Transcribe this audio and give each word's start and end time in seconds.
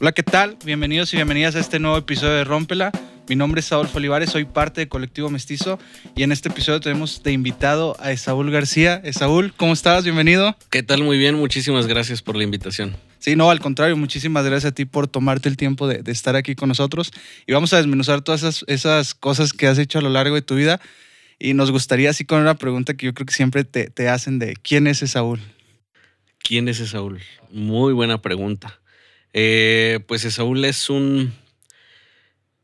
Hola, 0.00 0.10
¿qué 0.10 0.24
tal? 0.24 0.58
Bienvenidos 0.64 1.12
y 1.12 1.16
bienvenidas 1.16 1.54
a 1.54 1.60
este 1.60 1.78
nuevo 1.78 1.96
episodio 1.96 2.32
de 2.32 2.42
Rómpela. 2.42 2.90
Mi 3.28 3.36
nombre 3.36 3.60
es 3.60 3.66
Saúl 3.66 3.88
Olivares, 3.94 4.30
soy 4.30 4.44
parte 4.44 4.80
de 4.80 4.88
Colectivo 4.88 5.30
Mestizo 5.30 5.78
y 6.16 6.24
en 6.24 6.32
este 6.32 6.48
episodio 6.48 6.80
tenemos 6.80 7.22
de 7.22 7.30
invitado 7.30 7.96
a 8.00 8.10
Esaúl 8.10 8.50
García. 8.50 9.00
Esaúl, 9.04 9.54
¿cómo 9.56 9.72
estás? 9.72 10.02
Bienvenido. 10.02 10.56
¿Qué 10.68 10.82
tal? 10.82 11.04
Muy 11.04 11.16
bien, 11.16 11.36
muchísimas 11.36 11.86
gracias 11.86 12.22
por 12.22 12.34
la 12.34 12.42
invitación. 12.42 12.96
Sí, 13.20 13.36
no, 13.36 13.52
al 13.52 13.60
contrario, 13.60 13.96
muchísimas 13.96 14.44
gracias 14.44 14.72
a 14.72 14.74
ti 14.74 14.84
por 14.84 15.06
tomarte 15.06 15.48
el 15.48 15.56
tiempo 15.56 15.86
de, 15.86 16.02
estar 16.10 16.34
aquí 16.34 16.56
con 16.56 16.68
nosotros 16.68 17.12
y 17.46 17.52
vamos 17.52 17.72
a 17.72 17.76
desmenuzar 17.76 18.20
todas 18.20 18.42
esas, 18.42 18.64
esas, 18.66 19.14
cosas 19.14 19.52
que 19.52 19.68
has 19.68 19.78
hecho 19.78 20.00
a 20.00 20.02
lo 20.02 20.10
largo 20.10 20.34
de 20.34 20.42
tu 20.42 20.56
vida 20.56 20.80
y 21.38 21.54
nos 21.54 21.70
gustaría 21.70 22.10
así 22.10 22.24
con 22.24 22.40
una 22.40 22.56
pregunta 22.56 22.94
que 22.94 23.06
yo 23.06 23.14
creo 23.14 23.26
que 23.26 23.32
siempre 23.32 23.62
te, 23.62 23.90
te 23.90 24.08
hacen 24.08 24.40
de 24.40 24.56
¿quién 24.60 24.88
es 24.88 25.02
Esaúl? 25.02 25.40
¿Quién 26.38 26.68
es 26.68 26.80
Esaúl? 26.80 27.20
Muy 27.52 27.92
buena 27.92 28.20
pregunta. 28.20 28.80
Eh, 29.36 29.98
pues 30.06 30.24
Esaúl 30.24 30.64
es 30.64 30.88
un 30.88 31.34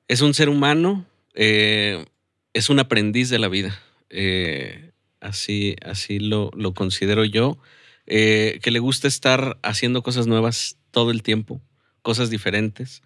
es 0.07 0.21
un 0.23 0.35
ser 0.35 0.49
humano, 0.49 1.05
eh, 1.35 2.05
es 2.53 2.71
un 2.71 2.79
aprendiz 2.79 3.29
de 3.29 3.39
la 3.39 3.49
vida. 3.49 3.79
Eh, 4.09 4.93
así, 5.21 5.77
así 5.85 6.19
lo, 6.21 6.51
considero 6.75 7.25
yo. 7.25 7.59
Que 8.07 8.61
le 8.65 8.79
gusta 8.81 9.07
estar 9.07 9.59
haciendo 9.63 10.03
cosas 10.03 10.27
nuevas 10.27 10.79
todo 10.91 11.13
el 11.13 11.23
tiempo, 11.23 11.61
cosas 12.03 12.29
diferentes. 12.31 13.03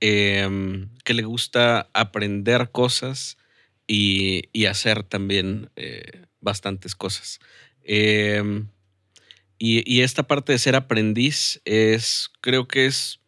Que 0.00 1.14
le 1.14 1.22
gusta 1.24 1.90
aprender 1.92 2.70
cosas 2.70 3.36
y, 3.86 4.64
hacer 4.66 5.02
también 5.02 5.70
bastantes 6.40 6.94
cosas. 6.94 7.38
Y, 9.58 10.00
esta 10.00 10.24
parte 10.24 10.52
de 10.52 10.58
ser 10.58 10.76
aprendiz 10.76 11.60
es, 11.64 12.30
creo 12.40 12.68
que 12.68 12.86
es 12.86 13.20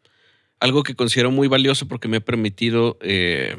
algo 0.60 0.82
que 0.82 0.94
considero 0.94 1.30
muy 1.30 1.48
valioso 1.48 1.88
porque 1.88 2.08
me 2.08 2.18
ha 2.18 2.20
permitido 2.20 2.98
eh, 3.00 3.56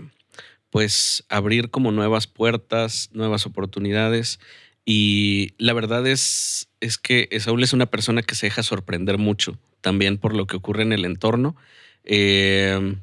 pues 0.70 1.24
abrir 1.30 1.72
como 1.72 1.92
nuevas 1.92 2.28
puertas, 2.28 3.10
nuevas 3.14 3.46
oportunidades. 3.46 4.40
Y 4.86 5.54
la 5.58 5.74
verdad 5.74 6.06
es, 6.08 6.70
es 6.80 6.98
que 6.98 7.30
Saúl 7.40 7.64
es 7.64 7.74
una 7.74 7.88
persona 7.88 8.22
que 8.22 8.36
se 8.36 8.48
deja 8.48 8.64
sorprender 8.64 9.18
mucho 9.18 9.58
también 9.82 10.18
por 10.18 10.36
lo 10.36 10.46
que 10.46 10.58
ocurre 10.58 10.84
en 10.84 10.94
el 10.94 11.06
entorno. 11.06 11.56
Eh, 12.04 12.96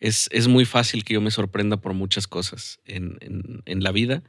es, 0.00 0.28
es, 0.32 0.48
muy 0.48 0.64
fácil 0.64 1.04
que 1.04 1.14
yo 1.14 1.20
me 1.20 1.30
sorprenda 1.30 1.78
por 1.78 1.94
muchas 1.94 2.26
cosas 2.26 2.80
en, 2.84 3.18
en 3.64 3.82
la 3.82 3.92
vida. 3.92 4.22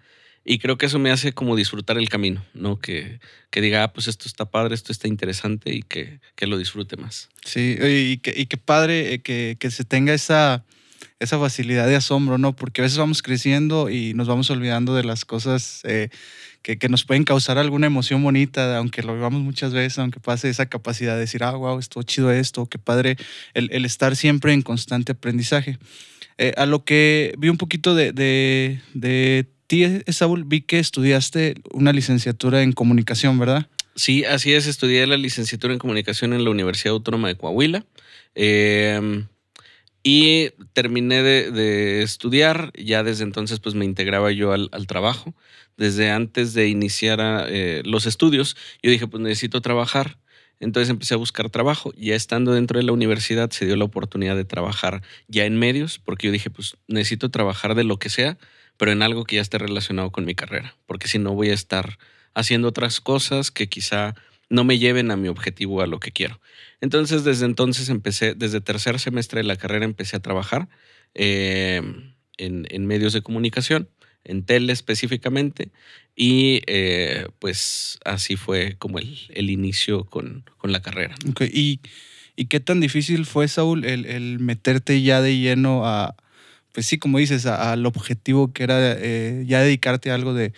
Y 0.49 0.59
creo 0.59 0.77
que 0.77 0.85
eso 0.85 0.97
me 0.97 1.11
hace 1.11 1.33
como 1.33 1.57
disfrutar 1.57 1.97
el 1.97 2.07
camino, 2.07 2.41
¿no? 2.53 2.79
Que, 2.79 3.19
que 3.49 3.59
diga, 3.59 3.83
ah, 3.83 3.91
pues 3.91 4.07
esto 4.07 4.29
está 4.29 4.45
padre, 4.45 4.75
esto 4.75 4.93
está 4.93 5.09
interesante 5.09 5.75
y 5.75 5.81
que, 5.81 6.21
que 6.37 6.47
lo 6.47 6.57
disfrute 6.57 6.95
más. 6.95 7.27
Sí, 7.43 7.77
y 7.81 8.19
que, 8.19 8.33
y 8.33 8.45
que 8.45 8.55
padre 8.55 9.13
eh, 9.13 9.19
que, 9.19 9.57
que, 9.59 9.69
se 9.71 9.83
tenga 9.83 10.13
esa, 10.13 10.63
esa 11.19 11.37
facilidad 11.37 11.85
de 11.85 11.97
asombro, 11.97 12.37
¿no? 12.37 12.55
Porque 12.55 12.79
a 12.79 12.83
veces 12.83 12.97
vamos 12.97 13.21
creciendo 13.21 13.89
y 13.89 14.13
nos 14.13 14.29
vamos 14.29 14.49
olvidando 14.49 14.95
de 14.95 15.03
las 15.03 15.25
cosas 15.25 15.81
eh, 15.83 16.07
que, 16.61 16.79
que, 16.79 16.87
nos 16.87 17.03
pueden 17.03 17.25
causar 17.25 17.57
alguna 17.57 17.87
emoción 17.87 18.23
bonita, 18.23 18.77
aunque 18.77 19.03
lo 19.03 19.15
vivamos 19.15 19.41
muchas 19.41 19.73
veces, 19.73 19.99
aunque 19.99 20.21
pase 20.21 20.49
esa 20.49 20.67
capacidad 20.67 21.15
de 21.15 21.19
decir, 21.19 21.43
ah, 21.43 21.51
wow, 21.51 21.77
estuvo 21.77 22.03
chido 22.03 22.31
esto, 22.31 22.67
qué 22.67 22.79
padre, 22.79 23.17
el, 23.53 23.69
el 23.73 23.83
estar 23.83 24.15
siempre 24.15 24.53
en 24.53 24.61
constante 24.61 25.11
aprendizaje. 25.11 25.77
Eh, 26.37 26.53
a 26.55 26.65
lo 26.65 26.85
que 26.85 27.33
vi 27.37 27.49
un 27.49 27.57
poquito 27.57 27.95
de, 27.95 28.13
de, 28.13 28.79
de 28.93 29.47
ti, 29.67 29.85
Saúl, 30.07 30.45
vi 30.45 30.61
que 30.61 30.79
estudiaste 30.79 31.55
una 31.71 31.93
licenciatura 31.93 32.63
en 32.63 32.71
comunicación, 32.71 33.37
¿verdad? 33.37 33.67
Sí, 33.95 34.23
así 34.25 34.53
es. 34.53 34.67
Estudié 34.67 35.05
la 35.07 35.17
licenciatura 35.17 35.73
en 35.73 35.79
comunicación 35.79 36.33
en 36.33 36.43
la 36.43 36.49
Universidad 36.49 36.93
Autónoma 36.93 37.27
de 37.27 37.35
Coahuila. 37.35 37.85
Em, 38.35 39.27
y 40.03 40.51
terminé 40.73 41.23
de, 41.23 42.03
estudiar. 42.03 42.71
Ya 42.75 43.03
desde 43.03 43.23
entonces, 43.23 43.59
pues 43.59 43.75
me 43.75 43.85
integraba 43.85 44.31
yo 44.31 44.53
al, 44.53 44.87
trabajo. 44.87 45.33
Desde 45.77 46.11
antes 46.11 46.53
de 46.53 46.67
iniciar 46.69 47.19
eh, 47.49 47.81
los 47.85 48.05
estudios, 48.05 48.55
yo 48.81 48.91
dije, 48.91 49.07
pues 49.07 49.21
necesito 49.21 49.61
trabajar. 49.61 50.19
Entonces 50.59 50.89
empecé 50.89 51.15
a 51.15 51.17
buscar 51.17 51.49
trabajo. 51.49 51.91
Ya 51.97 52.15
estando 52.15 52.53
dentro 52.53 52.79
de 52.79 52.85
la 52.85 52.91
universidad, 52.91 53.49
se 53.49 53.65
dio 53.65 53.75
la 53.75 53.85
oportunidad 53.85 54.35
de 54.35 54.45
trabajar 54.45 55.01
ya 55.27 55.45
en 55.45 55.57
medios, 55.57 55.99
porque 55.99 56.27
yo 56.27 56.33
dije, 56.33 56.49
pues 56.51 56.77
necesito 56.87 57.29
trabajar 57.29 57.75
de 57.75 57.83
lo 57.83 57.97
que 57.97 58.09
sea 58.09 58.37
pero 58.77 58.91
en 58.91 59.01
algo 59.01 59.25
que 59.25 59.35
ya 59.35 59.41
esté 59.41 59.57
relacionado 59.57 60.11
con 60.11 60.25
mi 60.25 60.35
carrera, 60.35 60.75
porque 60.85 61.07
si 61.07 61.19
no 61.19 61.33
voy 61.33 61.49
a 61.49 61.53
estar 61.53 61.97
haciendo 62.33 62.67
otras 62.67 63.01
cosas 63.01 63.51
que 63.51 63.67
quizá 63.67 64.15
no 64.49 64.63
me 64.63 64.77
lleven 64.77 65.11
a 65.11 65.17
mi 65.17 65.27
objetivo, 65.27 65.81
a 65.81 65.87
lo 65.87 65.99
que 65.99 66.11
quiero. 66.11 66.39
Entonces, 66.79 67.23
desde 67.23 67.45
entonces 67.45 67.89
empecé, 67.89 68.35
desde 68.35 68.61
tercer 68.61 68.99
semestre 68.99 69.41
de 69.41 69.47
la 69.47 69.57
carrera 69.57 69.85
empecé 69.85 70.15
a 70.15 70.21
trabajar 70.21 70.69
eh, 71.15 71.81
en, 72.37 72.85
medios 72.85 73.13
de 73.13 73.21
comunicación, 73.21 73.89
en 74.23 74.43
tele 74.43 74.71
específicamente, 74.71 75.71
y 76.15 76.61
eh, 76.67 77.27
pues 77.39 77.99
así 78.05 78.35
fue 78.35 78.75
como 78.77 78.99
el, 78.99 79.49
inicio 79.49 80.05
con, 80.05 80.45
la 80.63 80.81
carrera. 80.81 81.15
¿Y, 81.51 81.79
¿Y, 82.35 82.45
qué 82.45 82.59
tan 82.59 82.79
difícil 82.79 83.25
fue, 83.25 83.47
Saúl, 83.47 83.83
el 83.85 84.39
meterte 84.39 85.01
ya 85.01 85.21
de 85.21 85.37
lleno 85.37 85.85
a, 85.85 86.15
pues 86.77 86.85
sí, 86.85 86.99
como 86.99 87.17
dices, 87.17 87.47
al 87.47 87.87
objetivo 87.87 88.53
que 88.53 88.61
era 88.61 88.77
eh, 88.79 89.43
ya 89.47 89.63
dedicarte 89.63 90.11
a 90.11 90.13
algo 90.13 90.35
de, 90.35 90.53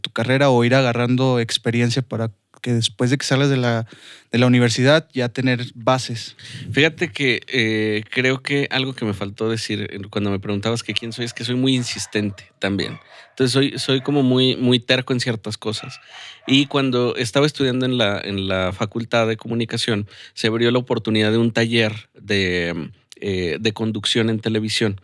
tu 0.00 0.10
carrera 0.10 0.50
o 0.50 0.64
ir 0.64 0.74
agarrando 0.74 1.38
experiencia 1.38 2.02
para 2.02 2.32
que 2.60 2.72
después 2.72 3.10
de 3.10 3.18
que 3.18 3.24
salgas 3.24 3.50
de 3.50 3.56
la, 3.56 3.86
de 4.32 4.38
la 4.38 4.46
universidad 4.46 5.08
ya 5.12 5.28
tener 5.28 5.64
bases. 5.76 6.36
Fíjate 6.72 7.12
que 7.12 7.42
eh, 7.46 8.02
creo 8.10 8.42
que 8.42 8.66
algo 8.72 8.94
que 8.94 9.04
me 9.04 9.14
faltó 9.14 9.48
decir 9.48 9.88
cuando 10.10 10.32
me 10.32 10.40
preguntabas 10.40 10.82
que 10.82 10.92
quién 10.92 11.12
soy 11.12 11.26
es 11.26 11.34
que 11.34 11.44
soy 11.44 11.54
muy 11.54 11.76
insistente 11.76 12.50
también. 12.58 12.98
Entonces 13.28 13.52
soy, 13.52 13.78
soy 13.78 14.00
como 14.00 14.24
muy, 14.24 14.56
muy 14.56 14.80
terco 14.80 15.12
en 15.12 15.20
ciertas 15.20 15.56
cosas. 15.56 16.00
Y 16.48 16.66
cuando 16.66 17.14
estaba 17.14 17.46
estudiando 17.46 17.86
en 17.86 17.96
la, 17.96 18.20
en 18.20 18.48
la 18.48 18.72
facultad 18.72 19.28
de 19.28 19.36
comunicación, 19.36 20.08
se 20.34 20.48
abrió 20.48 20.72
la 20.72 20.80
oportunidad 20.80 21.30
de 21.30 21.38
un 21.38 21.52
taller 21.52 22.08
de, 22.14 22.90
eh, 23.22 23.58
de 23.60 23.72
conducción 23.74 24.30
en 24.30 24.40
televisión. 24.40 24.98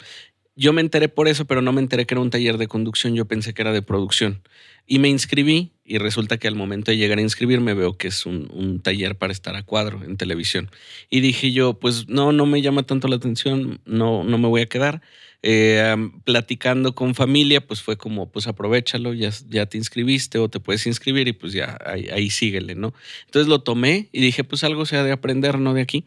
Yo 0.58 0.72
me 0.72 0.80
enteré 0.80 1.10
por 1.10 1.28
eso, 1.28 1.44
pero 1.44 1.60
no 1.60 1.72
me 1.72 1.82
enteré 1.82 2.06
que 2.06 2.14
era 2.14 2.22
un 2.22 2.30
taller 2.30 2.56
de 2.56 2.66
conducción, 2.66 3.14
yo 3.14 3.26
pensé 3.26 3.52
que 3.52 3.60
era 3.60 3.72
de 3.72 3.82
producción. 3.82 4.40
Y 4.86 4.98
me 5.00 5.08
inscribí 5.08 5.72
y 5.84 5.98
resulta 5.98 6.38
que 6.38 6.48
al 6.48 6.54
momento 6.54 6.90
de 6.90 6.96
llegar 6.96 7.18
a 7.18 7.22
inscribirme 7.22 7.74
veo 7.74 7.98
que 7.98 8.08
es 8.08 8.24
un, 8.24 8.80
taller 8.82 9.16
para 9.16 9.34
estar 9.34 9.54
a 9.54 9.62
cuadro 9.62 10.02
en 10.02 10.16
televisión. 10.16 10.70
Y 11.10 11.20
dije 11.20 11.52
yo, 11.52 11.74
pues 11.74 12.08
no, 12.08 12.32
no 12.32 12.46
me 12.46 12.62
llama 12.62 12.84
tanto 12.84 13.06
la 13.06 13.16
atención, 13.16 13.80
no, 13.84 14.24
no 14.24 14.38
me 14.38 14.48
voy 14.48 14.62
a 14.62 14.66
quedar. 14.66 15.02
Eh, 15.42 15.94
platicando 16.24 16.94
con 16.94 17.14
familia, 17.14 17.64
pues 17.64 17.82
fue 17.82 17.98
como, 17.98 18.30
pues 18.30 18.46
aprovechalo, 18.46 19.12
ya, 19.12 19.30
ya 19.48 19.66
te 19.66 19.76
inscribiste 19.76 20.38
o 20.38 20.48
te 20.48 20.58
puedes 20.58 20.86
inscribir 20.86 21.28
y 21.28 21.32
pues 21.32 21.52
ya 21.52 21.78
ahí, 21.84 22.08
ahí 22.08 22.30
síguele, 22.30 22.74
¿no? 22.74 22.94
Entonces 23.26 23.48
lo 23.48 23.60
tomé 23.60 24.08
y 24.10 24.22
dije, 24.22 24.42
pues 24.42 24.64
algo 24.64 24.86
sea 24.86 25.04
de 25.04 25.12
aprender, 25.12 25.58
¿no? 25.58 25.74
De 25.74 25.82
aquí. 25.82 26.04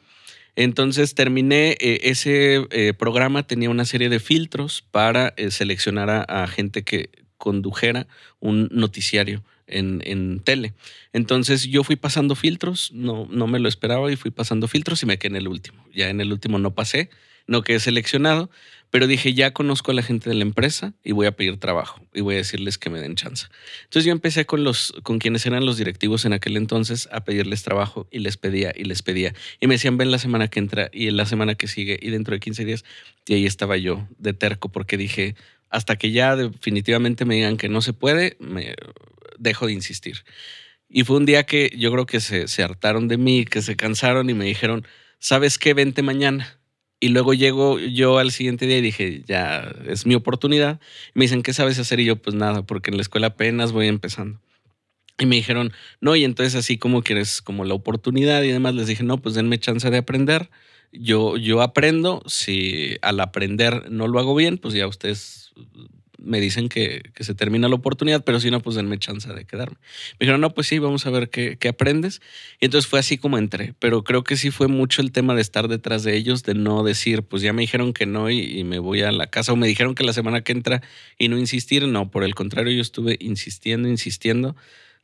Entonces 0.60 1.16
terminé 1.16 1.78
eh, 1.80 2.02
ese 2.04 2.68
eh, 2.72 2.94
programa, 2.94 3.44
tenía 3.48 3.70
una 3.70 3.86
serie 3.86 4.10
de 4.10 4.20
filtros 4.20 4.84
para 4.92 5.34
eh, 5.38 5.52
seleccionar 5.52 6.26
a, 6.28 6.48
gente 6.48 6.84
que 6.84 7.12
condujera 7.38 8.08
un 8.42 8.68
noticiario 8.70 9.42
en, 9.68 10.42
tele. 10.42 10.74
Entonces 11.14 11.64
yo 11.64 11.86
fui 11.86 11.96
pasando 11.96 12.36
filtros, 12.36 12.92
no, 12.94 13.26
no 13.32 13.48
me 13.48 13.60
lo 13.60 13.70
esperaba 13.70 14.12
y 14.12 14.18
fui 14.18 14.32
pasando 14.32 14.68
filtros 14.68 15.02
y 15.02 15.06
me 15.06 15.18
quedé 15.18 15.30
en 15.30 15.36
el 15.38 15.48
último. 15.48 15.82
Ya 15.96 16.10
en 16.10 16.20
el 16.20 16.34
último 16.34 16.60
no 16.60 16.76
pasé, 16.76 17.10
no 17.50 17.64
quedé 17.64 17.80
seleccionado, 17.80 18.50
pero 18.92 19.08
dije, 19.08 19.34
ya 19.34 19.52
conozco 19.52 19.92
a 19.92 19.94
la 19.94 20.02
gente 20.02 20.30
de 20.30 20.36
la 20.36 20.42
empresa 20.42 20.94
y 21.04 21.12
voy 21.12 21.28
a 21.28 21.32
pedir 21.32 21.58
trabajo 21.60 22.02
y 22.14 22.22
voy 22.22 22.36
a 22.36 22.38
decirles 22.38 22.78
que 22.78 22.90
me 22.90 23.00
den 23.00 23.16
chance. 23.16 23.48
Entonces 23.84 24.06
yo 24.06 24.12
empecé 24.12 24.46
con 24.46 24.64
los, 24.64 24.94
con 25.04 25.20
quienes 25.20 25.46
eran 25.46 25.66
los 25.66 25.78
directivos 25.78 26.26
en 26.26 26.34
aquel 26.34 26.58
entonces 26.58 27.08
a 27.12 27.24
pedirles 27.24 27.64
trabajo 27.64 28.08
y 28.12 28.20
les 28.20 28.38
pedía 28.38 28.72
y 28.76 28.86
les 28.86 29.02
pedía. 29.04 29.34
Y 29.60 29.68
me 29.68 29.76
decían, 29.76 29.98
ven 29.98 30.12
la 30.12 30.18
semana 30.18 30.48
que 30.48 30.60
entra 30.60 30.90
y 30.92 31.08
en 31.08 31.18
la 31.18 31.26
semana 31.26 31.56
que 31.56 31.68
sigue 31.68 32.00
y 32.02 32.10
dentro 32.10 32.34
de 32.34 32.40
15 32.40 32.66
días. 32.66 32.86
Y 33.28 33.36
ahí 33.36 33.46
estaba 33.46 33.78
yo 33.78 34.08
de 34.18 34.34
terco 34.34 34.70
porque 34.70 34.98
dije, 34.98 35.36
hasta 35.70 35.96
que 35.96 36.12
ya 36.12 36.36
definitivamente 36.36 37.26
me 37.26 37.36
digan 37.36 37.58
que 37.58 37.70
no 37.70 37.82
se 37.82 37.94
puede, 37.94 38.38
me 38.40 38.76
dejo 39.38 39.68
de 39.68 39.74
insistir. 39.74 40.24
Y 40.88 41.04
fue 41.04 41.18
un 41.18 41.26
día 41.26 41.46
que 41.46 41.72
yo 41.78 41.92
creo 41.92 42.08
que 42.08 42.20
se, 42.20 42.48
se 42.48 42.64
hartaron 42.64 43.08
de 43.08 43.18
mí, 43.18 43.46
que 43.46 43.62
se 43.62 43.76
cansaron 43.76 44.30
y 44.32 44.34
me 44.34 44.46
dijeron, 44.46 44.88
¿sabes 45.20 45.60
qué? 45.60 45.76
Vente 45.76 46.02
mañana. 46.02 46.59
Y 47.00 47.10
luego 47.10 47.34
llego 47.34 47.80
yo 47.80 48.18
al 48.18 48.32
siguiente 48.32 48.66
día 48.66 48.80
y 48.80 48.82
dije, 48.82 49.24
ya 49.26 49.74
es 49.88 50.06
mi 50.06 50.16
oportunidad. 50.16 50.82
Y 51.16 51.20
me 51.20 51.26
dicen, 51.26 51.44
¿qué 51.44 51.54
sabes 51.54 51.80
hacer? 51.80 52.00
Y 52.02 52.06
yo, 52.06 52.18
pues 52.18 52.36
nada, 52.36 52.64
porque 52.64 52.92
en 52.92 52.98
la 52.98 53.02
escuela 53.02 53.28
apenas 53.28 53.72
voy 53.72 53.88
empezando. 53.88 54.42
Y 55.18 55.26
me 55.26 55.36
dijeron, 55.36 55.74
no, 56.02 56.16
y 56.16 56.24
entonces 56.24 56.56
así 56.56 56.78
como 56.78 57.02
quieres 57.02 57.42
como 57.42 57.66
la 57.66 57.74
oportunidad 57.74 58.44
y 58.44 58.52
demás, 58.52 58.74
les 58.76 58.88
dije, 58.88 59.04
no, 59.04 59.22
pues 59.22 59.36
denme 59.36 59.60
chance 59.60 59.90
de 59.90 59.98
aprender. 59.98 60.50
Yo, 60.92 61.38
yo 61.38 61.62
aprendo, 61.62 62.24
si 62.26 62.98
al 63.02 63.20
aprender 63.20 63.92
no 63.92 64.08
lo 64.08 64.20
hago 64.20 64.36
bien, 64.36 64.58
pues 64.58 64.74
ya 64.74 64.88
ustedes 64.88 65.52
me 66.22 66.40
dicen 66.40 66.70
que, 66.70 67.12
se 67.20 67.34
termina 67.34 67.68
la 67.68 67.76
oportunidad, 67.76 68.24
pero 68.24 68.40
si 68.40 68.52
no, 68.52 68.62
pues 68.62 68.76
denme 68.76 68.98
chance 68.98 69.32
de 69.32 69.46
quedarme. 69.46 69.78
Me 70.14 70.26
dijeron, 70.26 70.42
no, 70.42 70.54
pues 70.54 70.68
sí, 70.68 70.80
vamos 70.80 71.06
a 71.06 71.10
ver 71.10 71.30
qué, 71.30 71.58
qué 71.58 71.70
aprendes. 71.70 72.22
Y 72.60 72.66
entonces 72.66 72.90
fue 72.90 73.00
así 73.00 73.18
como 73.18 73.38
entré, 73.38 73.74
pero 73.80 74.04
creo 74.04 74.24
que 74.24 74.38
sí 74.38 74.52
fue 74.52 74.68
mucho 74.68 75.02
el 75.02 75.12
tema 75.12 75.36
de 75.36 75.42
estar 75.42 75.68
detrás 75.68 76.04
de 76.04 76.16
ellos, 76.16 76.44
de 76.44 76.54
no 76.54 76.84
decir, 76.84 77.24
pues 77.24 77.42
ya 77.42 77.54
me 77.54 77.62
dijeron 77.62 77.94
que 77.94 78.06
no 78.06 78.30
y, 78.30 78.64
me 78.64 78.80
voy 78.80 79.02
a 79.02 79.12
la 79.12 79.28
casa, 79.28 79.54
o 79.54 79.56
me 79.56 79.68
dijeron 79.68 79.96
que 79.96 80.04
la 80.04 80.14
semana 80.14 80.42
que 80.42 80.52
entra 80.52 80.82
y 81.18 81.30
no 81.30 81.38
insistir, 81.38 81.88
no, 81.88 82.10
por 82.10 82.24
el 82.24 82.36
contrario, 82.36 82.74
yo 82.74 82.82
estuve 82.82 83.18
insistiendo, 83.20 83.88
insistiendo, 83.88 84.56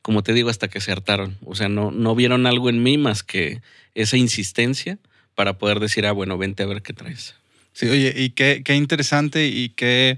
como 0.02 0.22
te 0.22 0.32
digo, 0.32 0.50
hasta 0.50 0.68
que 0.68 0.80
se 0.80 0.92
hartaron. 0.92 1.36
O 1.44 1.54
sea, 1.54 1.68
no, 1.68 1.90
no 1.90 2.14
vieron 2.14 2.46
algo 2.46 2.68
en 2.70 2.82
mí 2.82 2.98
más 2.98 3.22
que 3.22 3.60
esa 3.94 4.16
insistencia 4.16 4.98
para 5.34 5.58
poder 5.58 5.80
decir, 5.80 6.06
ah, 6.06 6.12
bueno, 6.12 6.38
vente 6.38 6.62
a 6.62 6.66
ver 6.66 6.82
qué 6.82 6.92
traes. 6.92 7.34
Sí, 7.72 7.88
oye, 7.88 8.14
y 8.16 8.30
qué, 8.30 8.62
qué 8.64 8.74
interesante 8.74 9.48
y 9.48 9.68
qué, 9.68 10.16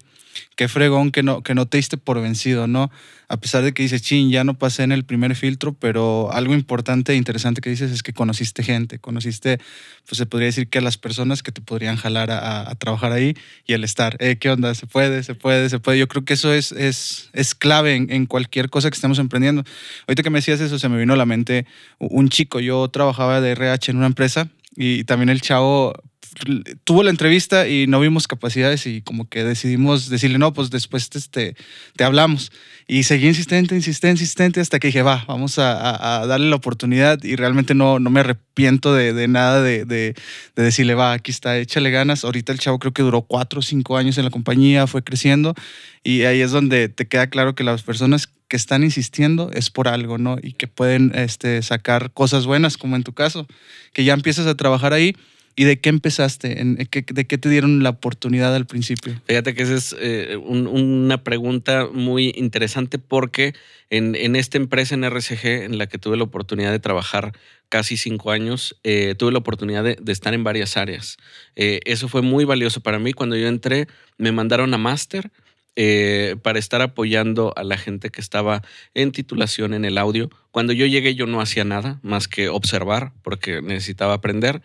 qué 0.56 0.68
fregón 0.68 1.10
que 1.10 1.22
no, 1.22 1.42
que 1.42 1.54
no 1.54 1.66
te 1.66 1.78
diste 1.78 1.96
por 1.96 2.20
vencido, 2.20 2.66
¿no? 2.66 2.90
A 3.28 3.36
pesar 3.38 3.62
de 3.62 3.74
que 3.74 3.82
dices, 3.82 4.00
chin, 4.02 4.30
ya 4.30 4.42
no 4.42 4.54
pasé 4.54 4.82
en 4.82 4.92
el 4.92 5.04
primer 5.04 5.34
filtro, 5.36 5.74
pero 5.74 6.32
algo 6.32 6.54
importante 6.54 7.12
e 7.12 7.16
interesante 7.16 7.60
que 7.60 7.68
dices 7.68 7.92
es 7.92 8.02
que 8.02 8.12
conociste 8.12 8.62
gente, 8.62 8.98
conociste, 8.98 9.58
pues 10.06 10.16
se 10.16 10.24
podría 10.24 10.46
decir 10.46 10.68
que 10.68 10.78
a 10.78 10.80
las 10.80 10.96
personas 10.96 11.42
que 11.42 11.52
te 11.52 11.60
podrían 11.60 11.96
jalar 11.96 12.30
a, 12.30 12.74
trabajar 12.76 13.12
ahí 13.12 13.36
y 13.66 13.74
el 13.74 13.84
estar, 13.84 14.16
eh, 14.20 14.36
¿qué 14.36 14.50
onda? 14.50 14.74
¿Se 14.74 14.86
puede? 14.86 15.22
¿Se 15.22 15.34
puede? 15.34 15.68
¿Se 15.68 15.78
puede? 15.78 15.98
Yo 15.98 16.08
creo 16.08 16.24
que 16.24 16.34
eso 16.34 16.54
es, 16.54 16.72
es, 16.72 17.28
es 17.34 17.54
clave 17.54 17.96
en, 17.96 18.10
en 18.10 18.26
cualquier 18.26 18.70
cosa 18.70 18.90
que 18.90 18.94
estemos 18.94 19.18
emprendiendo. 19.18 19.64
Ahorita 20.06 20.22
que 20.22 20.30
me 20.30 20.38
decías 20.38 20.60
eso, 20.60 20.78
se 20.78 20.88
me 20.88 20.98
vino 20.98 21.12
a 21.12 21.16
la 21.16 21.26
mente 21.26 21.66
un 21.98 22.30
chico, 22.30 22.60
yo 22.60 22.88
trabajaba 22.88 23.40
de 23.40 23.50
RH 23.50 23.90
en 23.90 23.98
una 23.98 24.06
empresa 24.06 24.48
y 24.74 25.04
también 25.04 25.28
el 25.28 25.40
chavo 25.40 25.92
tuvo 26.84 27.02
la 27.02 27.10
entrevista 27.10 27.68
y 27.68 27.86
no 27.86 28.00
vimos 28.00 28.26
capacidades 28.28 28.86
y 28.86 29.02
como 29.02 29.28
que 29.28 29.44
decidimos 29.44 30.08
decirle, 30.08 30.38
no, 30.38 30.52
pues 30.52 30.70
después 30.70 31.10
te, 31.10 31.18
este, 31.18 31.56
te 31.96 32.04
hablamos. 32.04 32.52
Y 32.86 33.02
seguí 33.02 33.26
insistente, 33.26 33.74
insistente, 33.74 34.22
insistente 34.22 34.60
hasta 34.60 34.78
que 34.78 34.88
dije, 34.88 35.02
va, 35.02 35.24
vamos 35.28 35.58
a, 35.58 36.26
darle 36.26 36.48
la 36.48 36.56
oportunidad 36.56 37.22
y 37.22 37.36
realmente 37.36 37.74
no, 37.74 37.98
no 37.98 38.10
me 38.10 38.20
arrepiento 38.20 38.94
de, 38.94 39.28
nada 39.28 39.62
de, 39.62 39.84
de, 39.84 40.14
decirle, 40.56 40.94
va, 40.94 41.12
aquí 41.12 41.30
está, 41.30 41.58
échale 41.58 41.90
ganas. 41.90 42.24
Ahorita 42.24 42.52
el 42.52 42.58
chavo 42.58 42.78
creo 42.78 42.92
que 42.92 43.02
duró 43.02 43.22
cuatro 43.22 43.60
o 43.60 43.62
cinco 43.62 43.96
años 43.96 44.16
en 44.18 44.24
la 44.24 44.30
compañía, 44.30 44.86
fue 44.86 45.02
creciendo 45.02 45.54
y 46.02 46.22
ahí 46.22 46.40
es 46.40 46.50
donde 46.50 46.88
te 46.88 47.06
queda 47.06 47.28
claro 47.28 47.54
que 47.54 47.64
las 47.64 47.82
personas 47.82 48.30
que 48.48 48.56
están 48.56 48.82
insistiendo 48.82 49.50
es 49.52 49.68
por 49.68 49.88
algo, 49.88 50.16
¿no? 50.16 50.38
Y 50.42 50.52
que 50.54 50.66
pueden 50.66 51.12
este, 51.14 51.62
sacar 51.62 52.12
cosas 52.12 52.46
buenas, 52.46 52.78
como 52.78 52.96
en 52.96 53.02
tu 53.02 53.12
caso, 53.12 53.46
que 53.92 54.04
ya 54.04 54.14
empiezas 54.14 54.46
a 54.46 54.54
trabajar 54.54 54.94
ahí 54.94 55.14
¿Y 55.58 55.64
de 55.64 55.80
qué 55.80 55.88
empezaste? 55.88 56.54
¿De 56.54 57.26
qué 57.26 57.36
te 57.38 57.48
dieron 57.48 57.82
la 57.82 57.90
oportunidad 57.90 58.54
al 58.54 58.66
principio? 58.66 59.20
Fíjate 59.26 59.54
que 59.54 59.64
esa 59.64 59.74
es 59.74 59.96
eh, 59.98 60.36
una 60.36 61.24
pregunta 61.24 61.88
muy 61.92 62.32
interesante 62.36 63.00
porque 63.00 63.54
en, 63.90 64.36
esta 64.36 64.56
empresa 64.56 64.94
en 64.94 65.02
RCG 65.02 65.64
en 65.64 65.76
la 65.76 65.88
que 65.88 65.98
tuve 65.98 66.16
la 66.16 66.22
oportunidad 66.22 66.70
de 66.70 66.78
trabajar 66.78 67.32
casi 67.68 67.96
cinco 67.96 68.30
años, 68.30 68.78
eh, 68.84 69.16
tuve 69.18 69.32
la 69.32 69.38
oportunidad 69.38 69.82
de, 69.82 69.98
estar 70.12 70.32
en 70.32 70.44
varias 70.44 70.76
áreas. 70.76 71.16
Eh, 71.56 71.80
eso 71.86 72.06
fue 72.06 72.22
muy 72.22 72.44
valioso 72.44 72.80
para 72.80 73.00
mí. 73.00 73.12
Cuando 73.12 73.34
yo 73.34 73.48
entré, 73.48 73.88
me 74.16 74.30
mandaron 74.30 74.72
a 74.74 74.78
máster. 74.78 75.32
para 76.42 76.58
estar 76.58 76.82
apoyando 76.82 77.52
a 77.56 77.62
la 77.62 77.78
gente 77.78 78.10
que 78.10 78.20
estaba 78.20 78.62
en 78.94 79.12
titulación 79.12 79.74
en 79.74 79.84
el 79.84 79.98
audio. 79.98 80.28
Cuando 80.50 80.72
yo 80.72 80.86
llegué 80.86 81.14
yo 81.14 81.26
no 81.26 81.40
hacía 81.40 81.64
nada 81.64 82.00
más 82.02 82.26
que 82.26 82.48
observar 82.48 83.12
porque 83.22 83.62
necesitaba 83.62 84.14
aprender 84.14 84.60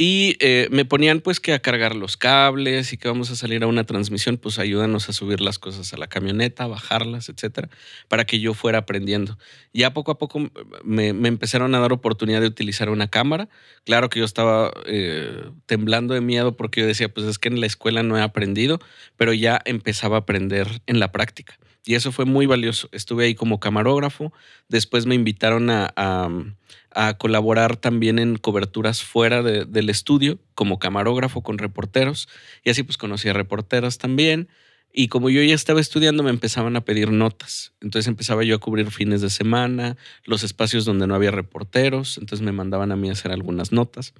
y 0.00 0.36
eh, 0.38 0.68
me 0.70 0.84
ponían 0.84 1.20
pues 1.20 1.40
que 1.40 1.52
a 1.52 1.58
cargar 1.58 1.96
los 1.96 2.16
cables 2.16 2.92
y 2.92 2.96
que 2.96 3.08
vamos 3.08 3.32
a 3.32 3.36
salir 3.36 3.64
a 3.64 3.66
una 3.66 3.82
transmisión, 3.82 4.36
pues 4.36 4.60
ayúdanos 4.60 5.08
a 5.08 5.12
subir 5.12 5.40
las 5.40 5.58
cosas 5.58 5.92
a 5.92 5.96
la 5.96 6.06
camioneta, 6.06 6.68
bajarlas, 6.68 7.28
etcétera, 7.28 7.68
para 8.06 8.24
que 8.24 8.38
yo 8.38 8.54
fuera 8.54 8.78
aprendiendo. 8.78 9.36
Ya 9.72 9.92
poco 9.92 10.12
a 10.12 10.18
poco 10.18 10.50
me, 10.84 11.08
empezaron 11.08 11.74
a 11.74 11.80
dar 11.80 11.92
oportunidad 11.92 12.40
de 12.40 12.46
utilizar 12.46 12.90
una 12.90 13.08
cámara. 13.08 13.48
Claro 13.84 14.08
que 14.08 14.20
yo 14.20 14.24
estaba 14.24 14.72
eh, 14.86 15.50
temblando 15.66 16.14
de 16.14 16.20
miedo 16.20 16.56
porque 16.56 16.82
yo 16.82 16.86
decía, 16.86 17.08
pues 17.08 17.26
es 17.26 17.38
que 17.38 17.48
en 17.48 17.60
la 17.60 17.66
escuela 17.66 18.04
no 18.04 18.16
he 18.16 18.22
aprendido, 18.22 18.78
pero 19.16 19.32
ya 19.32 19.60
empezaba 19.64 20.16
a 20.16 20.20
aprender 20.20 20.80
en 20.86 21.00
la 21.00 21.10
práctica. 21.10 21.58
Y 21.84 21.94
eso 21.94 22.12
fue 22.12 22.24
muy 22.24 22.46
valioso. 22.46 22.88
Estuve 22.92 23.24
ahí 23.24 23.34
como 23.34 23.60
camarógrafo. 23.60 24.32
Después 24.68 25.06
me 25.06 25.14
invitaron 25.14 25.70
a, 25.70 25.92
a, 25.96 27.14
colaborar 27.18 27.76
también 27.76 28.18
en 28.18 28.36
coberturas 28.36 29.02
fuera 29.02 29.42
del 29.42 29.90
estudio, 29.90 30.38
como 30.54 30.78
camarógrafo 30.78 31.42
con 31.42 31.58
reporteros. 31.58 32.28
Y 32.64 32.70
así 32.70 32.82
pues 32.82 32.98
conocí 32.98 33.28
a 33.28 33.32
reporteros 33.32 33.98
también. 33.98 34.48
Y 34.92 35.08
como 35.08 35.30
yo 35.30 35.42
ya 35.42 35.54
estaba 35.54 35.80
estudiando, 35.80 36.22
me 36.22 36.30
empezaban 36.30 36.76
a 36.76 36.80
pedir 36.80 37.10
notas. 37.10 37.72
Entonces 37.80 38.08
empezaba 38.08 38.42
yo 38.42 38.56
a 38.56 38.58
cubrir 38.58 38.90
fines 38.90 39.20
de 39.20 39.30
semana, 39.30 39.96
los 40.24 40.42
espacios 40.42 40.84
donde 40.84 41.06
no 41.06 41.14
había 41.14 41.30
reporteros. 41.30 42.18
Entonces 42.18 42.44
me 42.44 42.52
mandaban 42.52 42.90
a 42.92 42.96
mí 42.96 43.08
a 43.08 43.12
hacer 43.12 43.32
algunas 43.32 43.70
notas. 43.70 44.14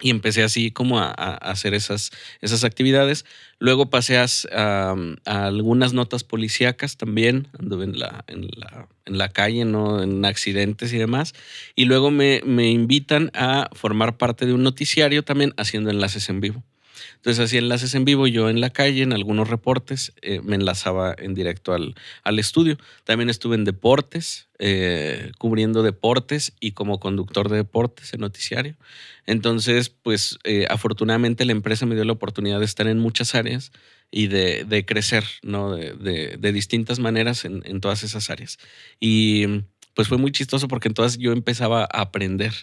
Y 0.00 0.10
empecé 0.10 0.44
así 0.44 0.70
como 0.70 1.00
a, 1.00 1.10
hacer 1.10 1.74
esas, 1.74 2.12
esas 2.40 2.62
actividades. 2.62 3.24
Luego 3.58 3.90
pasé 3.90 4.16
a, 4.16 4.94
algunas 5.24 5.92
notas 5.92 6.22
policíacas 6.22 6.96
también, 6.96 7.48
anduve 7.58 7.84
en 7.84 7.98
la, 7.98 8.24
en 8.28 8.48
la, 8.56 8.88
en 9.06 9.18
la 9.18 9.28
calle, 9.30 9.64
¿no? 9.64 10.00
en 10.02 10.24
accidentes 10.24 10.92
y 10.92 10.98
demás. 10.98 11.34
Y 11.74 11.86
luego 11.86 12.12
me, 12.12 12.42
me 12.44 12.70
invitan 12.70 13.32
a 13.34 13.70
formar 13.72 14.16
parte 14.18 14.46
de 14.46 14.54
un 14.54 14.62
noticiario 14.62 15.24
también 15.24 15.52
haciendo 15.56 15.90
enlaces 15.90 16.28
en 16.28 16.40
vivo. 16.40 16.62
Entonces 17.16 17.44
hacía 17.44 17.58
enlaces 17.58 17.94
en 17.94 18.04
vivo, 18.04 18.26
yo 18.26 18.48
en 18.48 18.60
la 18.60 18.70
calle, 18.70 19.02
en 19.02 19.12
algunos 19.12 19.48
reportes, 19.48 20.12
eh, 20.22 20.40
me 20.42 20.56
enlazaba 20.56 21.14
en 21.18 21.34
directo 21.34 21.72
al, 21.72 21.94
al, 22.22 22.38
estudio. 22.38 22.78
También 23.04 23.30
estuve 23.30 23.56
en 23.56 23.64
deportes, 23.64 24.48
eh, 24.58 25.32
cubriendo 25.38 25.82
deportes 25.82 26.52
y 26.60 26.72
como 26.72 27.00
conductor 27.00 27.48
de 27.48 27.56
deportes 27.56 28.12
en 28.14 28.20
noticiario. 28.20 28.76
Entonces, 29.26 29.88
pues 29.90 30.38
eh, 30.44 30.66
afortunadamente 30.70 31.44
la 31.44 31.52
empresa 31.52 31.86
me 31.86 31.94
dio 31.94 32.04
la 32.04 32.12
oportunidad 32.12 32.58
de 32.58 32.64
estar 32.64 32.86
en 32.86 32.98
muchas 32.98 33.34
áreas 33.34 33.72
y 34.10 34.28
de, 34.28 34.64
de 34.64 34.86
crecer, 34.86 35.24
¿no? 35.42 35.74
De, 35.74 36.36
de, 36.38 36.52
distintas 36.52 36.98
maneras 36.98 37.44
en, 37.44 37.62
en, 37.66 37.80
todas 37.80 38.02
esas 38.04 38.30
áreas. 38.30 38.58
Y 39.00 39.46
pues 39.94 40.08
fue 40.08 40.16
muy 40.16 40.32
chistoso 40.32 40.66
porque 40.66 40.88
en 40.88 40.94
todas 40.94 41.18
yo 41.18 41.32
empezaba 41.32 41.82
a 41.82 42.00
aprender. 42.00 42.54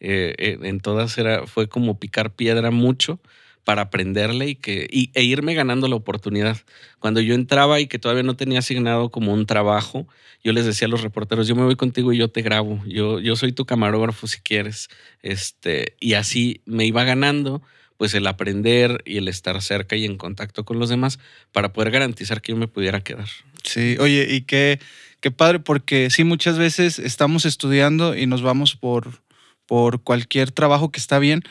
en 0.00 0.80
todas 0.80 1.18
era, 1.18 1.46
fue 1.46 1.68
como 1.68 1.98
picar 1.98 2.34
piedra 2.34 2.70
mucho 2.70 3.20
para 3.64 3.82
aprenderle 3.82 4.48
y, 4.50 4.54
que, 4.54 4.88
e 5.14 5.22
irme 5.22 5.54
ganando 5.54 5.88
la 5.88 5.96
oportunidad. 5.96 6.58
Cuando 6.98 7.20
yo 7.20 7.34
entraba 7.34 7.80
y 7.80 7.86
que 7.86 7.98
todavía 7.98 8.22
no 8.22 8.36
tenía 8.36 8.60
asignado 8.60 9.10
como 9.10 9.32
un 9.32 9.46
trabajo, 9.46 10.06
yo 10.42 10.52
les 10.52 10.66
decía 10.66 10.86
a 10.86 10.90
los 10.90 11.02
reporteros, 11.02 11.48
yo 11.48 11.56
me 11.56 11.64
voy 11.64 11.76
contigo 11.76 12.12
y 12.12 12.18
yo 12.18 12.28
te 12.28 12.42
grabo, 12.42 12.82
yo, 12.86 13.18
yo 13.18 13.34
soy 13.34 13.52
tu 13.52 13.64
camarógrafo 13.64 14.26
si 14.26 14.40
quieres. 14.40 14.90
Este, 15.22 15.96
y 15.98 16.14
así 16.14 16.60
me 16.66 16.84
iba 16.84 17.02
ganando 17.04 17.62
pues 17.96 18.14
el 18.14 18.26
aprender 18.26 19.02
y 19.06 19.16
el 19.16 19.28
estar 19.28 19.60
cerca 19.62 19.96
y 19.96 20.04
en 20.04 20.18
contacto 20.18 20.64
con 20.64 20.78
los 20.78 20.90
demás 20.90 21.18
para 21.52 21.72
poder 21.72 21.90
garantizar 21.90 22.42
que 22.42 22.52
yo 22.52 22.58
me 22.58 22.68
pudiera 22.68 23.00
quedar. 23.00 23.28
Sí, 23.62 23.96
oye, 23.98 24.26
y 24.30 24.42
qué, 24.42 24.80
qué 25.20 25.30
padre, 25.30 25.60
porque 25.60 26.10
sí, 26.10 26.24
muchas 26.24 26.58
veces 26.58 26.98
estamos 26.98 27.46
estudiando 27.46 28.16
y 28.16 28.26
nos 28.26 28.42
vamos 28.42 28.76
por, 28.76 29.22
por 29.66 30.02
cualquier 30.02 30.50
trabajo 30.50 30.90
que 30.90 31.00
está 31.00 31.18
bien, 31.18 31.44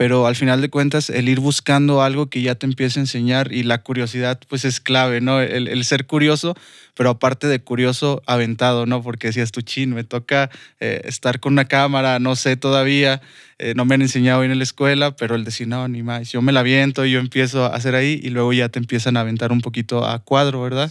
pero 0.00 0.26
al 0.26 0.34
final 0.34 0.62
de 0.62 0.70
cuentas 0.70 1.10
el 1.10 1.28
ir 1.28 1.40
buscando 1.40 2.00
algo 2.00 2.30
que 2.30 2.40
ya 2.40 2.54
te 2.54 2.64
empiece 2.64 2.98
a 2.98 3.02
enseñar 3.02 3.52
y 3.52 3.64
la 3.64 3.82
curiosidad 3.82 4.40
pues 4.48 4.64
es 4.64 4.80
clave, 4.80 5.20
¿no? 5.20 5.42
El, 5.42 5.84
ser 5.84 6.06
curioso, 6.06 6.56
pero 6.94 7.10
aparte 7.10 7.48
de 7.48 7.60
curioso, 7.60 8.22
aventado, 8.24 8.86
¿no? 8.86 9.02
Porque 9.02 9.26
decías 9.26 9.52
tu 9.52 9.60
chin, 9.60 9.92
me 9.92 10.02
toca 10.02 10.48
eh, 10.80 11.02
estar 11.04 11.38
con 11.38 11.52
una 11.52 11.66
cámara, 11.66 12.18
no 12.18 12.34
sé 12.34 12.56
todavía, 12.56 13.20
eh, 13.58 13.74
no 13.76 13.84
me 13.84 13.94
han 13.94 14.00
enseñado 14.00 14.40
bien 14.40 14.52
en 14.52 14.56
la 14.56 14.64
escuela, 14.64 15.14
pero 15.16 15.34
el 15.34 15.44
decir, 15.44 15.68
no, 15.68 15.86
ni 15.86 16.02
más, 16.02 16.32
yo 16.32 16.40
me 16.40 16.52
la 16.52 16.60
aviento, 16.60 17.04
yo 17.04 17.20
empiezo 17.20 17.66
a 17.66 17.76
hacer 17.76 17.94
ahí 17.94 18.18
y 18.22 18.30
luego 18.30 18.54
ya 18.54 18.70
te 18.70 18.78
empiezan 18.78 19.18
a 19.18 19.20
aventar 19.20 19.52
un 19.52 19.60
poquito 19.60 20.06
a 20.06 20.18
cuadro, 20.20 20.62
¿verdad? 20.62 20.90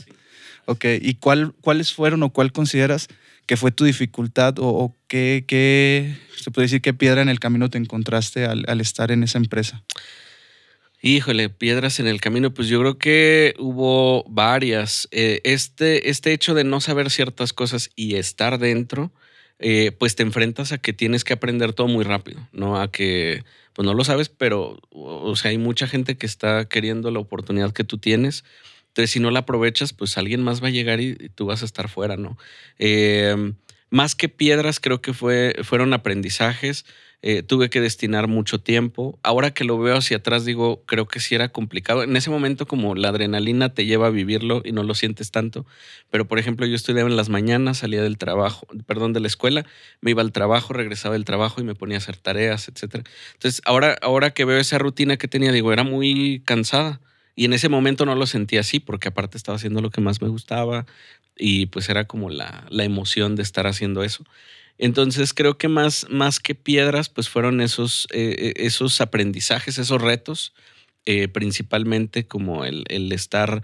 Ok, 0.66 0.86
¿y 1.02 1.16
cuál, 1.16 1.56
cuáles 1.62 1.94
fueron 1.94 2.22
o 2.22 2.30
cuál 2.30 2.52
consideras 2.52 3.08
¿Qué 3.50 3.58
fue 3.58 3.72
tu 3.72 3.84
dificultad 3.84 4.54
o, 4.60 4.96
qué, 5.08 5.44
qué, 5.48 6.16
se 6.36 6.52
puede 6.52 6.66
decir, 6.66 6.84
qué 6.84 6.94
piedra 6.94 7.24
en 7.24 7.30
el 7.30 7.40
camino 7.40 7.68
te 7.68 7.80
encontraste 7.80 8.46
al, 8.46 8.80
estar 8.80 9.10
en 9.10 9.24
esa 9.24 9.40
empresa? 9.40 9.84
Híjole, 11.02 11.50
piedras 11.50 12.00
en 12.00 12.06
el 12.06 12.22
camino, 12.22 12.54
pues 12.54 12.68
yo 12.68 12.80
creo 12.80 13.00
que 13.00 13.56
hubo 13.58 14.24
varias. 14.30 15.08
Eh, 15.10 15.42
este, 15.46 16.12
este 16.12 16.32
hecho 16.32 16.54
de 16.54 16.64
no 16.64 16.80
saber 16.80 17.10
ciertas 17.10 17.52
cosas 17.52 17.90
y 17.96 18.18
estar 18.18 18.60
dentro, 18.60 19.12
eh, 19.58 19.94
pues 19.98 20.16
te 20.16 20.22
enfrentas 20.22 20.72
a 20.72 20.78
que 20.78 20.94
tienes 20.94 21.24
que 21.24 21.34
aprender 21.34 21.74
todo 21.74 21.88
muy 21.88 22.04
rápido, 22.04 22.48
¿no? 22.52 22.80
A 22.80 22.92
que, 22.92 23.44
pues 23.74 23.84
no 23.84 23.96
lo 23.96 24.04
sabes, 24.04 24.30
pero, 24.30 24.80
o 24.92 25.36
sea, 25.36 25.50
hay 25.50 25.58
mucha 25.58 25.88
gente 25.88 26.18
que 26.18 26.28
está 26.28 26.66
queriendo 26.66 27.10
la 27.10 27.18
oportunidad 27.18 27.74
que 27.74 27.84
tú 27.84 27.98
tienes 27.98 28.44
entonces, 28.90 29.12
si 29.12 29.20
no 29.20 29.32
la 29.32 29.40
aprovechas, 29.40 29.94
pues 29.94 30.18
alguien 30.18 30.44
más 30.44 30.62
va 30.64 30.68
a 30.68 30.72
llegar 30.72 31.00
y, 31.00 31.16
tú 31.36 31.46
vas 31.46 31.62
a 31.62 31.66
estar 31.66 31.90
fuera, 31.90 32.18
¿no? 32.18 32.38
Em, 32.78 33.56
más 33.90 34.16
que 34.16 34.30
piedras, 34.30 34.80
creo 34.80 35.02
que 35.02 35.14
fue, 35.14 35.56
fueron 35.64 35.94
aprendizajes. 35.94 36.86
eh, 37.22 37.44
tuve 37.44 37.70
que 37.70 37.82
destinar 37.82 38.28
mucho 38.30 38.62
tiempo. 38.62 39.20
Ahora 39.24 39.52
que 39.52 39.66
lo 39.66 39.78
veo 39.78 39.98
hacia 39.98 40.18
atrás, 40.18 40.46
digo, 40.46 40.84
creo 40.86 41.06
que 41.06 41.20
sí 41.20 41.36
era 41.36 41.50
complicado. 41.50 42.04
En 42.04 42.16
ese 42.16 42.30
momento 42.30 42.66
como 42.66 42.96
la 42.96 43.10
adrenalina 43.10 43.74
te 43.74 43.86
lleva 43.86 44.08
a 44.08 44.10
vivirlo 44.10 44.62
y 44.64 44.72
no 44.72 44.84
lo 44.84 44.96
sientes 44.96 45.30
tanto. 45.32 45.66
Pero, 46.10 46.28
por 46.30 46.40
ejemplo, 46.40 46.66
yo 46.66 46.76
estudiaba 46.76 47.10
en 47.10 47.18
las 47.18 47.28
mañanas, 47.28 47.80
salía 47.80 48.02
del 48.02 48.18
trabajo, 48.18 48.68
perdón, 48.88 49.12
de 49.12 49.20
la 49.20 49.28
escuela, 49.28 49.66
me 50.02 50.12
iba 50.12 50.22
al 50.22 50.32
trabajo, 50.32 50.72
regresaba 50.74 51.14
del 51.14 51.26
trabajo 51.26 51.60
y 51.60 51.66
me 51.66 51.76
ponía 51.76 51.98
a 51.98 52.00
hacer 52.00 52.16
tareas, 52.16 52.70
etc. 52.70 53.06
Entonces, 53.34 53.62
ahora, 53.66 53.98
ahora 54.02 54.32
que 54.32 54.46
veo 54.46 54.58
esa 54.58 54.78
rutina 54.78 55.18
que 55.18 55.28
tenía, 55.28 55.52
digo, 55.52 55.74
era 55.74 55.84
muy 55.84 56.42
cansada. 56.46 57.02
Y 57.40 57.46
en 57.46 57.54
ese 57.54 57.70
momento 57.70 58.06
no 58.06 58.16
lo 58.16 58.28
sentía 58.28 58.60
así, 58.60 58.82
porque 58.82 59.08
aparte 59.08 59.38
estaba 59.38 59.56
haciendo 59.56 59.80
lo 59.80 59.92
que 59.92 60.02
más 60.02 60.22
me 60.22 60.28
gustaba 60.28 60.86
y 61.38 61.68
pues 61.68 61.88
era 61.88 62.04
como 62.06 62.30
la, 62.30 62.68
la 62.70 62.84
emoción 62.84 63.38
de 63.38 63.44
estar 63.44 63.66
haciendo 63.66 64.04
eso. 64.04 64.26
Entonces 64.78 65.34
creo 65.34 65.58
que 65.58 65.70
más, 65.70 66.06
más 66.10 66.42
que 66.42 66.54
piedras, 66.54 67.08
pues 67.08 67.30
fueron 67.30 67.62
esos, 67.62 68.10
eh, 68.12 68.36
eh, 68.38 68.54
esos 68.58 69.00
aprendizajes, 69.00 69.78
esos 69.78 70.02
retos, 70.02 70.52
eh, 71.06 71.30
principalmente 71.30 72.28
como 72.28 72.66
el, 72.66 72.84
estar 73.14 73.64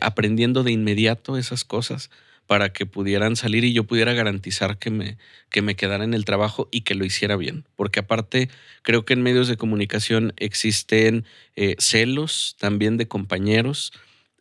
aprendiendo 0.00 0.62
de 0.62 0.72
inmediato 0.72 1.36
esas 1.36 1.62
cosas 1.62 2.08
para 2.50 2.72
que 2.72 2.84
pudieran 2.84 3.36
salir 3.36 3.62
y 3.62 3.72
yo 3.72 3.84
pudiera 3.84 4.12
garantizar 4.12 4.76
que 4.76 4.90
me, 4.90 5.18
que 5.50 5.62
me 5.62 5.76
quedara 5.76 6.02
en 6.02 6.14
el 6.14 6.24
trabajo 6.24 6.68
y 6.72 6.80
que 6.80 6.96
lo 6.96 7.04
hiciera 7.04 7.36
bien. 7.36 7.64
Porque 7.76 8.00
aparte, 8.00 8.48
creo 8.82 9.04
que 9.04 9.12
en 9.12 9.22
medios 9.22 9.46
de 9.46 9.56
comunicación 9.56 10.32
existen 10.36 11.24
celos 11.78 12.56
también 12.58 12.96
de 12.96 13.06
compañeros. 13.06 13.92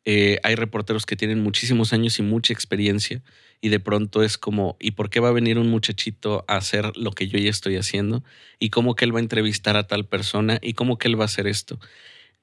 hay 0.08 0.56
reporteros 0.56 1.06
que 1.06 1.16
tienen 1.16 1.44
muchísimos 1.44 1.94
años 1.94 2.18
y 2.18 2.24
mucha 2.24 2.52
experiencia 2.52 3.22
y 3.62 3.70
de 3.70 3.80
pronto 3.80 4.24
es 4.24 4.40
como, 4.40 4.76
¿y 4.80 4.92
por 4.92 5.12
qué 5.12 5.20
va 5.20 5.30
a 5.30 5.34
venir 5.34 5.60
un 5.60 5.70
muchachito 5.70 6.46
a 6.48 6.56
hacer 6.58 6.98
lo 6.98 7.12
que 7.12 7.28
yo 7.28 7.38
ya 7.38 7.52
estoy 7.52 7.76
haciendo? 7.76 8.24
¿Y 8.58 8.72
cómo 8.72 8.96
que 8.96 9.06
él 9.06 9.14
va 9.14 9.20
a 9.20 9.22
entrevistar 9.22 9.78
a 9.78 9.86
tal 9.86 10.08
persona? 10.08 10.58
¿Y 10.64 10.74
cómo 10.74 10.98
que 10.98 11.10
él 11.10 11.20
va 11.20 11.26
a 11.26 11.26
hacer 11.26 11.46
esto? 11.46 11.80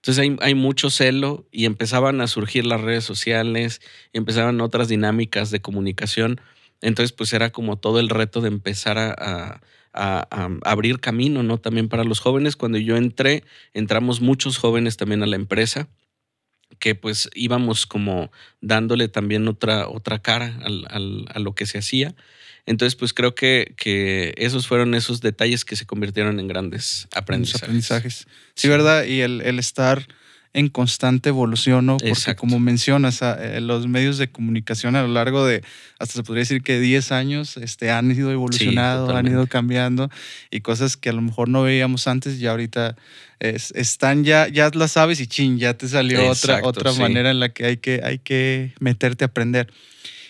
Entonces 0.07 0.23
hay, 0.23 0.37
hay 0.41 0.55
mucho 0.55 0.89
celo 0.89 1.49
y 1.51 1.65
empezaban 1.65 2.21
a 2.21 2.29
surgir 2.29 2.65
las 2.65 2.81
redes 2.81 3.03
sociales, 3.03 3.81
empezaban 4.13 4.61
otras 4.61 4.87
dinámicas 4.87 5.51
de 5.51 5.61
comunicación. 5.61 6.41
Entonces 6.81 7.11
pues 7.11 7.33
era 7.33 7.51
como 7.51 7.77
todo 7.77 7.99
el 7.99 8.09
reto 8.09 8.41
de 8.41 8.47
empezar 8.47 8.99
a, 8.99 9.61
a 9.93 10.49
abrir 10.63 11.01
camino, 11.01 11.43
¿no? 11.43 11.59
También 11.59 11.89
para 11.89 12.05
los 12.05 12.21
jóvenes. 12.21 12.55
Cuando 12.55 12.79
yo 12.79 12.97
entré, 12.97 13.43
entramos 13.75 14.21
muchos 14.21 14.59
jóvenes 14.59 14.97
también 14.97 15.25
a 15.25 15.27
la 15.27 15.35
empresa 15.35 15.89
que 16.79 16.95
pues 16.95 17.29
íbamos 17.35 17.87
como 17.87 18.31
dándole 18.61 19.09
también 19.09 19.49
otra, 19.49 19.89
otra 19.89 20.21
cara 20.21 20.57
al, 20.63 21.27
a 21.29 21.39
lo 21.41 21.53
que 21.57 21.67
se 21.67 21.79
hacía. 21.79 22.15
Entonces, 22.67 22.97
pues 22.97 23.15
creo 23.15 23.35
que, 23.35 23.75
que, 23.77 24.35
esos 24.37 24.67
fueron 24.67 24.95
esos 24.95 25.21
detalles 25.21 25.65
que 25.65 25.77
se 25.77 25.87
convirtieron 25.87 26.41
en 26.41 26.49
grandes 26.49 27.09
aprendizajes. 27.15 27.63
aprendizajes. 27.63 28.27
Sí, 28.55 28.69
¿verdad? 28.69 29.05
Y 29.05 29.21
el, 29.21 29.41
el 29.41 29.59
estar 29.59 30.07
en 30.57 30.71
constante 30.71 31.29
evolución, 31.29 31.85
¿no? 31.85 31.99
Porque 31.99 32.35
como 32.35 32.59
mencionas, 32.59 33.21
eh, 33.21 33.61
los 33.61 33.87
medios 33.87 34.17
de 34.17 34.29
comunicación 34.29 34.97
a 34.97 35.03
lo 35.03 35.09
largo 35.09 35.45
de, 35.45 35.63
hasta 35.99 36.15
se 36.15 36.23
podría 36.23 36.41
decir 36.41 36.63
que 36.63 36.81
10 36.81 37.13
años, 37.13 37.59
este, 37.59 37.91
han 37.91 38.11
ido 38.11 38.33
evolucionando, 38.33 39.15
han 39.15 39.27
ido 39.27 39.47
cambiando 39.49 40.11
y 40.51 40.63
cosas 40.63 40.97
que 40.97 41.11
a 41.11 41.13
lo 41.13 41.21
mejor 41.21 41.51
no 41.51 41.63
veíamos 41.63 42.09
antes 42.09 42.41
y 42.41 42.47
ahorita 42.47 42.97
están 43.39 44.25
ya, 44.25 44.49
ya 44.49 44.71
las 44.73 44.93
sabes 44.93 45.21
y 45.21 45.27
chin, 45.27 45.59
ya 45.59 45.75
te 45.75 45.89
salió 45.89 46.31
otra, 46.31 46.61
otra 46.63 46.91
manera 46.95 47.31
en 47.31 47.39
la 47.39 47.51
que 47.51 47.67
hay, 47.67 47.77
que 47.77 48.01
hay 48.03 48.19
que 48.19 48.73
meterte 48.81 49.25
a 49.25 49.27
aprender 49.27 49.71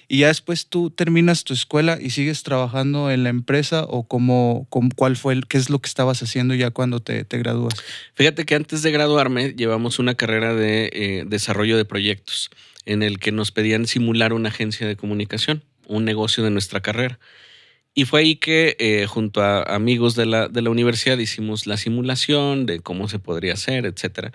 y 0.08 0.18
ya 0.18 0.28
después 0.28 0.66
tú 0.66 0.90
terminas 0.90 1.44
tu 1.44 1.52
escuela 1.52 1.98
y 2.00 2.10
sigues 2.10 2.42
trabajando 2.42 3.10
en 3.10 3.24
la 3.24 3.30
empresa 3.30 3.84
o 3.84 4.04
cómo, 4.06 4.68
cuál 4.94 5.16
fue 5.16 5.32
el, 5.34 5.46
qué 5.46 5.58
es 5.58 5.68
lo 5.68 5.80
que 5.80 5.88
estabas 5.88 6.22
haciendo 6.22 6.54
ya 6.54 6.70
cuando 6.70 7.00
te, 7.00 7.24
te 7.24 7.38
gradúas. 7.38 7.74
Fíjate 8.14 8.44
que 8.44 8.54
antes 8.54 8.82
de 8.82 8.92
graduarme 8.92 9.54
llevamos 9.54 9.98
una 9.98 10.14
carrera 10.14 10.54
de 10.54 10.90
eh, 10.92 11.24
desarrollo 11.26 11.76
de 11.76 11.84
proyectos 11.84 12.50
en 12.84 13.02
el 13.02 13.18
que 13.18 13.32
nos 13.32 13.50
pedían 13.50 13.86
simular 13.86 14.32
una 14.32 14.48
agencia 14.50 14.86
de 14.86 14.96
comunicación, 14.96 15.64
un 15.86 16.04
negocio 16.04 16.44
de 16.44 16.50
nuestra 16.50 16.80
carrera. 16.80 17.18
Y 17.92 18.04
fue 18.04 18.20
ahí 18.20 18.36
que 18.36 18.76
eh, 18.78 19.06
junto 19.06 19.42
a 19.42 19.62
amigos 19.62 20.14
de 20.14 20.26
la, 20.26 20.48
de 20.48 20.62
la 20.62 20.70
universidad 20.70 21.18
hicimos 21.18 21.66
la 21.66 21.76
simulación 21.76 22.66
de 22.66 22.80
cómo 22.80 23.08
se 23.08 23.18
podría 23.18 23.54
hacer, 23.54 23.86
etc. 23.86 24.34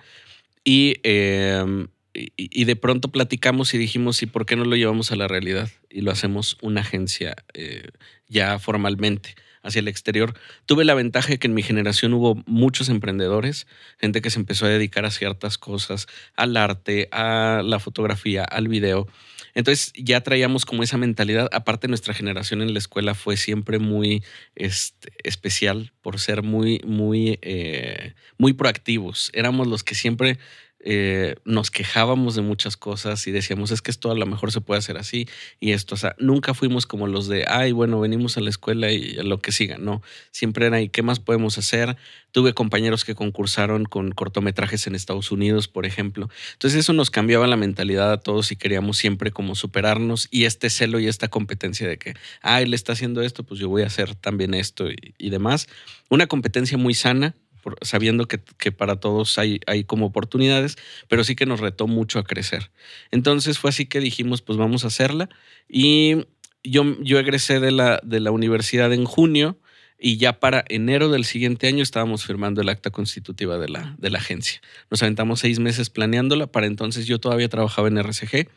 Y 0.64 0.96
em, 1.04 1.86
y, 2.14 2.64
de 2.64 2.76
pronto 2.76 3.10
platicamos 3.10 3.72
y 3.74 3.78
dijimos, 3.78 4.22
¿y 4.22 4.26
por 4.26 4.44
qué 4.46 4.56
no 4.56 4.64
lo 4.64 4.76
llevamos 4.76 5.12
a 5.12 5.16
la 5.16 5.28
realidad? 5.28 5.70
Y 5.88 6.02
lo 6.02 6.10
hacemos 6.10 6.58
una 6.60 6.82
agencia 6.82 7.36
eh, 7.54 7.88
ya 8.28 8.58
formalmente 8.58 9.34
hacia 9.62 9.80
el 9.80 9.88
exterior. 9.88 10.34
Tuve 10.66 10.84
la 10.84 10.94
ventaja 10.94 11.28
de 11.28 11.38
que 11.38 11.46
en 11.46 11.54
mi 11.54 11.62
generación 11.62 12.12
hubo 12.14 12.42
muchos 12.46 12.88
emprendedores, 12.88 13.66
gente 13.98 14.20
que 14.20 14.30
se 14.30 14.40
empezó 14.40 14.66
a 14.66 14.70
dedicar 14.70 15.04
a 15.04 15.10
ciertas 15.10 15.56
cosas, 15.56 16.06
al 16.36 16.56
arte, 16.56 17.08
a 17.12 17.62
la 17.64 17.78
fotografía, 17.78 18.44
al 18.44 18.68
video. 18.68 19.08
Entonces 19.54 19.92
ya 19.94 20.20
traíamos 20.22 20.64
como 20.64 20.82
esa 20.82 20.96
mentalidad. 20.96 21.48
Aparte, 21.52 21.88
nuestra 21.88 22.14
generación 22.14 22.62
en 22.62 22.72
la 22.72 22.78
escuela 22.78 23.14
fue 23.14 23.36
siempre 23.36 23.78
muy 23.78 24.22
este, 24.54 25.12
especial 25.22 25.92
por 26.00 26.18
ser 26.18 26.42
muy, 26.42 26.80
muy, 26.84 27.38
eh, 27.42 28.14
muy 28.38 28.54
proactivos. 28.54 29.30
Éramos 29.34 29.66
los 29.66 29.84
que 29.84 29.94
siempre 29.94 30.38
eh, 30.84 31.36
nos 31.44 31.70
quejábamos 31.70 32.34
de 32.34 32.42
muchas 32.42 32.76
cosas 32.76 33.26
y 33.26 33.30
decíamos, 33.30 33.70
es 33.70 33.82
que 33.82 33.90
esto 33.90 34.10
a 34.10 34.14
lo 34.14 34.26
mejor 34.26 34.50
se 34.50 34.60
puede 34.60 34.78
hacer 34.78 34.98
así 34.98 35.28
y 35.60 35.72
esto, 35.72 35.94
o 35.94 35.98
sea, 35.98 36.16
nunca 36.18 36.54
fuimos 36.54 36.86
como 36.86 37.06
los 37.06 37.28
de, 37.28 37.44
ay, 37.48 37.72
bueno, 37.72 38.00
venimos 38.00 38.36
a 38.36 38.40
la 38.40 38.50
escuela 38.50 38.90
y 38.90 39.14
lo 39.14 39.38
que 39.38 39.52
siga, 39.52 39.78
no, 39.78 40.02
siempre 40.32 40.66
era, 40.66 40.80
¿y 40.80 40.88
qué 40.88 41.02
más 41.02 41.20
podemos 41.20 41.56
hacer? 41.56 41.96
Tuve 42.32 42.52
compañeros 42.54 43.04
que 43.04 43.14
concursaron 43.14 43.84
con 43.84 44.10
cortometrajes 44.10 44.86
en 44.86 44.94
Estados 44.94 45.30
Unidos, 45.30 45.68
por 45.68 45.86
ejemplo. 45.86 46.30
Entonces 46.54 46.80
eso 46.80 46.92
nos 46.94 47.10
cambiaba 47.10 47.46
la 47.46 47.56
mentalidad 47.56 48.10
a 48.10 48.20
todos 48.20 48.50
y 48.52 48.56
queríamos 48.56 48.96
siempre 48.96 49.30
como 49.30 49.54
superarnos 49.54 50.28
y 50.30 50.44
este 50.46 50.70
celo 50.70 50.98
y 50.98 51.08
esta 51.08 51.28
competencia 51.28 51.86
de 51.86 51.98
que, 51.98 52.14
ah, 52.40 52.60
él 52.60 52.74
está 52.74 52.92
haciendo 52.92 53.22
esto, 53.22 53.44
pues 53.44 53.60
yo 53.60 53.68
voy 53.68 53.82
a 53.82 53.86
hacer 53.86 54.14
también 54.14 54.54
esto 54.54 54.90
y, 54.90 55.14
y 55.18 55.30
demás. 55.30 55.68
Una 56.08 56.26
competencia 56.26 56.76
muy 56.76 56.94
sana, 56.94 57.34
sabiendo 57.82 58.26
que, 58.26 58.38
para 58.72 58.96
todos 58.96 59.38
hay, 59.38 59.60
hay, 59.66 59.84
como 59.84 60.06
oportunidades, 60.06 60.76
pero 61.08 61.24
sí 61.24 61.34
que 61.34 61.46
nos 61.46 61.60
retó 61.60 61.86
mucho 61.86 62.18
a 62.18 62.24
crecer. 62.24 62.70
Entonces 63.10 63.58
fue 63.58 63.70
así 63.70 63.86
que 63.86 64.00
dijimos, 64.00 64.42
pues 64.42 64.58
vamos 64.58 64.84
a 64.84 64.88
hacerla. 64.88 65.28
Y 65.68 66.26
yo, 66.64 66.96
yo 67.00 67.18
egresé 67.18 67.60
de 67.60 67.70
la, 67.70 68.00
de 68.02 68.20
la 68.20 68.30
universidad 68.30 68.92
en 68.92 69.04
junio 69.04 69.58
y 69.98 70.16
ya 70.16 70.40
para 70.40 70.64
enero 70.68 71.08
del 71.08 71.24
siguiente 71.24 71.68
año 71.68 71.82
estábamos 71.82 72.24
firmando 72.24 72.60
el 72.60 72.68
acta 72.68 72.90
constitutiva 72.90 73.58
de 73.58 73.68
la, 73.68 73.94
de 73.98 74.10
la 74.10 74.18
agencia. 74.18 74.60
Nos 74.90 75.02
aventamos 75.02 75.40
seis 75.40 75.60
meses 75.60 75.90
planeándola, 75.90 76.48
para 76.48 76.66
entonces 76.66 77.06
yo 77.06 77.20
todavía 77.20 77.48
trabajaba 77.48 77.88
en 77.88 77.98
RCG 77.98 78.48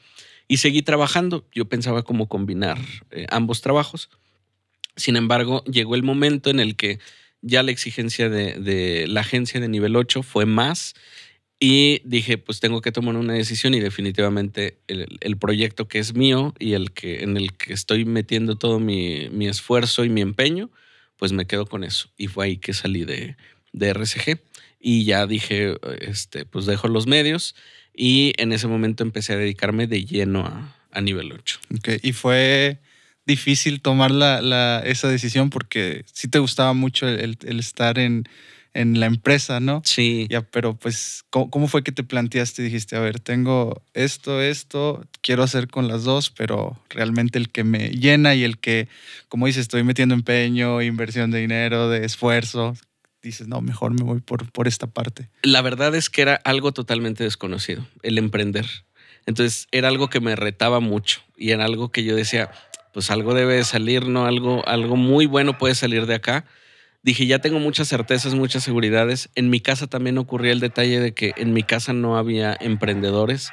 y 0.48 0.58
seguí 0.58 0.82
trabajando. 0.82 1.48
Yo 1.54 1.66
pensaba 1.66 2.02
cómo 2.02 2.28
combinar 2.28 2.80
eh, 3.12 3.28
ambos 3.30 3.62
trabajos. 3.62 4.10
Sin 4.96 5.18
embargo, 5.18 5.64
llegó 5.66 5.96
el 5.96 6.04
momento 6.04 6.50
en 6.50 6.60
el 6.60 6.76
que 6.76 7.00
ya 7.42 7.64
la 7.64 7.72
exigencia 7.72 8.30
de, 8.30 9.06
la 9.08 9.22
agencia 9.22 9.60
de 9.60 9.68
nivel 9.68 9.96
8 9.96 10.24
fue 10.24 10.46
más 10.46 10.94
y 11.60 12.02
dije, 12.04 12.38
pues 12.38 12.60
tengo 12.60 12.82
que 12.82 12.92
tomar 12.92 13.16
una 13.16 13.34
decisión 13.34 13.74
y 13.74 13.80
definitivamente 13.80 14.78
el, 14.88 15.38
proyecto 15.38 15.88
que 15.88 16.00
es 16.00 16.14
mío 16.14 16.54
y 16.60 16.74
el 16.74 16.92
que, 16.92 17.24
en 17.24 17.38
el 17.38 17.54
que 17.54 17.74
estoy 17.74 18.06
metiendo 18.06 18.58
todo 18.58 18.80
mi, 18.80 19.30
esfuerzo 19.48 20.04
y 20.04 20.10
mi 20.10 20.22
empeño, 20.22 20.70
pues 21.18 21.32
me 21.32 21.46
quedo 21.46 21.66
con 21.66 21.84
eso. 21.84 22.10
Y 22.18 22.28
fue 22.28 22.46
ahí 22.46 22.58
que 22.58 22.74
salí 22.74 23.06
de, 23.06 23.38
de 23.72 23.94
RCG 23.94 24.42
y 24.80 25.06
ya 25.06 25.26
dije, 25.28 25.78
este, 26.02 26.46
pues 26.46 26.66
dejo 26.66 26.88
los 26.88 27.08
medios 27.08 27.56
y 27.96 28.34
en 28.38 28.52
ese 28.52 28.68
momento 28.68 29.04
empecé 29.04 29.34
a 29.34 29.38
dedicarme 29.38 29.88
de 29.88 30.04
lleno 30.04 30.46
a, 30.46 30.76
a 30.92 31.02
nivel 31.02 31.32
8. 31.32 31.60
Okay. 31.78 32.00
Y 32.02 32.12
fue 32.12 32.80
difícil 33.26 33.82
tomar 33.82 34.12
la, 34.12 34.82
esa 34.86 35.08
decisión 35.08 35.50
porque 35.50 36.06
sí 36.12 36.28
te 36.28 36.40
gustaba 36.40 36.74
mucho 36.74 37.08
el, 37.08 37.38
estar 37.42 37.98
en, 38.00 38.28
la 38.74 39.06
empresa, 39.06 39.62
¿no? 39.62 39.82
Sí. 39.86 40.28
Ya, 40.30 40.42
pero 40.42 40.76
pues, 40.76 41.24
¿cómo, 41.30 41.68
fue 41.70 41.82
que 41.82 41.94
te 41.94 42.04
planteaste? 42.04 42.62
Dijiste, 42.62 42.98
a 42.98 43.00
ver, 43.00 43.22
tengo 43.22 43.82
esto, 43.94 44.42
esto, 44.42 45.06
quiero 45.22 45.44
hacer 45.44 45.70
con 45.70 45.88
las 45.88 46.04
dos, 46.04 46.30
pero 46.30 46.78
realmente 46.90 47.40
el 47.40 47.50
que 47.50 47.64
me 47.64 47.92
llena 47.92 48.36
y 48.36 48.44
el 48.44 48.58
que, 48.58 48.90
como 49.30 49.48
dices, 49.48 49.62
estoy 49.62 49.84
metiendo 49.84 50.14
empeño, 50.14 50.82
inversión 50.82 51.32
de 51.32 51.40
dinero, 51.40 51.88
de 51.88 52.06
esfuerzo, 52.06 52.76
dices, 53.24 53.48
no, 53.48 53.62
mejor 53.62 53.94
me 53.94 54.04
voy 54.04 54.20
por, 54.20 54.52
por 54.52 54.68
esta 54.68 54.88
parte. 54.88 55.30
La 55.42 55.62
verdad 55.62 55.96
es 55.96 56.10
que 56.10 56.22
era 56.22 56.36
algo 56.36 56.74
totalmente 56.74 57.24
desconocido, 57.24 57.88
el 58.04 58.18
emprender. 58.18 58.66
Entonces 59.26 59.68
era 59.72 59.88
algo 59.88 60.10
que 60.10 60.20
me 60.20 60.36
retaba 60.36 60.80
mucho 60.80 61.22
y 61.36 61.52
era 61.52 61.66
algo 61.66 61.92
que 61.92 62.04
yo 62.04 62.16
decía, 62.16 62.52
pues 62.96 63.12
algo 63.12 63.34
debe 63.34 63.62
salir, 63.66 64.08
¿no? 64.08 64.26
Algo, 64.26 64.66
algo 64.66 64.96
muy 64.96 65.26
bueno 65.26 65.58
puede 65.58 65.76
salir 65.76 66.06
de 66.06 66.16
acá. 66.16 66.46
Dije, 67.04 67.28
ya 67.28 67.40
tengo 67.40 67.60
muchas 67.60 67.90
certezas, 67.90 68.36
muchas 68.36 68.64
seguridades. 68.64 69.30
En 69.36 69.50
mi 69.50 69.60
casa 69.60 69.88
también 69.88 70.18
ocurría 70.18 70.54
el 70.54 70.62
detalle 70.62 71.02
de 71.02 71.14
que 71.14 71.34
en 71.36 71.52
mi 71.52 71.62
casa 71.62 71.92
no 71.92 72.18
había 72.18 72.56
emprendedores. 72.58 73.52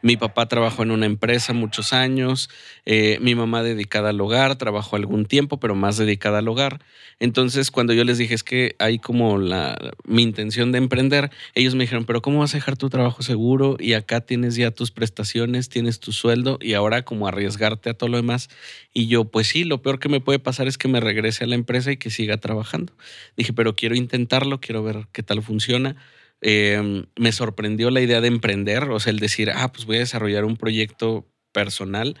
Mi 0.00 0.16
papá 0.16 0.46
trabajó 0.46 0.84
en 0.84 0.92
una 0.92 1.06
empresa 1.06 1.52
muchos 1.52 1.92
años, 1.92 2.50
eh, 2.86 3.18
mi 3.20 3.34
mamá 3.34 3.62
dedicada 3.62 4.10
al 4.10 4.20
hogar, 4.20 4.56
trabajó 4.56 4.96
algún 4.96 5.26
tiempo, 5.26 5.58
pero 5.58 5.74
más 5.74 5.96
dedicada 5.96 6.38
al 6.38 6.48
hogar. 6.48 6.80
Entonces, 7.18 7.72
cuando 7.72 7.92
yo 7.92 8.04
les 8.04 8.16
dije 8.16 8.34
es 8.34 8.44
que 8.44 8.76
hay 8.78 9.00
como 9.00 9.38
la, 9.38 9.76
mi 10.04 10.22
intención 10.22 10.70
de 10.70 10.78
emprender, 10.78 11.30
ellos 11.54 11.74
me 11.74 11.82
dijeron, 11.82 12.04
pero 12.04 12.22
¿cómo 12.22 12.38
vas 12.40 12.54
a 12.54 12.58
dejar 12.58 12.76
tu 12.76 12.88
trabajo 12.90 13.22
seguro? 13.22 13.76
Y 13.80 13.94
acá 13.94 14.20
tienes 14.20 14.54
ya 14.54 14.70
tus 14.70 14.92
prestaciones, 14.92 15.68
tienes 15.68 15.98
tu 15.98 16.12
sueldo 16.12 16.58
y 16.60 16.74
ahora 16.74 17.02
como 17.02 17.26
arriesgarte 17.26 17.90
a 17.90 17.94
todo 17.94 18.08
lo 18.08 18.18
demás. 18.18 18.50
Y 18.94 19.08
yo, 19.08 19.24
pues 19.24 19.48
sí, 19.48 19.64
lo 19.64 19.82
peor 19.82 19.98
que 19.98 20.08
me 20.08 20.20
puede 20.20 20.38
pasar 20.38 20.68
es 20.68 20.78
que 20.78 20.86
me 20.86 21.00
regrese 21.00 21.42
a 21.42 21.48
la 21.48 21.56
empresa 21.56 21.90
y 21.90 21.96
que 21.96 22.10
siga 22.10 22.36
trabajando. 22.36 22.92
Dije, 23.36 23.52
pero 23.52 23.74
quiero 23.74 23.96
intentarlo, 23.96 24.60
quiero 24.60 24.84
ver 24.84 25.08
qué 25.12 25.24
tal 25.24 25.42
funciona. 25.42 25.96
Em, 26.40 27.06
me 27.16 27.32
sorprendió 27.32 27.90
la 27.90 28.00
idea 28.00 28.20
de 28.20 28.28
emprender, 28.28 28.84
o 28.84 29.00
sea, 29.00 29.10
el 29.10 29.18
decir, 29.18 29.50
ah, 29.50 29.72
pues 29.72 29.86
voy 29.86 29.96
a 29.96 30.00
desarrollar 30.00 30.44
un 30.44 30.56
proyecto 30.56 31.26
personal 31.52 32.16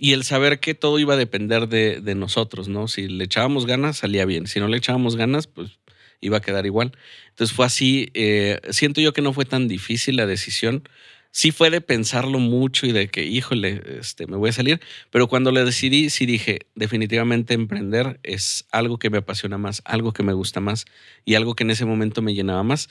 y 0.00 0.12
el 0.12 0.22
saber 0.22 0.60
que 0.60 0.74
todo 0.74 1.00
iba 1.00 1.14
a 1.14 1.16
depender 1.16 1.68
de, 1.68 2.14
nosotros, 2.14 2.68
¿no? 2.68 2.86
Si 2.86 3.08
le 3.08 3.24
echábamos 3.24 3.66
ganas, 3.66 3.98
salía 3.98 4.24
bien. 4.24 4.46
Si 4.46 4.60
no 4.60 4.68
le 4.68 4.76
echábamos 4.76 5.16
ganas, 5.16 5.48
pues 5.48 5.80
iba 6.20 6.38
a 6.38 6.40
quedar 6.40 6.66
igual. 6.66 6.92
Entonces 7.30 7.54
fue 7.54 7.66
así. 7.66 8.10
Eh, 8.14 8.60
siento 8.70 9.00
yo 9.00 9.12
que 9.12 9.22
no 9.22 9.32
fue 9.32 9.44
tan 9.44 9.66
difícil 9.66 10.14
la 10.14 10.26
decisión. 10.26 10.88
Sí 11.32 11.50
fue 11.50 11.70
de 11.70 11.80
pensarlo 11.80 12.38
mucho 12.38 12.86
y 12.86 12.92
de 12.92 13.08
que, 13.08 13.24
híjole, 13.24 13.82
este, 13.98 14.28
me 14.28 14.36
voy 14.36 14.50
a 14.50 14.52
salir. 14.52 14.80
Pero 15.10 15.26
cuando 15.26 15.50
le 15.50 15.64
decidí, 15.64 16.10
sí 16.10 16.26
dije, 16.26 16.60
definitivamente 16.76 17.54
emprender 17.54 18.20
es 18.22 18.66
algo 18.70 19.00
que 19.00 19.10
me 19.10 19.18
apasiona 19.18 19.58
más, 19.58 19.82
algo 19.84 20.12
que 20.12 20.22
me 20.22 20.32
gusta 20.32 20.60
más 20.60 20.84
y 21.24 21.34
algo 21.34 21.56
que 21.56 21.64
en 21.64 21.72
ese 21.72 21.86
momento 21.86 22.22
me 22.22 22.34
llenaba 22.34 22.62
más 22.62 22.88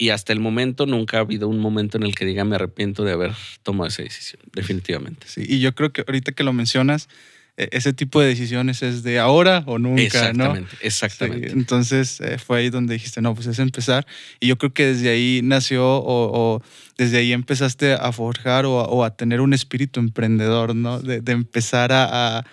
y 0.00 0.08
hasta 0.08 0.32
el 0.32 0.40
momento 0.40 0.86
nunca 0.86 1.18
ha 1.18 1.20
habido 1.20 1.46
un 1.46 1.58
momento 1.58 1.98
en 1.98 2.04
el 2.04 2.14
que 2.14 2.24
diga 2.24 2.42
me 2.42 2.56
arrepiento 2.56 3.04
de 3.04 3.12
haber 3.12 3.32
tomado 3.62 3.88
esa 3.88 4.02
decisión, 4.02 4.40
definitivamente. 4.54 5.26
Sí, 5.28 5.44
y 5.46 5.60
yo 5.60 5.74
creo 5.74 5.92
que 5.92 6.02
ahorita 6.06 6.32
que 6.32 6.42
lo 6.42 6.54
mencionas, 6.54 7.10
e, 7.58 7.68
ese 7.72 7.92
tipo 7.92 8.18
de 8.18 8.28
decisiones 8.28 8.82
es 8.82 9.02
de 9.02 9.18
ahora 9.18 9.62
o 9.66 9.78
nunca, 9.78 10.00
exactamente, 10.00 10.74
Exactamente. 10.80 11.50
entonces 11.50 12.18
eh, 12.22 12.38
fue 12.38 12.60
ahí 12.60 12.70
donde 12.70 12.94
dijiste, 12.94 13.20
no, 13.20 13.34
pues 13.34 13.46
es 13.46 13.58
empezar. 13.58 14.06
Y 14.40 14.46
yo 14.46 14.56
creo 14.56 14.72
que 14.72 14.86
desde 14.86 15.10
ahí 15.10 15.42
nació 15.44 15.84
o, 15.84 16.62
desde 16.96 17.18
ahí 17.18 17.34
empezaste 17.34 17.92
a 17.92 18.10
forjar 18.12 18.64
o, 18.64 19.04
a 19.04 19.14
tener 19.14 19.42
un 19.42 19.52
espíritu 19.52 20.00
emprendedor, 20.00 20.74
¿no? 20.74 20.98
De, 20.98 21.20
empezar 21.30 21.92
a, 21.92 22.46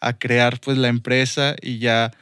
a, 0.00 0.12
crear 0.18 0.58
pues 0.58 0.78
la 0.78 0.88
empresa 0.88 1.54
y 1.60 1.80
ya 1.80 2.12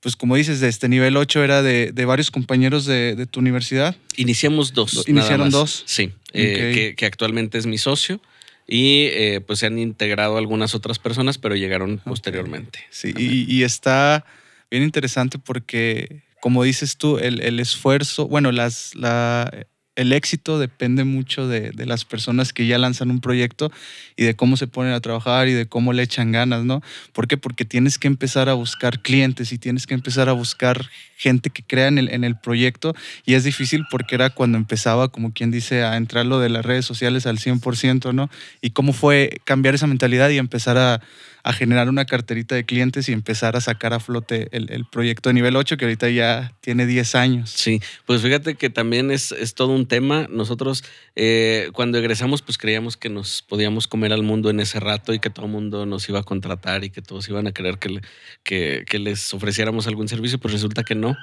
pues 0.00 0.16
como 0.16 0.34
dices, 0.36 0.60
de 0.60 0.68
este 0.68 0.88
nivel 0.88 1.16
8 1.16 1.44
era 1.44 1.62
de, 1.62 2.04
varios 2.06 2.30
compañeros 2.30 2.86
de, 2.86 3.26
tu 3.30 3.40
universidad. 3.40 3.96
Iniciamos 4.16 4.72
dos. 4.72 5.04
¿Iniciaron 5.06 5.50
dos? 5.50 5.82
Sí, 5.86 6.12
eh, 6.32 6.94
que, 6.96 7.06
actualmente 7.06 7.58
es 7.58 7.66
mi 7.66 7.78
socio. 7.78 8.20
Y 8.66 9.08
eh, 9.10 9.40
pues 9.44 9.58
se 9.58 9.66
han 9.66 9.78
integrado 9.78 10.38
algunas 10.38 10.74
otras 10.74 10.98
personas, 10.98 11.38
pero 11.38 11.56
llegaron 11.56 11.98
posteriormente. 11.98 12.78
Sí, 12.90 13.12
y, 13.16 13.62
está 13.64 14.24
bien 14.70 14.84
interesante 14.84 15.38
porque, 15.38 16.22
como 16.40 16.62
dices 16.62 16.96
tú, 16.96 17.18
el, 17.18 17.40
el 17.42 17.58
esfuerzo, 17.58 18.28
bueno, 18.28 18.52
las, 18.52 18.94
la, 18.94 19.66
el 19.96 20.12
éxito 20.12 20.58
depende 20.58 21.04
mucho 21.04 21.48
de, 21.48 21.72
las 21.84 22.04
personas 22.04 22.52
que 22.52 22.66
ya 22.66 22.78
lanzan 22.78 23.10
un 23.10 23.20
proyecto 23.20 23.70
y 24.16 24.24
de 24.24 24.36
cómo 24.36 24.56
se 24.56 24.66
ponen 24.66 24.92
a 24.92 25.00
trabajar 25.00 25.48
y 25.48 25.52
de 25.52 25.66
cómo 25.66 25.92
le 25.92 26.02
echan 26.02 26.32
ganas, 26.32 26.64
¿no? 26.64 26.82
¿Por 27.12 27.26
qué? 27.26 27.36
Porque 27.36 27.64
tienes 27.64 27.98
que 27.98 28.06
empezar 28.06 28.48
a 28.48 28.54
buscar 28.54 29.00
clientes 29.00 29.52
y 29.52 29.58
tienes 29.58 29.86
que 29.86 29.94
empezar 29.94 30.28
a 30.28 30.32
buscar 30.32 30.88
gente 31.16 31.50
que 31.50 31.62
crea 31.62 31.88
en 31.88 31.98
el, 31.98 32.08
en 32.08 32.24
el 32.24 32.36
proyecto 32.36 32.94
y 33.26 33.34
es 33.34 33.44
difícil 33.44 33.84
porque 33.90 34.14
era 34.14 34.30
cuando 34.30 34.56
empezaba, 34.58 35.08
como 35.08 35.32
quien 35.32 35.50
dice, 35.50 35.82
a 35.82 35.96
entrar 35.96 36.24
lo 36.24 36.38
de 36.38 36.48
las 36.48 36.64
redes 36.64 36.84
sociales 36.86 37.26
al 37.26 37.38
100%, 37.38 38.14
¿no? 38.14 38.30
Y 38.60 38.70
cómo 38.70 38.92
fue 38.92 39.40
cambiar 39.44 39.74
esa 39.74 39.86
mentalidad 39.86 40.30
y 40.30 40.38
empezar 40.38 40.78
a, 40.78 41.02
a 41.42 41.52
generar 41.52 41.88
una 41.88 42.04
carterita 42.04 42.54
de 42.54 42.64
clientes 42.64 43.08
y 43.08 43.12
empezar 43.12 43.56
a 43.56 43.60
sacar 43.60 43.92
a 43.92 44.00
flote 44.00 44.48
el, 44.52 44.84
proyecto 44.90 45.28
de 45.28 45.34
nivel 45.34 45.56
8 45.56 45.76
que 45.76 45.84
ahorita 45.84 46.08
ya 46.08 46.52
tiene 46.60 46.86
10 46.86 47.14
años. 47.14 47.50
Sí, 47.50 47.80
pues 48.06 48.22
fíjate 48.22 48.54
que 48.54 48.70
también 48.70 49.10
es, 49.10 49.32
es 49.32 49.54
todo 49.54 49.74
un 49.74 49.86
tema. 49.86 50.26
Nosotros 50.30 50.84
eh, 51.16 51.70
cuando 51.72 51.98
egresamos 51.98 52.42
pues 52.42 52.58
creíamos 52.58 52.96
que 52.96 53.08
nos 53.08 53.42
podíamos 53.42 53.86
comer 53.86 54.12
al 54.12 54.22
mundo 54.22 54.50
en 54.50 54.60
ese 54.60 54.80
rato 54.80 55.12
y 55.14 55.18
que 55.18 55.30
todo 55.30 55.46
el 55.46 55.52
mundo 55.52 55.86
nos 55.86 56.08
iba 56.08 56.20
a 56.20 56.24
contratar 56.24 56.84
y 56.84 56.90
que 56.90 57.02
todos 57.02 57.28
iban 57.28 57.46
a 57.46 57.52
querer 57.52 57.78
que, 57.78 58.00
que, 58.42 58.84
que 58.88 58.98
les 58.98 59.32
ofreciéramos 59.34 59.86
algún 59.86 60.08
servicio, 60.08 60.38
pues 60.38 60.52
resulta 60.52 60.84
que 60.84 60.94
no. 60.94 61.16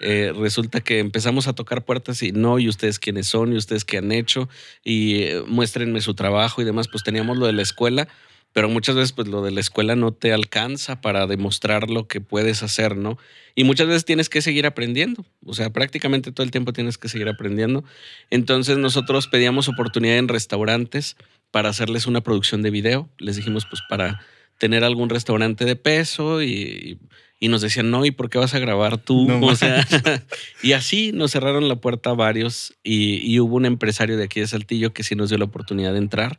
Eh, 0.00 0.32
resulta 0.36 0.80
que 0.80 0.98
empezamos 0.98 1.46
a 1.46 1.52
tocar 1.52 1.84
puertas 1.84 2.22
y 2.22 2.32
no, 2.32 2.58
y 2.58 2.68
ustedes 2.68 2.98
quiénes 2.98 3.28
son, 3.28 3.52
y 3.52 3.56
ustedes 3.56 3.84
qué 3.84 3.98
han 3.98 4.12
hecho, 4.12 4.48
y 4.82 5.22
eh, 5.22 5.42
muéstrenme 5.46 6.00
su 6.00 6.14
trabajo 6.14 6.62
y 6.62 6.64
demás. 6.64 6.88
Pues 6.88 7.04
teníamos 7.04 7.36
lo 7.36 7.46
de 7.46 7.52
la 7.52 7.62
escuela, 7.62 8.08
pero 8.54 8.68
muchas 8.68 8.94
veces 8.94 9.12
pues 9.12 9.26
lo 9.26 9.42
de 9.42 9.50
la 9.50 9.60
escuela 9.60 9.96
no 9.96 10.12
te 10.12 10.32
alcanza 10.32 11.00
para 11.00 11.26
demostrar 11.26 11.90
lo 11.90 12.06
que 12.06 12.20
puedes 12.20 12.62
hacer, 12.62 12.96
¿no? 12.96 13.18
Y 13.56 13.64
muchas 13.64 13.88
veces 13.88 14.04
tienes 14.04 14.28
que 14.28 14.42
seguir 14.42 14.64
aprendiendo, 14.64 15.26
o 15.44 15.54
sea, 15.54 15.70
prácticamente 15.70 16.30
todo 16.30 16.44
el 16.44 16.52
tiempo 16.52 16.72
tienes 16.72 16.96
que 16.96 17.08
seguir 17.08 17.28
aprendiendo. 17.28 17.84
Entonces 18.30 18.78
nosotros 18.78 19.26
pedíamos 19.26 19.68
oportunidad 19.68 20.18
en 20.18 20.28
restaurantes 20.28 21.16
para 21.50 21.68
hacerles 21.68 22.06
una 22.06 22.20
producción 22.20 22.62
de 22.62 22.70
video, 22.70 23.10
les 23.18 23.34
dijimos 23.34 23.66
pues 23.68 23.82
para 23.88 24.20
tener 24.58 24.84
algún 24.84 25.10
restaurante 25.10 25.64
de 25.64 25.74
peso 25.74 26.40
y, 26.42 26.98
nos 27.40 27.60
decían, 27.60 27.90
no, 27.90 28.06
¿y 28.06 28.10
por 28.10 28.30
qué 28.30 28.38
vas 28.38 28.54
a 28.54 28.58
grabar 28.58 28.96
tú? 28.96 29.30
o 29.44 29.54
sea, 29.54 29.86
y 30.62 30.72
así 30.72 31.12
nos 31.12 31.32
cerraron 31.32 31.68
la 31.68 31.76
puerta 31.76 32.10
a 32.10 32.14
varios 32.14 32.72
y, 32.82 33.16
y 33.16 33.38
hubo 33.38 33.56
un 33.56 33.66
empresario 33.66 34.16
de 34.16 34.24
aquí 34.24 34.40
de 34.40 34.46
Saltillo 34.46 34.94
que 34.94 35.02
sí 35.02 35.14
nos 35.14 35.28
dio 35.28 35.36
la 35.36 35.44
oportunidad 35.44 35.92
de 35.92 35.98
entrar 35.98 36.38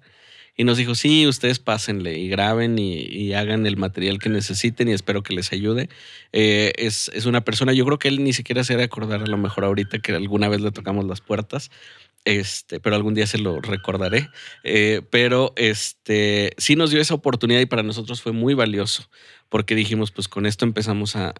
y 0.58 0.64
nos 0.64 0.78
dijo, 0.78 0.96
sí, 0.96 1.28
ustedes 1.28 1.60
pásenle 1.60 2.18
y 2.18 2.30
graben 2.30 2.80
y, 2.80 3.34
hagan 3.34 3.66
el 3.66 3.76
material 3.76 4.20
que 4.20 4.30
necesiten 4.30 4.88
y 4.88 4.94
espero 4.94 5.22
que 5.22 5.34
les 5.34 5.52
ayude. 5.52 5.90
Eh, 6.32 6.72
es, 6.78 7.12
es, 7.14 7.26
una 7.26 7.42
persona, 7.42 7.74
yo 7.74 7.86
creo 7.86 8.00
que 8.00 8.08
él 8.08 8.24
ni 8.24 8.32
siquiera 8.32 8.64
se 8.64 8.74
debe 8.74 8.84
acordar 8.84 9.22
a 9.22 9.28
lo 9.28 9.38
mejor 9.38 9.66
ahorita 9.66 10.00
que 10.00 10.14
alguna 10.14 10.48
vez 10.48 10.62
le 10.62 10.72
tocamos 10.72 11.06
las 11.06 11.20
puertas, 11.20 11.72
este, 12.26 12.80
pero 12.80 12.96
algún 12.96 13.14
día 13.14 13.28
se 13.28 13.38
lo 13.38 13.62
recordaré. 13.62 14.30
Eh, 14.64 15.02
pero 15.10 15.54
este, 15.56 16.54
sí 16.58 16.76
nos 16.76 16.92
dio 16.92 17.00
esa 17.00 17.14
oportunidad 17.14 17.62
y 17.62 17.66
para 17.66 17.84
nosotros 17.84 18.22
fue 18.22 18.32
muy 18.32 18.54
valioso 18.54 19.10
porque 19.50 19.76
dijimos, 19.76 20.12
pues 20.12 20.28
con 20.28 20.46
esto 20.46 20.66
empezamos 20.66 21.16
a 21.16 21.34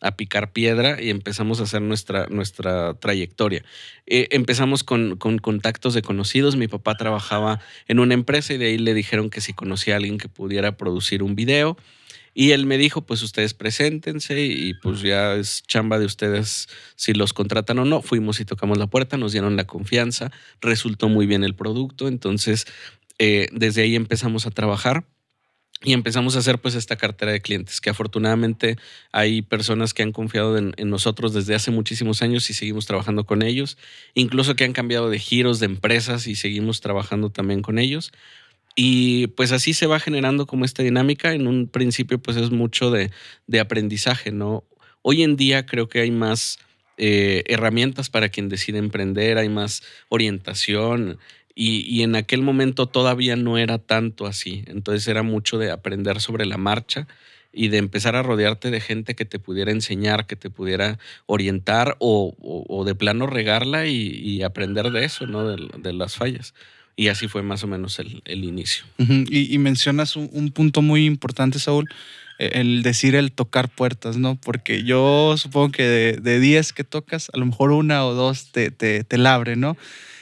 a 0.00 0.16
picar 0.16 0.52
piedra 0.52 1.02
y 1.02 1.10
empezamos 1.10 1.60
a 1.60 1.64
hacer 1.64 1.82
nuestra, 1.82 2.26
nuestra 2.28 2.94
trayectoria. 2.94 3.64
Eh, 4.06 4.28
empezamos 4.30 4.84
con, 4.84 5.16
con, 5.16 5.38
contactos 5.38 5.94
de 5.94 6.02
conocidos. 6.02 6.56
Mi 6.56 6.68
papá 6.68 6.96
trabajaba 6.96 7.60
en 7.86 7.98
una 7.98 8.14
empresa 8.14 8.54
y 8.54 8.58
de 8.58 8.66
ahí 8.66 8.78
le 8.78 8.94
dijeron 8.94 9.30
que 9.30 9.40
si 9.40 9.52
conocía 9.52 9.94
a 9.94 9.96
alguien 9.96 10.18
que 10.18 10.28
pudiera 10.28 10.76
producir 10.76 11.22
un 11.22 11.34
video. 11.34 11.76
Y 12.40 12.52
él 12.52 12.66
me 12.66 12.78
dijo, 12.78 13.00
pues 13.00 13.20
ustedes 13.22 13.52
preséntense 13.52 14.40
y 14.40 14.72
pues 14.74 15.02
ya 15.02 15.34
es 15.34 15.64
chamba 15.66 15.98
de 15.98 16.06
ustedes 16.06 16.68
si 16.94 17.12
los 17.12 17.32
contratan 17.32 17.80
o 17.80 17.84
no. 17.84 18.00
Fuimos 18.00 18.38
y 18.38 18.44
tocamos 18.44 18.78
la 18.78 18.86
puerta, 18.86 19.16
nos 19.16 19.32
dieron 19.32 19.56
la 19.56 19.66
confianza, 19.66 20.30
resultó 20.60 21.08
muy 21.08 21.26
bien 21.26 21.42
el 21.42 21.56
producto, 21.56 22.06
entonces 22.06 22.66
eh, 23.18 23.48
desde 23.50 23.82
ahí 23.82 23.96
empezamos 23.96 24.46
a 24.46 24.52
trabajar 24.52 25.04
y 25.82 25.94
empezamos 25.94 26.36
a 26.36 26.38
hacer 26.38 26.60
pues 26.60 26.76
esta 26.76 26.94
cartera 26.94 27.32
de 27.32 27.40
clientes, 27.40 27.80
que 27.80 27.90
afortunadamente 27.90 28.76
hay 29.10 29.42
personas 29.42 29.92
que 29.92 30.04
han 30.04 30.12
confiado 30.12 30.56
en, 30.58 30.74
nosotros 30.88 31.34
desde 31.34 31.56
hace 31.56 31.72
muchísimos 31.72 32.22
años 32.22 32.48
y 32.50 32.54
seguimos 32.54 32.86
trabajando 32.86 33.26
con 33.26 33.42
ellos, 33.42 33.78
incluso 34.14 34.54
que 34.54 34.62
han 34.62 34.72
cambiado 34.72 35.10
de 35.10 35.18
giros 35.18 35.58
de 35.58 35.66
empresas 35.66 36.28
y 36.28 36.36
seguimos 36.36 36.80
trabajando 36.80 37.30
también 37.30 37.62
con 37.62 37.80
ellos. 37.80 38.12
Y 38.80 39.26
pues 39.26 39.50
así 39.50 39.74
se 39.74 39.88
va 39.88 39.98
generando 39.98 40.46
como 40.46 40.64
esta 40.64 40.84
dinámica. 40.84 41.32
En 41.32 41.48
un 41.48 41.66
principio 41.66 42.20
pues 42.20 42.36
es 42.36 42.52
mucho 42.52 42.92
de, 42.92 43.10
aprendizaje, 43.60 44.30
¿no? 44.30 44.62
Hoy 45.02 45.24
en 45.24 45.34
día 45.34 45.66
creo 45.66 45.88
que 45.88 45.98
hay 45.98 46.12
más 46.12 46.60
eh, 46.96 47.42
herramientas 47.46 48.08
para 48.08 48.28
quien 48.28 48.48
decide 48.48 48.78
emprender, 48.78 49.36
hay 49.36 49.48
más 49.48 49.82
orientación, 50.10 51.18
y, 51.60 52.02
en 52.02 52.14
aquel 52.14 52.42
momento 52.42 52.86
todavía 52.86 53.34
no 53.34 53.58
era 53.58 53.78
tanto 53.78 54.26
así. 54.26 54.62
Entonces 54.68 55.08
era 55.08 55.24
mucho 55.24 55.58
de 55.58 55.72
aprender 55.72 56.20
sobre 56.20 56.46
la 56.46 56.56
marcha 56.56 57.08
y 57.52 57.66
de 57.66 57.78
empezar 57.78 58.14
a 58.14 58.22
rodearte 58.22 58.70
de 58.70 58.80
gente 58.80 59.16
que 59.16 59.24
te 59.24 59.40
pudiera 59.40 59.72
enseñar, 59.72 60.28
que 60.28 60.36
te 60.36 60.50
pudiera 60.50 61.00
orientar 61.26 61.96
o, 61.98 62.84
de 62.86 62.94
plano 62.94 63.26
regarla 63.26 63.88
y, 63.88 64.40
aprender 64.44 64.92
de 64.92 65.04
eso, 65.04 65.26
¿no? 65.26 65.48
De, 65.48 65.92
las 65.92 66.14
fallas. 66.14 66.54
Y 66.98 67.08
así 67.08 67.28
fue 67.28 67.42
más 67.42 67.62
o 67.62 67.66
menos 67.66 67.98
el, 68.00 68.44
inicio. 68.44 68.84
y, 68.98 69.56
mencionas 69.58 70.16
un, 70.16 70.50
punto 70.50 70.82
muy 70.82 71.06
importante, 71.06 71.60
Saúl, 71.60 71.88
e, 72.38 72.60
el 72.60 72.82
decir 72.82 73.14
el 73.14 73.30
tocar 73.30 73.68
puertas, 73.68 74.16
¿no? 74.16 74.34
Porque 74.34 74.82
yo 74.82 75.36
supongo 75.38 75.70
que 75.70 76.18
de 76.20 76.40
10 76.40 76.72
que 76.72 76.82
tocas, 76.82 77.30
a 77.32 77.38
lo 77.38 77.46
mejor 77.46 77.70
una 77.70 78.04
o 78.04 78.14
dos 78.14 78.50
te, 78.50 78.72
te, 78.72 79.04
te 79.04 79.16
labre, 79.16 79.54
¿no? 79.54 79.76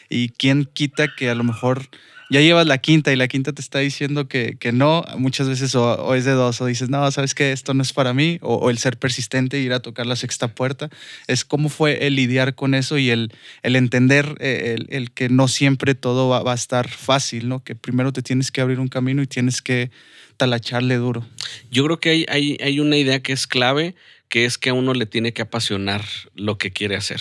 y 0.08 0.30
quién 0.30 0.64
quita 0.64 1.08
que 1.16 1.30
a 1.30 1.34
lo 1.34 1.44
mejor 1.44 1.88
ya 2.30 2.40
llevas 2.40 2.66
la 2.66 2.78
quinta 2.78 3.12
y 3.12 3.16
la 3.16 3.28
quinta 3.28 3.52
te 3.52 3.60
está 3.60 3.78
diciendo 3.78 4.28
que, 4.28 4.56
que 4.58 4.72
no, 4.72 5.04
muchas 5.18 5.48
veces 5.48 5.74
o, 5.74 6.14
es 6.14 6.24
de 6.24 6.32
dos, 6.32 6.60
o 6.60 6.66
dices, 6.66 6.88
no, 6.88 7.10
sabes 7.10 7.34
que 7.34 7.52
esto 7.52 7.74
no 7.74 7.82
es 7.82 7.92
para 7.92 8.12
mí, 8.12 8.38
o, 8.42 8.70
el 8.70 8.78
ser 8.78 8.98
persistente, 8.98 9.58
ir 9.58 9.72
a 9.72 9.80
tocar 9.80 10.06
la 10.06 10.16
sexta 10.16 10.48
puerta, 10.48 10.90
es 11.26 11.44
cómo 11.44 11.68
fue 11.68 12.06
el 12.06 12.16
lidiar 12.16 12.54
con 12.54 12.74
eso 12.74 12.98
y 12.98 13.10
el, 13.10 13.32
el 13.62 13.76
entender 13.76 14.34
eh, 14.40 14.76
el, 14.88 15.10
que 15.12 15.28
no 15.28 15.48
siempre 15.48 15.94
todo 15.94 16.28
va, 16.28 16.42
va, 16.42 16.52
a 16.52 16.56
estar 16.56 16.88
fácil, 16.88 17.48
¿no? 17.48 17.62
Que 17.62 17.74
primero 17.74 18.12
te 18.12 18.22
tienes 18.22 18.50
que 18.50 18.60
abrir 18.60 18.80
un 18.80 18.88
camino 18.88 19.22
y 19.22 19.26
tienes 19.26 19.62
que 19.62 19.90
talacharle 20.36 20.96
duro. 20.96 21.26
Yo 21.70 21.84
creo 21.84 22.00
que 22.00 22.10
hay, 22.10 22.26
hay, 22.28 22.58
hay 22.60 22.80
una 22.80 22.96
idea 22.96 23.22
que 23.22 23.32
es 23.32 23.46
clave, 23.46 23.94
que 24.28 24.44
es 24.44 24.58
que 24.58 24.70
a 24.70 24.74
uno 24.74 24.94
le 24.94 25.06
tiene 25.06 25.32
que 25.32 25.42
apasionar 25.42 26.04
lo 26.34 26.58
que 26.58 26.72
quiere 26.72 26.96
hacer. 26.96 27.20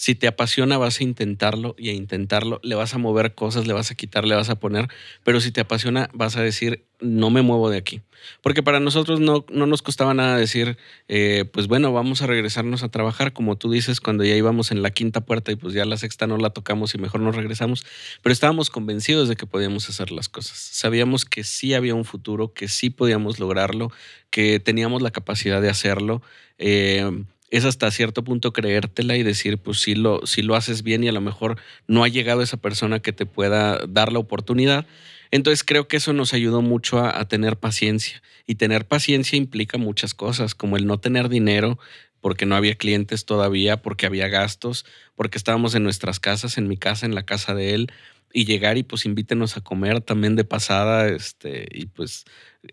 Si 0.00 0.14
te 0.14 0.28
apasiona, 0.28 0.78
vas 0.78 1.00
a 1.00 1.02
intentarlo 1.02 1.74
y 1.76 1.88
a 1.88 1.92
intentarlo, 1.92 2.60
le 2.62 2.76
vas 2.76 2.94
a 2.94 2.98
mover 2.98 3.34
cosas, 3.34 3.66
le 3.66 3.72
vas 3.72 3.90
a 3.90 3.96
quitar, 3.96 4.24
le 4.24 4.36
vas 4.36 4.48
a 4.48 4.60
poner, 4.60 4.86
pero 5.24 5.40
si 5.40 5.50
te 5.50 5.60
apasiona, 5.60 6.08
vas 6.12 6.36
a 6.36 6.42
decir, 6.42 6.86
no 7.00 7.30
me 7.30 7.42
muevo 7.42 7.68
de 7.68 7.78
aquí. 7.78 8.02
Porque 8.40 8.62
para 8.62 8.78
nosotros 8.78 9.18
no, 9.18 9.44
no 9.50 9.66
nos 9.66 9.82
costaba 9.82 10.14
nada 10.14 10.36
decir, 10.36 10.78
eh, 11.08 11.46
pues 11.52 11.66
bueno, 11.66 11.92
vamos 11.92 12.22
a 12.22 12.28
regresarnos 12.28 12.84
a 12.84 12.90
trabajar, 12.90 13.32
como 13.32 13.56
tú 13.56 13.72
dices, 13.72 14.00
cuando 14.00 14.22
ya 14.22 14.36
íbamos 14.36 14.70
en 14.70 14.82
la 14.82 14.92
quinta 14.92 15.22
puerta 15.22 15.50
y 15.50 15.56
pues 15.56 15.74
ya 15.74 15.84
la 15.84 15.96
sexta 15.96 16.28
no 16.28 16.36
la 16.36 16.50
tocamos 16.50 16.94
y 16.94 16.98
mejor 16.98 17.20
nos 17.20 17.34
regresamos, 17.34 17.84
pero 18.22 18.32
estábamos 18.32 18.70
convencidos 18.70 19.28
de 19.28 19.34
que 19.34 19.46
podíamos 19.46 19.88
hacer 19.88 20.12
las 20.12 20.28
cosas. 20.28 20.58
Sabíamos 20.58 21.24
que 21.24 21.42
sí 21.42 21.74
había 21.74 21.96
un 21.96 22.04
futuro, 22.04 22.52
que 22.54 22.68
sí 22.68 22.90
podíamos 22.90 23.40
lograrlo, 23.40 23.90
que 24.30 24.60
teníamos 24.60 25.02
la 25.02 25.10
capacidad 25.10 25.60
de 25.60 25.70
hacerlo. 25.70 26.22
Eh, 26.58 27.24
es 27.50 27.64
hasta 27.64 27.90
cierto 27.90 28.24
punto 28.24 28.52
creértela 28.52 29.16
y 29.16 29.22
decir, 29.22 29.58
pues 29.58 29.80
si 29.80 29.94
lo, 29.94 30.26
si 30.26 30.42
lo 30.42 30.54
haces 30.54 30.82
bien 30.82 31.02
y 31.04 31.08
a 31.08 31.12
lo 31.12 31.20
mejor 31.20 31.56
no 31.86 32.04
ha 32.04 32.08
llegado 32.08 32.42
esa 32.42 32.58
persona 32.58 33.00
que 33.00 33.12
te 33.12 33.26
pueda 33.26 33.78
dar 33.86 34.12
la 34.12 34.18
oportunidad. 34.18 34.86
Entonces 35.30 35.64
creo 35.64 35.88
que 35.88 35.96
eso 35.96 36.12
nos 36.12 36.34
ayudó 36.34 36.62
mucho 36.62 36.98
a, 36.98 37.26
tener 37.28 37.56
paciencia. 37.56 38.22
Y 38.46 38.54
tener 38.54 38.86
paciencia 38.86 39.36
implica 39.36 39.78
muchas 39.78 40.14
cosas, 40.14 40.54
como 40.54 40.76
el 40.76 40.86
no 40.86 40.98
tener 40.98 41.28
dinero, 41.28 41.78
porque 42.20 42.46
no 42.46 42.56
había 42.56 42.74
clientes 42.74 43.24
todavía, 43.24 43.82
porque 43.82 44.06
había 44.06 44.28
gastos, 44.28 44.84
porque 45.14 45.38
estábamos 45.38 45.74
en 45.74 45.82
nuestras 45.82 46.18
casas, 46.18 46.58
en 46.58 46.66
mi 46.66 46.76
casa, 46.76 47.06
en 47.06 47.14
la 47.14 47.24
casa 47.24 47.54
de 47.54 47.74
él, 47.74 47.92
y 48.32 48.44
llegar 48.44 48.78
y 48.78 48.82
pues 48.82 49.04
invítenos 49.04 49.56
a 49.56 49.60
comer 49.60 50.00
también 50.00 50.34
de 50.36 50.44
pasada, 50.44 51.08
este, 51.08 51.66
y 51.72 51.86
pues 51.86 52.24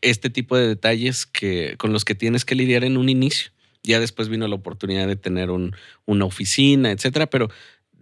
este 0.01 0.29
tipo 0.29 0.57
de 0.57 0.67
detalles 0.67 1.25
que, 1.25 1.75
con 1.77 1.93
los 1.93 2.05
que 2.05 2.15
tienes 2.15 2.45
que 2.45 2.55
lidiar 2.55 2.83
en 2.83 2.97
un 2.97 3.09
inicio. 3.09 3.51
Ya 3.85 3.99
después 3.99 4.29
vino 4.29 4.47
la 4.47 4.55
oportunidad 4.55 5.07
de 5.07 5.15
tener 5.15 5.49
una 5.51 6.25
oficina, 6.25 6.91
etcétera, 6.91 7.27
pero 7.27 7.49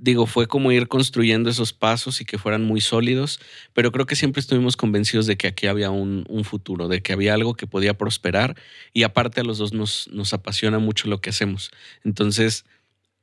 digo, 0.03 0.25
fue 0.25 0.47
como 0.47 0.71
ir 0.71 0.89
construyendo 0.89 1.49
esos 1.49 1.71
pasos 1.71 2.19
y 2.19 2.25
que 2.25 2.37
fueran 2.37 2.65
muy 2.65 2.81
sólidos, 2.81 3.39
pero 3.73 3.91
creo 3.93 4.05
que 4.05 4.17
siempre 4.17 4.41
estuvimos 4.41 4.75
convencidos 4.75 5.27
de 5.27 5.37
que 5.37 5.47
aquí 5.47 5.67
había 5.67 5.91
un, 5.91 6.25
futuro, 6.43 6.89
de 6.89 7.01
que 7.01 7.13
había 7.13 7.33
algo 7.33 7.53
que 7.53 7.67
podía 7.67 7.93
prosperar 7.93 8.55
y 8.91 9.03
aparte 9.03 9.39
a 9.39 9.43
los 9.45 9.57
dos 9.59 9.73
nos, 9.73 10.33
apasiona 10.33 10.79
mucho 10.79 11.07
lo 11.07 11.21
que 11.21 11.29
hacemos. 11.29 11.71
Entonces, 12.03 12.65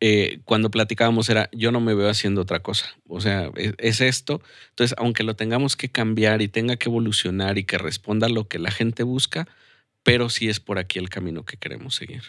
eh, 0.01 0.41
cuando 0.47 0.71
platicábamos 0.71 1.29
era, 1.29 1.51
yo 1.53 1.71
no 1.71 1.81
me 1.81 1.95
veo 1.95 2.09
haciendo 2.09 2.41
otra 2.41 2.61
cosa, 2.61 2.97
o 3.07 3.21
sea, 3.21 3.51
es, 3.57 3.75
es, 3.77 4.01
esto, 4.01 4.41
entonces, 4.71 4.97
aunque 4.97 5.23
lo 5.23 5.37
tengamos 5.37 5.77
que 5.77 5.91
cambiar 5.91 6.41
y 6.41 6.49
tenga 6.49 6.77
que 6.77 6.89
evolucionar 6.89 7.59
y 7.59 7.65
que 7.65 7.77
responda 7.77 8.27
a 8.27 8.31
lo 8.31 8.49
que 8.49 8.59
la 8.59 8.71
gente 8.71 9.03
busca, 9.03 9.47
pero 10.03 10.29
sí 10.31 10.49
es 10.49 10.61
por 10.61 10.79
aquí 10.79 10.99
el 10.99 11.09
camino 11.09 11.45
que 11.45 11.57
queremos 11.57 11.95
seguir. 11.95 12.23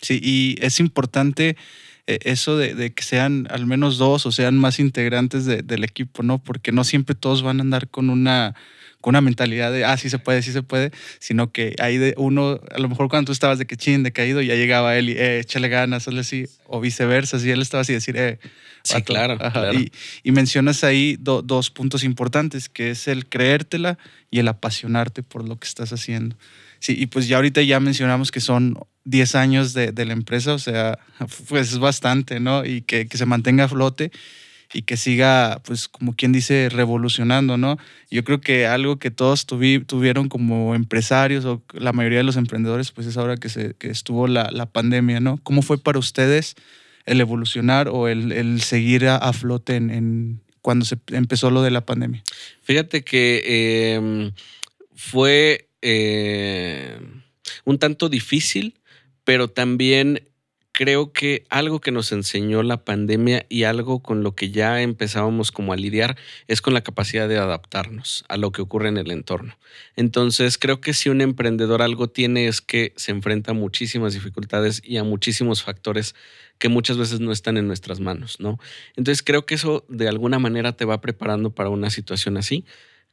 Sí, 0.00 0.20
y 0.22 0.56
es 0.60 0.80
importante 0.80 1.56
eh, 2.06 2.18
eso 2.22 2.56
de, 2.56 2.92
que 2.92 3.02
sean 3.02 3.48
al 3.50 3.66
menos 3.66 3.98
dos 3.98 4.26
o 4.26 4.32
sean 4.32 4.56
más 4.58 4.78
integrantes 4.78 5.44
del 5.44 5.84
equipo, 5.84 6.22
¿no? 6.22 6.38
Porque 6.38 6.72
no 6.72 6.84
siempre 6.84 7.14
todos 7.14 7.42
van 7.42 7.58
a 7.58 7.62
andar 7.62 7.88
con 7.88 8.10
una, 8.10 8.54
con 9.00 9.12
una 9.12 9.20
mentalidad 9.20 9.72
de, 9.72 9.84
ah, 9.84 9.96
sí 9.96 10.08
se 10.08 10.18
puede, 10.18 10.42
sí 10.42 10.52
se 10.52 10.62
puede, 10.62 10.92
sino 11.18 11.50
que 11.50 11.74
hay 11.80 11.98
de 11.98 12.14
uno, 12.16 12.60
a 12.72 12.78
lo 12.78 12.88
mejor 12.88 13.08
cuando 13.08 13.26
tú 13.26 13.32
estabas 13.32 13.58
de 13.58 13.66
que 13.66 13.76
chin, 13.76 14.04
de 14.04 14.12
caído, 14.12 14.40
ya 14.40 14.54
llegaba 14.54 14.96
él 14.96 15.10
y, 15.10 15.12
eh, 15.12 15.40
échale 15.40 15.68
ganas, 15.68 16.06
hazle 16.06 16.20
así, 16.20 16.46
o 16.66 16.80
viceversa, 16.80 17.40
si 17.40 17.50
él 17.50 17.60
estaba 17.60 17.80
así, 17.80 17.92
decir, 17.92 18.16
eh, 18.16 18.38
Sí, 18.86 19.02
claro. 19.02 19.36
Y, 20.22 20.30
mencionas 20.30 20.84
ahí 20.84 21.16
dos 21.18 21.70
puntos 21.70 22.04
importantes, 22.04 22.68
que 22.68 22.90
es 22.90 23.08
el 23.08 23.28
creértela 23.28 23.98
y 24.30 24.38
el 24.38 24.48
apasionarte 24.48 25.24
por 25.24 25.46
lo 25.46 25.58
que 25.58 25.66
estás 25.66 25.92
haciendo. 25.92 26.36
Sí, 26.78 26.94
y 26.98 27.06
pues 27.06 27.28
ya 27.28 27.36
ahorita 27.36 27.62
ya 27.62 27.80
mencionamos 27.80 28.30
que 28.30 28.40
son 28.40 28.78
10 29.04 29.34
años 29.36 29.72
de, 29.72 29.92
la 30.04 30.12
empresa, 30.12 30.54
o 30.54 30.58
sea, 30.58 30.98
pues 31.48 31.72
es 31.72 31.78
bastante, 31.78 32.40
¿no? 32.40 32.64
Y 32.64 32.82
que, 32.82 33.08
se 33.10 33.26
mantenga 33.26 33.64
a 33.64 33.68
flote 33.68 34.10
y 34.72 34.82
que 34.82 34.96
siga, 34.96 35.62
pues 35.64 35.88
como 35.88 36.14
quien 36.14 36.32
dice, 36.32 36.68
revolucionando, 36.68 37.56
¿no? 37.56 37.78
Yo 38.10 38.24
creo 38.24 38.40
que 38.40 38.66
algo 38.66 38.98
que 38.98 39.12
todos 39.12 39.46
tuvieron 39.46 40.28
como 40.28 40.74
empresarios 40.74 41.44
o 41.44 41.62
la 41.72 41.92
mayoría 41.92 42.18
de 42.18 42.24
los 42.24 42.36
emprendedores, 42.36 42.90
pues 42.90 43.06
es 43.06 43.16
ahora 43.16 43.36
que, 43.36 43.48
se, 43.48 43.76
estuvo 43.80 44.26
la, 44.26 44.66
pandemia, 44.66 45.20
¿no? 45.20 45.38
¿Cómo 45.42 45.62
fue 45.62 45.78
para 45.78 46.00
ustedes 46.00 46.56
el 47.06 47.20
evolucionar 47.20 47.88
o 47.88 48.08
el, 48.08 48.60
seguir 48.60 49.06
a, 49.06 49.32
flote 49.32 49.76
en, 49.76 50.40
cuando 50.62 50.84
se 50.84 50.98
empezó 51.12 51.50
lo 51.52 51.62
de 51.62 51.70
la 51.70 51.86
pandemia? 51.86 52.24
Fíjate 52.62 53.04
que 53.04 53.94
em, 53.94 54.32
fue 54.96 55.68
eh, 55.88 56.98
un 57.64 57.78
tanto 57.78 58.08
difícil, 58.08 58.74
pero 59.22 59.48
también 59.48 60.26
creo 60.72 61.12
que 61.12 61.46
algo 61.48 61.80
que 61.80 61.92
nos 61.92 62.10
enseñó 62.10 62.64
la 62.64 62.84
pandemia 62.84 63.46
y 63.48 63.62
algo 63.62 64.00
con 64.00 64.24
lo 64.24 64.34
que 64.34 64.50
ya 64.50 64.82
empezábamos 64.82 65.52
como 65.52 65.72
a 65.72 65.76
lidiar 65.76 66.16
es 66.48 66.60
con 66.60 66.74
la 66.74 66.82
capacidad 66.82 67.28
de 67.28 67.38
adaptarnos 67.38 68.24
a 68.28 68.36
lo 68.36 68.50
que 68.50 68.62
ocurre 68.62 68.88
en 68.88 68.98
el 68.98 69.12
entorno. 69.12 69.56
Entonces, 69.94 70.58
creo 70.58 70.80
que 70.80 70.92
si 70.92 71.08
un 71.08 71.20
emprendedor 71.20 71.82
algo 71.82 72.08
tiene 72.08 72.48
es 72.48 72.60
que 72.60 72.92
se 72.96 73.12
enfrenta 73.12 73.52
a 73.52 73.54
muchísimas 73.54 74.12
dificultades 74.12 74.82
y 74.84 74.96
a 74.96 75.04
muchísimos 75.04 75.62
factores 75.62 76.16
que 76.58 76.68
muchas 76.68 76.98
veces 76.98 77.20
no 77.20 77.30
están 77.30 77.56
en 77.56 77.68
nuestras 77.68 78.00
manos, 78.00 78.40
¿no? 78.40 78.58
Entonces, 78.96 79.22
creo 79.22 79.46
que 79.46 79.54
eso 79.54 79.86
de 79.88 80.08
alguna 80.08 80.40
manera 80.40 80.72
te 80.76 80.84
va 80.84 81.00
preparando 81.00 81.54
para 81.54 81.70
una 81.70 81.90
situación 81.90 82.36
así. 82.36 82.64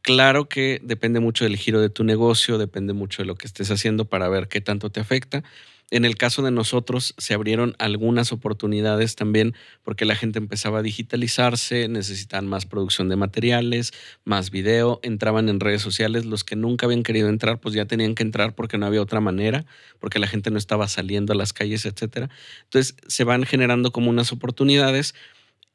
Claro 0.03 0.49
que 0.49 0.81
depende 0.83 1.21
mucho 1.21 1.45
del 1.45 1.55
giro 1.55 1.79
de 1.79 1.89
tu 1.89 2.03
negocio, 2.03 2.57
depende 2.57 2.91
mucho 2.91 3.21
de 3.21 3.25
lo 3.25 3.35
que 3.35 3.47
estés 3.47 3.71
haciendo 3.71 4.03
para 4.03 4.27
ver 4.27 4.49
qué 4.49 4.59
tanto 4.59 4.89
te 4.89 4.99
afecta. 4.99 5.43
En 5.91 6.03
el 6.03 6.17
caso 6.17 6.41
de 6.41 6.51
nosotros 6.51 7.13
se 7.17 7.33
abrieron 7.33 7.73
algunas 7.79 8.33
oportunidades 8.33 9.15
también 9.15 9.55
porque 9.81 10.03
la 10.03 10.15
gente 10.15 10.39
empezaba 10.39 10.79
a 10.79 10.81
digitalizarse, 10.81 11.87
necesitaban 11.87 12.47
más 12.47 12.65
producción 12.65 13.07
de 13.07 13.15
materiales, 13.15 13.93
más 14.25 14.51
video, 14.51 14.99
entraban 15.03 15.47
en 15.47 15.61
redes 15.61 15.81
sociales, 15.81 16.25
los 16.25 16.43
que 16.43 16.57
nunca 16.57 16.85
habían 16.85 17.03
querido 17.03 17.29
entrar 17.29 17.61
pues 17.61 17.73
ya 17.73 17.85
tenían 17.85 18.13
que 18.13 18.23
entrar 18.23 18.55
porque 18.55 18.77
no 18.77 18.85
había 18.87 19.01
otra 19.01 19.21
manera, 19.21 19.65
porque 19.99 20.19
la 20.19 20.27
gente 20.27 20.51
no 20.51 20.57
estaba 20.57 20.89
saliendo 20.89 21.31
a 21.31 21.37
las 21.37 21.53
calles, 21.53 21.85
etcétera. 21.85 22.29
Entonces 22.65 22.97
se 23.07 23.23
van 23.23 23.43
generando 23.45 23.91
como 23.93 24.09
unas 24.09 24.33
oportunidades 24.33 25.15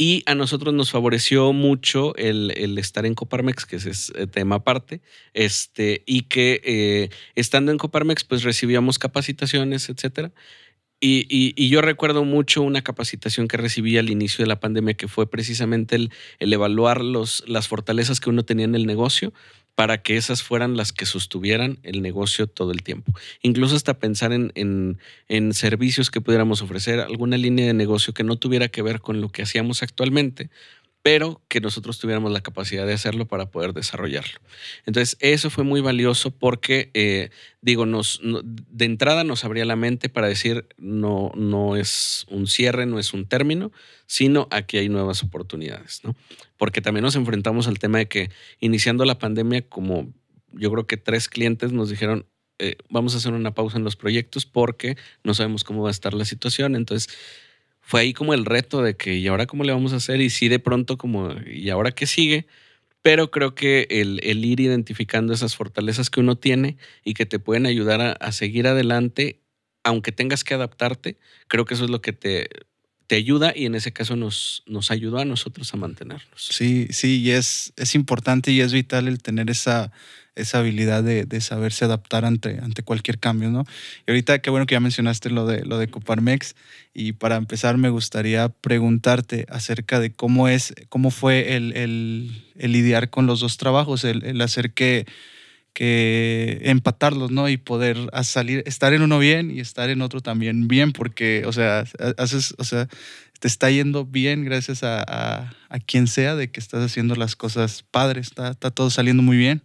y 0.00 0.22
a 0.26 0.36
nosotros 0.36 0.72
nos 0.72 0.92
favoreció 0.92 1.52
mucho 1.52 2.14
el, 2.14 2.78
estar 2.78 3.04
en 3.04 3.16
Coparmex, 3.16 3.66
que 3.66 3.76
es 3.76 4.12
eh, 4.14 4.28
tema 4.28 4.56
aparte, 4.56 5.02
este, 5.34 6.04
y 6.06 6.22
que 6.22 6.60
eh, 6.64 7.10
estando 7.34 7.72
en 7.72 7.78
Coparmex, 7.78 8.22
pues 8.22 8.44
recibíamos 8.44 9.00
capacitaciones, 9.00 9.88
etcétera. 9.88 10.32
Y, 11.00 11.68
yo 11.68 11.80
recuerdo 11.80 12.24
mucho 12.24 12.62
una 12.62 12.82
capacitación 12.82 13.46
que 13.46 13.56
recibí 13.56 13.98
al 13.98 14.10
inicio 14.10 14.44
de 14.44 14.48
la 14.48 14.60
pandemia, 14.60 14.94
que 14.94 15.08
fue 15.08 15.30
precisamente 15.30 15.96
el, 15.96 16.12
evaluar 16.40 17.02
las 17.02 17.68
fortalezas 17.68 18.20
que 18.20 18.30
uno 18.30 18.44
tenía 18.44 18.64
en 18.64 18.74
el 18.74 18.86
negocio 18.86 19.32
para 19.78 20.02
que 20.02 20.16
esas 20.16 20.42
fueran 20.42 20.76
las 20.76 20.92
que 20.92 21.06
sostuvieran 21.06 21.78
el 21.84 22.02
negocio 22.02 22.48
todo 22.48 22.72
el 22.72 22.82
tiempo. 22.82 23.12
Incluso 23.42 23.76
hasta 23.76 24.00
pensar 24.00 24.32
en, 24.32 24.50
en, 25.28 25.52
servicios 25.52 26.10
que 26.10 26.20
pudiéramos 26.20 26.62
ofrecer, 26.62 26.98
alguna 26.98 27.36
línea 27.36 27.64
de 27.64 27.74
negocio 27.74 28.12
que 28.12 28.24
no 28.24 28.34
tuviera 28.34 28.66
que 28.66 28.82
ver 28.82 29.00
con 29.00 29.20
lo 29.20 29.28
que 29.28 29.42
hacíamos 29.42 29.84
actualmente, 29.84 30.50
pero 31.08 31.40
que 31.48 31.62
nosotros 31.62 31.98
tuviéramos 31.98 32.30
la 32.32 32.42
capacidad 32.42 32.86
de 32.86 32.92
hacerlo 32.92 33.26
para 33.26 33.50
poder 33.50 33.72
desarrollarlo. 33.72 34.40
Entonces, 34.84 35.16
eso 35.20 35.48
fue 35.48 35.64
muy 35.64 35.80
valioso 35.80 36.30
porque, 36.30 36.90
eh, 36.92 37.30
digo, 37.62 37.86
nos, 37.86 38.20
de 38.22 38.84
entrada 38.84 39.24
nos 39.24 39.42
abría 39.42 39.64
la 39.64 39.74
mente 39.74 40.10
para 40.10 40.28
decir, 40.28 40.68
no, 40.76 41.32
no 41.34 41.76
es 41.76 42.26
un 42.28 42.46
cierre, 42.46 42.84
no 42.84 42.98
es 42.98 43.14
un 43.14 43.24
término, 43.24 43.72
sino 44.04 44.48
aquí 44.50 44.76
hay 44.76 44.90
nuevas 44.90 45.22
oportunidades, 45.22 46.02
¿no? 46.04 46.14
Porque 46.58 46.82
también 46.82 47.04
nos 47.04 47.16
enfrentamos 47.16 47.68
al 47.68 47.78
tema 47.78 47.96
de 47.96 48.08
que 48.08 48.30
iniciando 48.60 49.06
la 49.06 49.18
pandemia, 49.18 49.66
como 49.66 50.12
yo 50.52 50.70
creo 50.70 50.86
que 50.86 50.98
tres 50.98 51.30
clientes 51.30 51.72
nos 51.72 51.88
dijeron, 51.88 52.26
eh, 52.58 52.76
vamos 52.90 53.14
a 53.14 53.16
hacer 53.16 53.32
una 53.32 53.54
pausa 53.54 53.78
en 53.78 53.84
los 53.84 53.96
proyectos 53.96 54.44
porque 54.44 54.98
no 55.24 55.32
sabemos 55.32 55.64
cómo 55.64 55.84
va 55.84 55.88
a 55.88 55.90
estar 55.90 56.12
la 56.12 56.26
situación. 56.26 56.76
Entonces, 56.76 57.08
fue 57.88 58.02
ahí 58.02 58.12
como 58.12 58.34
el 58.34 58.44
reto 58.44 58.82
de 58.82 58.98
que, 58.98 59.16
¿y 59.16 59.26
ahora 59.28 59.46
cómo 59.46 59.64
le 59.64 59.72
vamos 59.72 59.94
a 59.94 59.96
hacer? 59.96 60.20
Y 60.20 60.28
sí, 60.28 60.48
de 60.48 60.58
pronto 60.58 60.98
como, 60.98 61.32
¿y 61.50 61.70
ahora 61.70 61.90
qué 61.90 62.06
sigue? 62.06 62.46
Pero 63.00 63.30
creo 63.30 63.54
que 63.54 63.86
el, 63.88 64.20
ir 64.44 64.60
identificando 64.60 65.32
esas 65.32 65.56
fortalezas 65.56 66.10
que 66.10 66.20
uno 66.20 66.36
tiene 66.36 66.76
y 67.02 67.14
que 67.14 67.24
te 67.24 67.38
pueden 67.38 67.64
ayudar 67.64 68.18
a, 68.20 68.32
seguir 68.32 68.66
adelante, 68.66 69.40
aunque 69.84 70.12
tengas 70.12 70.44
que 70.44 70.52
adaptarte, 70.52 71.16
creo 71.46 71.64
que 71.64 71.72
eso 71.72 71.84
es 71.84 71.90
lo 71.90 72.02
que 72.02 72.12
te, 72.12 72.50
te 73.06 73.16
ayuda 73.16 73.54
y 73.56 73.64
en 73.64 73.74
ese 73.74 73.90
caso 73.90 74.16
nos, 74.16 74.64
nos 74.66 74.90
ayudó 74.90 75.16
a 75.16 75.24
nosotros 75.24 75.72
a 75.72 75.78
mantenernos. 75.78 76.28
Sí, 76.36 76.88
sí, 76.90 77.22
y 77.22 77.30
es, 77.30 77.72
es 77.78 77.94
importante 77.94 78.52
y 78.52 78.60
es 78.60 78.74
vital 78.74 79.08
el 79.08 79.22
tener 79.22 79.48
esa, 79.48 79.92
esa 80.38 80.60
habilidad 80.60 81.02
de, 81.02 81.24
de, 81.24 81.40
saberse 81.40 81.84
adaptar 81.84 82.24
ante, 82.24 82.58
ante 82.62 82.82
cualquier 82.82 83.18
cambio, 83.18 83.50
¿no? 83.50 83.64
Y 84.06 84.10
ahorita 84.10 84.38
qué 84.40 84.50
bueno 84.50 84.66
que 84.66 84.74
ya 84.74 84.80
mencionaste 84.80 85.30
lo 85.30 85.46
de, 85.46 85.64
lo 85.64 85.78
de 85.78 85.88
Coparmex 85.88 86.54
y 86.94 87.12
para 87.12 87.36
empezar 87.36 87.76
me 87.76 87.90
gustaría 87.90 88.48
preguntarte 88.48 89.46
acerca 89.48 90.00
de 90.00 90.12
cómo 90.12 90.48
es, 90.48 90.74
cómo 90.88 91.10
fue 91.10 91.56
el, 91.56 91.72
el, 91.74 92.72
lidiar 92.72 93.10
con 93.10 93.26
los 93.26 93.40
dos 93.40 93.56
trabajos, 93.56 94.04
el, 94.04 94.24
el 94.24 94.40
hacer 94.40 94.72
que 94.72 95.06
que 95.74 96.60
empatarlos, 96.64 97.30
¿no? 97.30 97.48
Y 97.48 97.56
poder 97.56 97.96
salir, 98.24 98.64
estar 98.66 98.92
en 98.94 99.02
uno 99.02 99.20
bien 99.20 99.52
y 99.52 99.60
estar 99.60 99.90
en 99.90 100.02
otro 100.02 100.20
también 100.20 100.66
bien, 100.66 100.92
porque, 100.92 101.44
o 101.46 101.52
sea, 101.52 101.84
haces, 102.16 102.56
o 102.58 102.64
sea, 102.64 102.88
te 103.38 103.46
está 103.46 103.70
yendo 103.70 104.04
bien 104.04 104.44
gracias 104.44 104.82
a, 104.82 105.04
a, 105.06 105.54
a 105.68 105.78
quien 105.78 106.08
sea 106.08 106.34
de 106.34 106.50
que 106.50 106.58
estás 106.58 106.84
haciendo 106.84 107.14
las 107.14 107.36
cosas 107.36 107.84
padres, 107.88 108.26
está, 108.26 108.50
está 108.50 108.72
todo 108.72 108.90
saliendo 108.90 109.22
muy 109.22 109.36
bien 109.36 109.62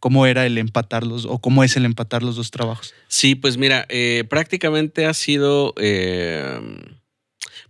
cómo 0.00 0.26
era 0.26 0.46
el 0.46 0.58
empatarlos 0.58 1.24
o 1.24 1.38
cómo 1.38 1.64
es 1.64 1.76
el 1.76 1.84
empatar 1.84 2.22
los 2.22 2.36
dos 2.36 2.50
trabajos. 2.50 2.94
Sí, 3.08 3.34
pues 3.34 3.56
mira, 3.56 3.86
eh, 3.88 4.24
prácticamente 4.28 5.06
ha 5.06 5.14
sido 5.14 5.74
eh, 5.76 6.60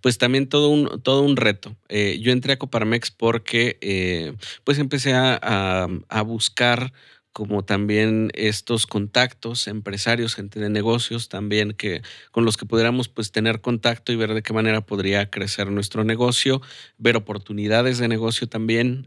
pues 0.01 0.19
también 0.19 0.49
todo 0.49 0.69
un, 0.69 1.03
todo 1.03 1.23
un 1.23 1.37
reto. 1.37 1.77
Eh, 1.89 2.19
yo 2.21 2.33
entré 2.33 2.53
a 2.53 2.59
Coparmex 2.59 3.11
porque 3.11 4.35
pues 4.65 4.79
empecé 4.79 5.15
a, 5.15 5.89
a, 6.09 6.23
buscar 6.23 6.93
como 7.33 7.65
también 7.65 8.31
estos 8.35 8.87
contactos, 8.87 9.69
empresarios, 9.69 10.35
gente 10.35 10.59
de 10.61 10.71
negocios 10.71 11.29
también 11.29 11.73
que 11.73 12.03
con 12.33 12.45
los 12.45 12.57
que 12.57 12.67
pudiéramos 12.67 13.09
pues 13.09 13.31
tener 13.31 13.61
contacto 13.61 14.13
y 14.13 14.17
ver 14.17 14.35
de 14.35 14.43
qué 14.43 14.53
manera 14.53 14.81
podría 14.81 15.31
crecer 15.31 15.71
nuestro 15.71 16.05
negocio, 16.05 16.61
ver 16.97 17.17
oportunidades 17.17 17.99
de 17.99 18.09
negocio 18.09 18.49
también, 18.49 19.07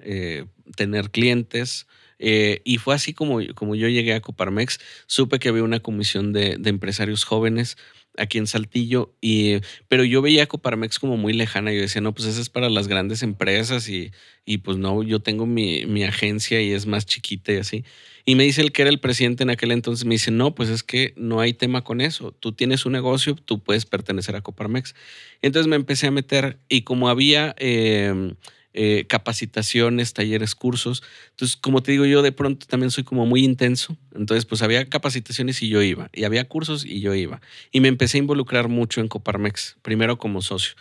tener 0.76 1.12
clientes. 1.12 1.88
Eh, 2.24 2.62
y 2.64 2.78
fue 2.78 2.94
así 2.94 3.14
como, 3.14 3.40
como 3.56 3.76
yo 3.76 3.90
llegué 3.90 4.14
a 4.14 4.22
Coparmex, 4.22 4.80
supe 5.08 5.40
que 5.40 5.50
había 5.50 5.64
una 5.64 5.80
comisión 5.80 6.34
de, 6.34 6.56
de 6.58 6.70
empresarios 6.70 7.24
jóvenes 7.24 7.78
aquí 8.18 8.38
en 8.38 8.46
Saltillo, 8.46 9.14
y, 9.22 9.62
pero 9.88 10.04
yo 10.04 10.22
veía 10.22 10.44
a 10.44 10.46
Coparmex 10.46 11.00
como 11.00 11.18
muy 11.18 11.34
lejana. 11.34 11.74
Yo 11.74 11.82
decía, 11.82 12.02
no, 12.02 12.14
pues 12.14 12.28
eso 12.28 12.42
es 12.42 12.50
para 12.50 12.70
las 12.70 12.88
grandes 12.88 13.24
empresas 13.24 13.90
y, 13.90 14.12
y 14.46 14.60
pues 14.60 14.78
no, 14.78 15.02
yo 15.02 15.20
tengo 15.20 15.46
mi, 15.46 15.86
mi, 15.86 16.04
agencia 16.04 16.62
y 16.62 16.72
es 16.74 16.86
más 16.86 17.06
chiquita 17.06 17.54
y 17.54 17.58
así. 17.58 17.86
Y 18.24 18.36
me 18.36 18.44
dice 18.44 18.62
el 18.62 18.72
que 18.72 18.84
era 18.84 18.92
el 18.92 19.00
presidente 19.00 19.44
en 19.44 19.50
aquel 19.50 19.72
entonces, 19.72 20.06
me 20.06 20.16
dice, 20.16 20.30
no, 20.30 20.54
pues 20.54 20.70
es 20.70 20.84
que 20.84 21.14
no 21.16 21.40
hay 21.40 21.54
tema 21.54 21.84
con 21.84 22.02
eso. 22.02 22.32
Tú 22.34 22.52
tienes 22.52 22.86
un 22.86 22.92
negocio, 22.92 23.36
tú 23.36 23.64
puedes 23.64 23.86
pertenecer 23.86 24.36
a 24.36 24.42
Coparmex. 24.42 24.94
Entonces 25.42 25.68
me 25.68 25.76
empecé 25.76 26.08
a 26.08 26.12
meter 26.12 26.60
y 26.70 26.82
como 26.84 27.10
había... 27.10 27.56
Eh, 27.58 28.36
eh, 28.74 29.06
capacitaciones, 29.08 30.14
talleres, 30.14 30.56
cursos. 30.56 31.04
Entonces, 31.32 31.58
como 31.58 31.84
te 31.84 31.92
digo, 31.92 32.06
yo 32.06 32.22
de 32.22 32.32
pronto 32.32 32.66
también 32.68 32.90
soy 32.90 33.04
como 33.04 33.26
muy 33.26 33.44
intenso. 33.44 33.98
Entonces, 34.16 34.46
pues 34.46 34.62
había 34.62 34.86
capacitaciones 34.90 35.62
y 35.62 35.68
yo 35.68 35.82
iba, 35.82 36.10
y 36.14 36.24
había 36.24 36.48
cursos 36.48 36.86
y 36.86 37.02
yo 37.02 37.14
iba. 37.14 37.42
Y 37.72 37.82
me 37.82 37.90
empecé 37.90 38.18
a 38.18 38.20
involucrar 38.20 38.70
mucho 38.70 39.02
en 39.02 39.10
Coparmex, 39.10 39.78
primero 39.82 40.18
como 40.18 40.42
socio. 40.42 40.76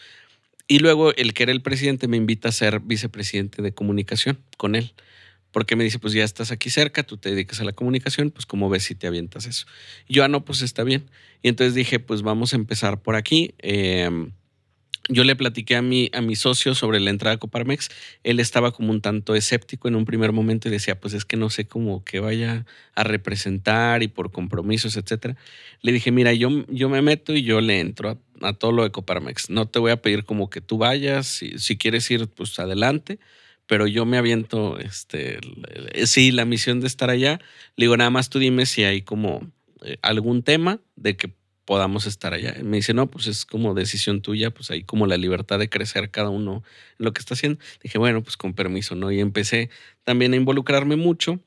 Y 0.68 0.78
luego 0.78 1.12
el 1.16 1.34
que 1.34 1.42
era 1.42 1.52
el 1.52 1.62
presidente 1.62 2.06
me 2.06 2.16
invita 2.16 2.48
a 2.48 2.52
ser 2.52 2.78
vicepresidente 2.78 3.60
de 3.60 3.72
comunicación 3.72 4.38
con 4.56 4.76
él. 4.76 4.94
Porque 5.50 5.74
me 5.74 5.82
dice, 5.82 5.98
pues 5.98 6.12
ya 6.12 6.22
estás 6.22 6.52
aquí 6.52 6.70
cerca, 6.70 7.02
tú 7.02 7.16
te 7.16 7.30
dedicas 7.30 7.60
a 7.60 7.64
la 7.64 7.72
comunicación, 7.72 8.30
pues 8.30 8.46
como 8.46 8.68
ves 8.68 8.84
si 8.84 8.94
te 8.94 9.08
avientas 9.08 9.46
eso. 9.46 9.66
Yo, 10.08 10.22
ah, 10.22 10.28
no, 10.28 10.44
pues 10.44 10.62
está 10.62 10.84
bien. 10.84 11.10
Y 11.42 11.48
entonces 11.48 11.74
dije, 11.74 11.98
pues 11.98 12.22
vamos 12.22 12.52
a 12.52 12.56
empezar 12.56 13.02
por 13.02 13.16
aquí. 13.16 13.54
Eh, 13.58 14.30
yo 15.08 15.24
le 15.24 15.34
platiqué 15.34 15.76
a 15.76 15.82
mi, 15.82 16.10
a 16.12 16.20
mi 16.20 16.36
socio 16.36 16.74
sobre 16.74 17.00
la 17.00 17.10
entrada 17.10 17.36
a 17.36 17.38
Coparmex. 17.38 17.88
Él 18.22 18.38
estaba 18.38 18.72
como 18.72 18.90
un 18.90 19.00
tanto 19.00 19.34
escéptico 19.34 19.88
en 19.88 19.96
un 19.96 20.04
primer 20.04 20.32
momento 20.32 20.68
y 20.68 20.70
decía, 20.70 21.00
pues 21.00 21.14
es 21.14 21.24
que 21.24 21.36
no 21.36 21.50
sé 21.50 21.66
cómo 21.66 22.04
que 22.04 22.20
vaya 22.20 22.66
a 22.94 23.04
representar 23.04 24.02
y 24.02 24.08
por 24.08 24.30
compromisos, 24.30 24.96
etcétera. 24.96 25.36
Le 25.82 25.92
dije, 25.92 26.12
mira, 26.12 26.32
yo, 26.32 26.50
yo 26.68 26.88
me 26.88 27.02
meto 27.02 27.34
y 27.34 27.42
yo 27.42 27.60
le 27.60 27.80
entro 27.80 28.10
a, 28.10 28.48
a, 28.48 28.52
todo 28.52 28.72
lo 28.72 28.82
de 28.84 28.90
Coparmex. 28.90 29.50
No 29.50 29.66
te 29.66 29.78
voy 29.78 29.90
a 29.90 30.02
pedir 30.02 30.24
como 30.24 30.50
que 30.50 30.60
tú 30.60 30.78
vayas. 30.78 31.26
Si, 31.26 31.58
si 31.58 31.76
quieres 31.76 32.10
ir, 32.10 32.28
pues 32.28 32.58
adelante. 32.58 33.18
Pero 33.66 33.86
yo 33.86 34.04
me 34.04 34.18
aviento, 34.18 34.78
este, 34.78 35.38
sí, 36.04 36.32
la 36.32 36.44
misión 36.44 36.80
de 36.80 36.88
estar 36.88 37.08
allá. 37.08 37.40
Le 37.76 37.84
digo, 37.84 37.96
nada 37.96 38.10
más 38.10 38.28
tú 38.28 38.38
dime 38.38 38.66
si 38.66 38.82
hay 38.82 39.02
como 39.02 39.48
eh, 39.82 39.96
algún 40.02 40.42
tema 40.42 40.80
de 40.96 41.16
que 41.16 41.32
podamos 41.70 42.04
estar 42.04 42.34
allá. 42.34 42.56
Me 42.64 42.78
dice, 42.78 42.94
no, 42.94 43.08
pues 43.12 43.28
es 43.28 43.46
como 43.46 43.74
decisión 43.74 44.22
tuya, 44.22 44.50
pues 44.50 44.72
hay 44.72 44.82
como 44.82 45.06
la 45.06 45.16
libertad 45.16 45.56
de 45.60 45.68
crecer 45.68 46.10
cada 46.10 46.28
uno 46.28 46.64
en 46.98 47.04
lo 47.04 47.12
que 47.12 47.20
está 47.20 47.34
haciendo. 47.34 47.60
Dije, 47.80 47.96
bueno, 47.96 48.24
pues 48.24 48.36
con 48.36 48.54
permiso, 48.54 48.96
¿no? 48.96 49.12
Y 49.12 49.20
empecé 49.20 49.70
también 50.02 50.32
a 50.32 50.36
involucrarme 50.36 50.96
mucho. 50.96 51.38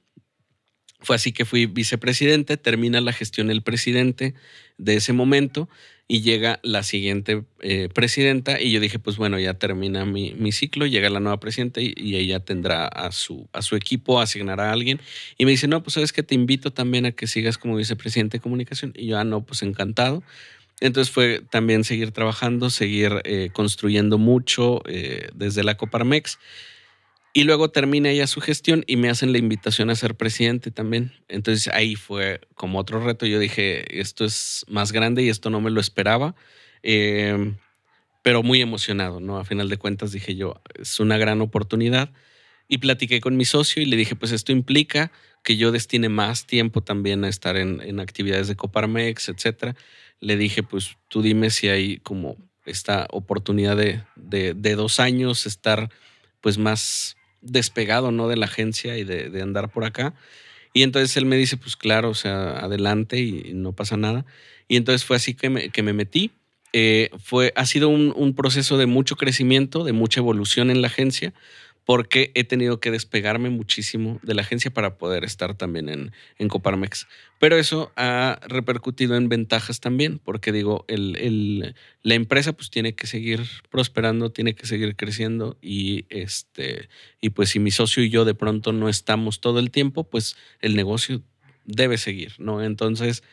Fue 1.01 1.17
así 1.17 1.33
que 1.33 1.43
fui 1.43 1.65
vicepresidente, 1.65 2.55
termina 2.55 3.01
la 3.01 3.11
gestión 3.11 3.51
el 3.51 3.63
presidente 3.63 4.33
de 4.77 4.95
ese 4.95 5.11
momento 5.11 5.67
y 6.07 6.21
llega 6.21 6.59
la 6.63 6.83
siguiente 6.83 7.43
eh, 7.61 7.89
presidenta 7.93 8.61
y 8.61 8.71
yo 8.71 8.79
dije, 8.79 8.99
pues 8.99 9.17
bueno, 9.17 9.39
ya 9.39 9.53
termina 9.53 10.05
mi, 10.05 10.33
mi 10.33 10.51
ciclo, 10.51 10.85
llega 10.85 11.09
la 11.09 11.19
nueva 11.19 11.39
presidenta 11.39 11.81
y, 11.81 11.93
y, 11.95 12.17
ella 12.17 12.39
tendrá 12.41 12.87
a 12.87 13.11
su, 13.11 13.47
a 13.53 13.61
su 13.61 13.75
equipo, 13.75 14.19
asignará 14.19 14.69
a 14.69 14.73
alguien. 14.73 14.99
Y 15.37 15.45
me 15.45 15.51
dice, 15.51 15.67
no, 15.67 15.81
pues 15.81 15.93
sabes 15.93 16.11
que 16.11 16.21
te 16.21 16.35
invito 16.35 16.71
también 16.71 17.05
a 17.05 17.11
que 17.13 17.25
sigas 17.25 17.57
como 17.57 17.77
vicepresidente 17.77 18.37
de 18.37 18.41
comunicación. 18.41 18.93
Y 18.95 19.07
yo, 19.07 19.17
ah, 19.17 19.23
no, 19.23 19.45
pues 19.45 19.61
encantado. 19.63 20.23
Entonces 20.81 21.13
fue 21.13 21.41
también 21.49 21.85
seguir 21.85 22.11
trabajando, 22.11 22.69
seguir 22.69 23.21
eh, 23.23 23.49
construyendo 23.53 24.17
mucho 24.17 24.81
eh, 24.85 25.29
desde 25.33 25.63
la 25.63 25.77
Coparmex. 25.77 26.39
Y 27.35 27.45
luego 27.45 27.71
termina 27.71 28.11
ella 28.11 28.27
su 28.27 28.41
gestión 28.41 28.83
y 28.85 28.95
me 28.95 29.09
hacen 29.09 29.31
la 29.31 29.39
invitación 29.39 29.89
a 29.89 29.95
ser 29.95 30.13
presidente 30.15 30.69
también. 30.69 31.13
Entonces 31.27 31.67
ahí 31.73 31.95
fue 31.95 32.41
como 32.53 32.77
otro 32.77 33.03
reto. 33.03 33.25
Yo 33.25 33.39
dije, 33.39 33.99
esto 33.99 34.23
es 34.23 34.63
más 34.69 34.91
grande 34.91 35.23
y 35.23 35.29
esto 35.29 35.49
no 35.49 35.59
me 35.59 35.71
lo 35.71 35.81
esperaba, 35.81 36.35
eh, 36.83 37.55
pero 38.21 38.43
muy 38.43 38.61
emocionado, 38.61 39.19
¿no? 39.19 39.39
A 39.39 39.45
final 39.45 39.67
de 39.67 39.77
cuentas 39.77 40.11
dije 40.11 40.35
yo, 40.35 40.61
es 40.79 40.99
una 40.99 41.17
gran 41.17 41.41
oportunidad. 41.41 42.11
Y 42.67 42.77
platiqué 42.77 43.19
con 43.19 43.35
mi 43.35 43.45
socio 43.45 43.81
y 43.81 43.85
le 43.85 43.95
dije, 43.95 44.15
pues 44.15 44.31
esto 44.31 44.51
implica 44.51 45.11
que 45.43 45.57
yo 45.57 45.71
destine 45.71 46.09
más 46.09 46.45
tiempo 46.45 46.81
también 46.81 47.25
a 47.25 47.29
estar 47.29 47.57
en, 47.57 47.81
en 47.81 47.99
actividades 47.99 48.47
de 48.47 48.55
Coparmex, 48.55 49.29
etcétera. 49.29 49.75
Le 50.19 50.37
dije, 50.37 50.61
pues 50.61 50.97
tú 51.07 51.23
dime 51.23 51.49
si 51.49 51.67
hay 51.67 51.97
como 51.97 52.37
esta 52.65 53.07
oportunidad 53.09 53.75
de, 53.75 54.03
de 54.15 54.75
dos 54.75 54.99
años 54.99 55.47
estar 55.47 55.89
pues 56.39 56.57
más 56.57 57.17
despegado, 57.43 58.11
¿no? 58.11 58.27
De 58.27 58.37
la 58.37 58.45
agencia 58.45 58.97
y 58.97 59.03
de, 59.03 59.29
de, 59.29 59.41
andar 59.41 59.69
por 59.69 59.85
acá. 59.85 60.13
Y 60.73 60.83
entonces 60.83 61.15
él 61.17 61.25
me 61.25 61.37
dice, 61.37 61.57
pues 61.57 61.75
claro, 61.75 62.09
o 62.09 62.15
sea, 62.15 62.57
adelante 62.59 63.19
y, 63.19 63.53
no 63.53 63.73
pasa 63.73 63.97
nada. 63.97 64.25
Y 64.67 64.77
entonces 64.77 65.05
fue 65.05 65.17
así 65.17 65.35
que 65.35 65.49
me, 65.49 65.69
que 65.69 65.83
me 65.83 65.93
metí. 65.93 66.31
Eh, 66.73 67.11
fue, 67.23 67.53
ha 67.55 67.65
sido 67.67 67.89
un, 67.89 68.11
un, 68.15 68.33
proceso 68.33 68.77
de 68.77 68.87
mucho 68.87 69.15
crecimiento, 69.15 69.83
de 69.83 69.93
mucha 69.93 70.19
evolución 70.19 70.71
en 70.71 70.81
la 70.81 70.87
agencia, 70.87 71.31
porque 71.85 72.31
he 72.33 72.43
tenido 72.43 72.79
que 72.79 72.91
despegarme 72.91 73.49
muchísimo 73.49 74.19
de 74.23 74.33
la 74.33 74.41
agencia 74.41 74.71
para 74.71 74.97
poder 74.97 75.23
estar 75.23 75.55
también 75.55 75.89
en, 75.89 76.11
en 76.37 76.47
Coparmex. 76.47 77.07
Pero 77.39 77.57
eso 77.57 77.91
ha 77.95 78.39
repercutido 78.47 79.17
en 79.17 79.27
ventajas 79.27 79.79
también, 79.81 80.19
porque 80.19 80.51
digo, 80.51 80.85
el, 80.87 81.17
el, 81.17 81.75
la 82.01 82.13
empresa 82.15 82.53
pues 82.53 82.69
tiene 82.69 82.95
que 82.95 83.07
seguir 83.07 83.41
prosperando, 83.69 84.31
tiene 84.31 84.55
que 84.55 84.65
seguir 84.65 84.95
creciendo 84.95 85.57
y, 85.61 86.05
este, 86.09 86.87
y 87.19 87.31
pues 87.31 87.49
si 87.49 87.59
mi 87.59 87.71
socio 87.71 88.03
y 88.03 88.09
yo 88.09 88.23
de 88.23 88.35
pronto 88.35 88.71
no 88.71 88.87
estamos 88.87 89.41
todo 89.41 89.59
el 89.59 89.71
tiempo, 89.71 90.05
pues 90.05 90.37
el 90.61 90.75
negocio 90.75 91.21
debe 91.65 91.97
seguir, 91.97 92.33
¿no? 92.39 92.63
Entonces, 92.63 93.23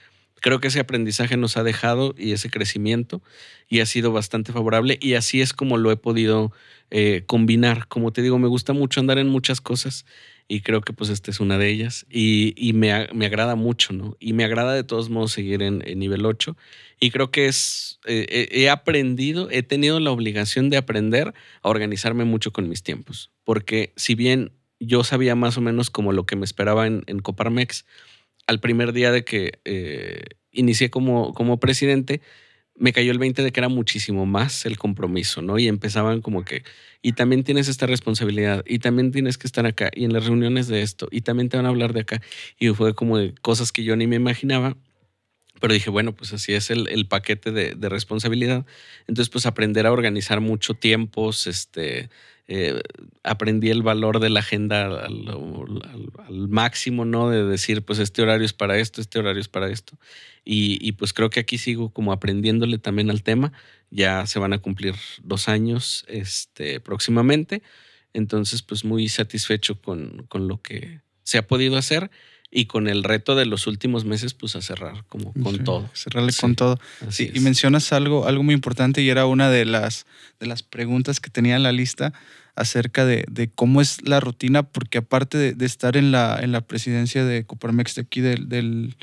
creo 0.40 0.60
que 0.60 0.68
ese 0.68 0.80
aprendizaje 0.80 1.36
nos 1.36 1.56
ha 1.56 1.62
dejado 1.62 2.14
y 2.18 2.32
ese 2.32 2.50
crecimiento 2.50 3.22
y 3.68 3.80
ha 3.80 3.86
sido 3.86 4.12
bastante 4.12 4.52
favorable 4.52 4.98
y 5.00 5.14
así 5.14 5.40
es 5.40 5.52
como 5.52 5.78
lo 5.78 5.92
he 5.92 5.96
podido 5.96 6.52
eh, 6.90 7.22
combinar. 7.26 7.86
Como 7.86 8.12
te 8.12 8.22
digo, 8.22 8.38
me 8.38 8.48
gusta 8.48 8.72
mucho 8.72 9.00
andar 9.00 9.18
en 9.18 9.28
muchas 9.28 9.60
cosas 9.60 10.06
y 10.48 10.62
creo 10.62 10.80
que 10.80 10.92
pues 10.92 11.10
esta 11.10 11.30
es 11.30 11.38
una 11.38 11.58
de 11.58 11.68
ellas 11.68 12.06
y, 12.10 12.72
me, 12.74 12.90
agrada 12.92 13.54
mucho, 13.54 13.92
¿no? 13.92 14.16
Y 14.18 14.32
me 14.32 14.44
agrada 14.44 14.74
de 14.74 14.82
todos 14.82 15.08
modos 15.08 15.32
seguir 15.32 15.62
en, 15.62 15.86
en 15.86 15.98
nivel 16.00 16.26
8 16.26 16.56
y 16.98 17.10
creo 17.10 17.30
que 17.30 17.46
es, 17.46 18.00
eh, 18.06 18.48
he 18.50 18.68
aprendido, 18.68 19.48
he 19.50 19.62
tenido 19.62 20.00
la 20.00 20.10
obligación 20.10 20.68
de 20.68 20.78
aprender 20.78 21.34
a 21.62 21.68
organizarme 21.68 22.24
mucho 22.24 22.52
con 22.52 22.68
mis 22.68 22.82
tiempos, 22.82 23.30
porque 23.44 23.92
si 23.94 24.16
bien 24.16 24.52
yo 24.80 25.04
sabía 25.04 25.36
más 25.36 25.56
o 25.56 25.60
menos 25.60 25.90
como 25.90 26.12
lo 26.12 26.24
que 26.26 26.36
me 26.36 26.46
esperaba 26.46 26.86
en 26.86 27.20
Coparmex, 27.22 27.84
al 28.50 28.58
primer 28.58 28.92
día 28.92 29.12
de 29.12 29.22
que 29.22 29.60
eh, 29.64 30.24
inicié 30.50 30.90
como, 30.90 31.32
como 31.34 31.60
presidente, 31.60 32.20
me 32.74 32.92
cayó 32.92 33.12
el 33.12 33.18
20 33.18 33.44
de 33.44 33.52
que 33.52 33.60
era 33.60 33.68
muchísimo 33.68 34.26
más 34.26 34.66
el 34.66 34.76
compromiso, 34.76 35.40
¿no? 35.40 35.56
Y 35.56 35.68
empezaban 35.68 36.20
como 36.20 36.44
que, 36.44 36.64
y 37.00 37.12
también 37.12 37.44
tienes 37.44 37.68
esta 37.68 37.86
responsabilidad, 37.86 38.64
y 38.66 38.80
también 38.80 39.12
tienes 39.12 39.38
que 39.38 39.46
estar 39.46 39.66
acá, 39.66 39.92
y 39.94 40.04
en 40.04 40.12
las 40.12 40.26
reuniones 40.26 40.66
de 40.66 40.82
esto, 40.82 41.06
y 41.12 41.20
también 41.20 41.48
te 41.48 41.58
van 41.58 41.66
a 41.66 41.68
hablar 41.68 41.92
de 41.92 42.00
acá. 42.00 42.22
Y 42.58 42.70
fue 42.70 42.92
como 42.92 43.18
de 43.18 43.34
cosas 43.40 43.70
que 43.70 43.84
yo 43.84 43.94
ni 43.94 44.08
me 44.08 44.16
imaginaba, 44.16 44.76
Pero 45.60 45.74
dije, 45.74 45.90
bueno, 45.90 46.14
pues 46.14 46.32
así 46.32 46.54
es 46.54 46.70
el, 46.70 47.06
paquete 47.06 47.52
de, 47.52 47.88
responsabilidad. 47.88 48.66
Entonces, 49.06 49.28
pues 49.28 49.46
aprender 49.46 49.86
a 49.86 49.92
organizar 49.92 50.40
mucho 50.40 50.74
tiempos, 50.74 51.46
este, 51.46 52.08
eh, 52.48 52.80
aprendí 53.22 53.70
el 53.70 53.82
valor 53.82 54.20
de 54.20 54.30
la 54.30 54.40
agenda 54.40 54.86
al, 55.04 56.48
máximo, 56.48 57.04
¿no? 57.04 57.28
De 57.28 57.44
decir, 57.44 57.82
pues 57.82 57.98
este 57.98 58.22
horario 58.22 58.46
es 58.46 58.54
para 58.54 58.78
esto, 58.78 59.00
este 59.00 59.18
horario 59.18 59.40
es 59.40 59.48
para 59.48 59.70
esto. 59.70 59.98
Y, 60.44 60.78
y, 60.80 60.92
pues 60.92 61.12
creo 61.12 61.28
que 61.28 61.40
aquí 61.40 61.58
sigo 61.58 61.92
como 61.92 62.12
aprendiéndole 62.12 62.78
también 62.78 63.10
al 63.10 63.22
tema. 63.22 63.52
Ya 63.90 64.26
se 64.26 64.38
van 64.38 64.52
a 64.54 64.58
cumplir 64.58 64.94
dos 65.22 65.48
años 65.48 66.04
este, 66.08 66.80
próximamente. 66.80 67.62
Entonces, 68.14 68.62
pues 68.62 68.84
muy 68.84 69.08
satisfecho 69.08 69.80
con, 69.80 70.26
con 70.28 70.48
lo 70.48 70.62
que 70.62 71.00
se 71.22 71.38
ha 71.38 71.46
podido 71.46 71.76
hacer 71.76 72.10
y 72.50 72.66
con 72.66 72.88
el 72.88 73.04
reto 73.04 73.36
de 73.36 73.46
los 73.46 73.66
últimos 73.66 74.04
meses, 74.04 74.34
pues 74.34 74.56
a 74.56 74.62
cerrar 74.62 75.04
como 75.08 75.32
con 75.34 75.62
todo. 75.62 75.88
Cerrarle 75.94 76.32
con 76.32 76.56
todo. 76.56 76.80
Sí, 77.08 77.30
y 77.32 77.40
mencionas 77.40 77.92
algo, 77.92 78.26
algo 78.26 78.42
muy 78.42 78.54
importante 78.54 79.02
y 79.02 79.08
era 79.08 79.26
una 79.26 79.50
de 79.50 79.64
las, 79.64 80.06
de 80.40 80.46
las 80.46 80.62
preguntas 80.62 81.20
que 81.20 81.30
tenía 81.30 81.56
en 81.56 81.62
la 81.62 81.72
lista 81.72 82.12
acerca 82.56 83.06
de, 83.06 83.50
cómo 83.54 83.80
es 83.80 84.06
la 84.06 84.20
rutina, 84.20 84.64
porque 84.64 84.98
aparte 84.98 85.54
de, 85.54 85.66
estar 85.66 85.96
en 85.96 86.12
la, 86.12 86.38
en 86.40 86.52
la 86.52 86.60
presidencia 86.60 87.24
de 87.24 87.44
Coparmex 87.44 87.94
de 87.94 88.02
aquí 88.02 88.20
del, 88.20 88.48
del 88.48 88.96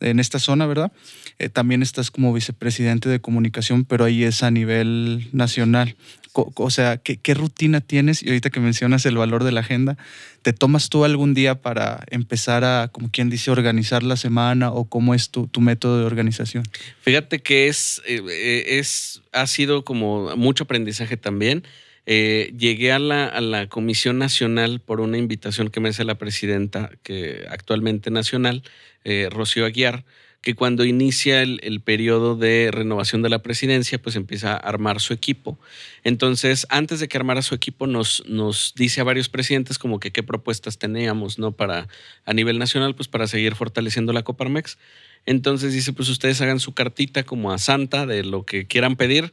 en 0.00 0.18
esta 0.18 0.38
zona, 0.38 0.66
¿verdad? 0.66 0.90
Eh, 1.38 1.48
también 1.48 1.82
estás 1.82 2.10
como 2.10 2.32
vicepresidente 2.32 3.08
de 3.08 3.20
comunicación, 3.20 3.84
pero 3.84 4.04
ahí 4.04 4.24
es 4.24 4.42
a 4.42 4.50
nivel 4.50 5.28
nacional 5.32 5.96
o 6.34 6.70
sea, 6.70 6.96
¿qué, 6.96 7.34
rutina 7.34 7.80
tienes? 7.80 8.22
Y 8.22 8.28
ahorita 8.28 8.50
que 8.50 8.60
mencionas 8.60 9.06
el 9.06 9.16
valor 9.16 9.44
de 9.44 9.52
la 9.52 9.60
agenda, 9.60 9.96
¿te 10.42 10.52
tomas 10.52 10.88
tú 10.88 11.04
algún 11.04 11.32
día 11.32 11.62
para 11.62 12.04
empezar 12.10 12.64
a, 12.64 12.88
como 12.88 13.10
quien 13.10 13.30
dice, 13.30 13.50
organizar 13.50 14.02
la 14.02 14.16
semana 14.16 14.72
o 14.72 14.84
cómo 14.84 15.14
es 15.14 15.30
tu, 15.30 15.48
método 15.60 16.00
de 16.00 16.04
organización? 16.04 16.64
Fíjate 17.02 17.40
que 17.40 17.68
es, 17.68 18.02
eh, 18.06 18.20
eh, 18.28 18.78
es, 18.78 19.22
ha 19.32 19.46
sido 19.46 19.84
como 19.84 20.36
mucho 20.36 20.64
aprendizaje 20.64 21.16
también. 21.16 21.64
Eh, 22.06 22.52
llegué 22.58 22.92
a 22.92 22.98
la, 22.98 23.26
a 23.26 23.40
la, 23.40 23.68
Comisión 23.68 24.18
Nacional 24.18 24.80
por 24.80 25.00
una 25.00 25.16
invitación 25.16 25.70
que 25.70 25.80
me 25.80 25.90
hace 25.90 26.04
la 26.04 26.16
presidenta, 26.16 26.90
que 27.02 27.46
actualmente 27.48 28.10
nacional, 28.10 28.62
Rocío 29.30 29.66
Aguiar, 29.66 30.02
que 30.44 30.54
cuando 30.54 30.84
inicia 30.84 31.40
el, 31.40 31.80
periodo 31.80 32.36
de 32.36 32.68
renovación 32.70 33.22
de 33.22 33.30
la 33.30 33.38
presidencia, 33.38 33.98
pues 34.00 34.14
empieza 34.14 34.52
a 34.52 34.56
armar 34.56 35.00
su 35.00 35.14
equipo. 35.14 35.58
Entonces, 36.02 36.66
antes 36.68 37.00
de 37.00 37.08
que 37.08 37.16
armara 37.16 37.40
su 37.40 37.54
equipo, 37.54 37.86
nos, 37.86 38.22
nos 38.26 38.74
dice 38.76 39.00
a 39.00 39.04
varios 39.04 39.30
presidentes 39.30 39.78
como 39.78 40.00
que 40.00 40.10
qué 40.10 40.22
propuestas 40.22 40.76
teníamos, 40.76 41.38
¿no? 41.38 41.52
Para, 41.52 41.88
a 42.26 42.34
nivel 42.34 42.58
nacional, 42.58 42.94
pues 42.94 43.08
para 43.08 43.26
seguir 43.26 43.54
fortaleciendo 43.54 44.12
la 44.12 44.22
Coparmex. 44.22 44.76
Entonces 45.24 45.72
dice, 45.72 45.94
pues 45.94 46.10
ustedes 46.10 46.42
hagan 46.42 46.60
su 46.60 46.74
cartita 46.74 47.22
como 47.22 47.50
a 47.50 47.56
Santa 47.56 48.04
de 48.04 48.22
lo 48.22 48.44
que 48.44 48.66
quieran 48.66 48.96
pedir 48.96 49.32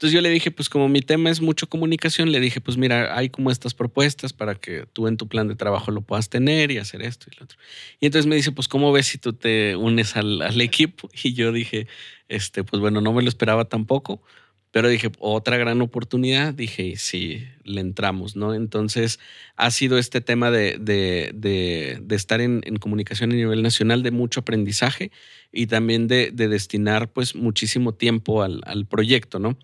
entonces 0.00 0.14
yo 0.14 0.22
le 0.22 0.30
dije, 0.30 0.50
pues 0.50 0.70
como 0.70 0.88
mi 0.88 1.02
tema 1.02 1.28
es 1.28 1.42
mucho 1.42 1.68
comunicación, 1.68 2.32
le 2.32 2.40
dije, 2.40 2.62
pues 2.62 2.78
mira, 2.78 3.18
hay 3.18 3.28
como 3.28 3.50
estas 3.50 3.74
propuestas 3.74 4.32
para 4.32 4.54
que 4.54 4.86
tú 4.94 5.06
en 5.08 5.18
tu 5.18 5.28
plan 5.28 5.46
de 5.46 5.56
trabajo 5.56 5.90
lo 5.90 6.00
puedas 6.00 6.30
tener 6.30 6.70
y 6.70 6.78
hacer 6.78 7.02
esto 7.02 7.26
y 7.30 7.36
lo 7.36 7.44
otro. 7.44 7.58
Y 8.00 8.06
entonces 8.06 8.26
me 8.26 8.34
dice, 8.34 8.50
pues 8.50 8.66
¿cómo 8.66 8.92
ves 8.92 9.08
si 9.08 9.18
tú 9.18 9.34
te 9.34 9.76
unes 9.76 10.16
al, 10.16 10.58
equipo? 10.62 11.10
Y 11.22 11.34
yo 11.34 11.52
dije, 11.52 11.86
este, 12.28 12.64
pues 12.64 12.80
bueno, 12.80 13.02
no 13.02 13.12
me 13.12 13.20
lo 13.20 13.28
esperaba 13.28 13.66
tampoco, 13.66 14.22
pero 14.70 14.88
dije, 14.88 15.12
otra 15.18 15.58
gran 15.58 15.82
oportunidad, 15.82 16.54
dije, 16.54 16.82
y 16.82 16.96
sí, 16.96 17.46
le 17.64 17.82
entramos, 17.82 18.36
¿no? 18.36 18.54
Entonces 18.54 19.20
ha 19.56 19.70
sido 19.70 19.98
este 19.98 20.22
tema 20.22 20.50
de, 20.50 20.78
de, 20.80 21.30
de, 21.34 22.16
estar 22.16 22.40
en, 22.40 22.62
comunicación 22.76 23.32
a 23.32 23.34
nivel 23.34 23.62
nacional, 23.62 24.02
de 24.02 24.12
mucho 24.12 24.40
aprendizaje 24.40 25.10
y 25.52 25.66
también 25.66 26.08
de, 26.08 26.30
destinar 26.32 27.12
pues 27.12 27.34
muchísimo 27.34 27.92
tiempo 27.92 28.42
al 28.42 28.86
proyecto, 28.86 29.38
¿no? 29.38 29.58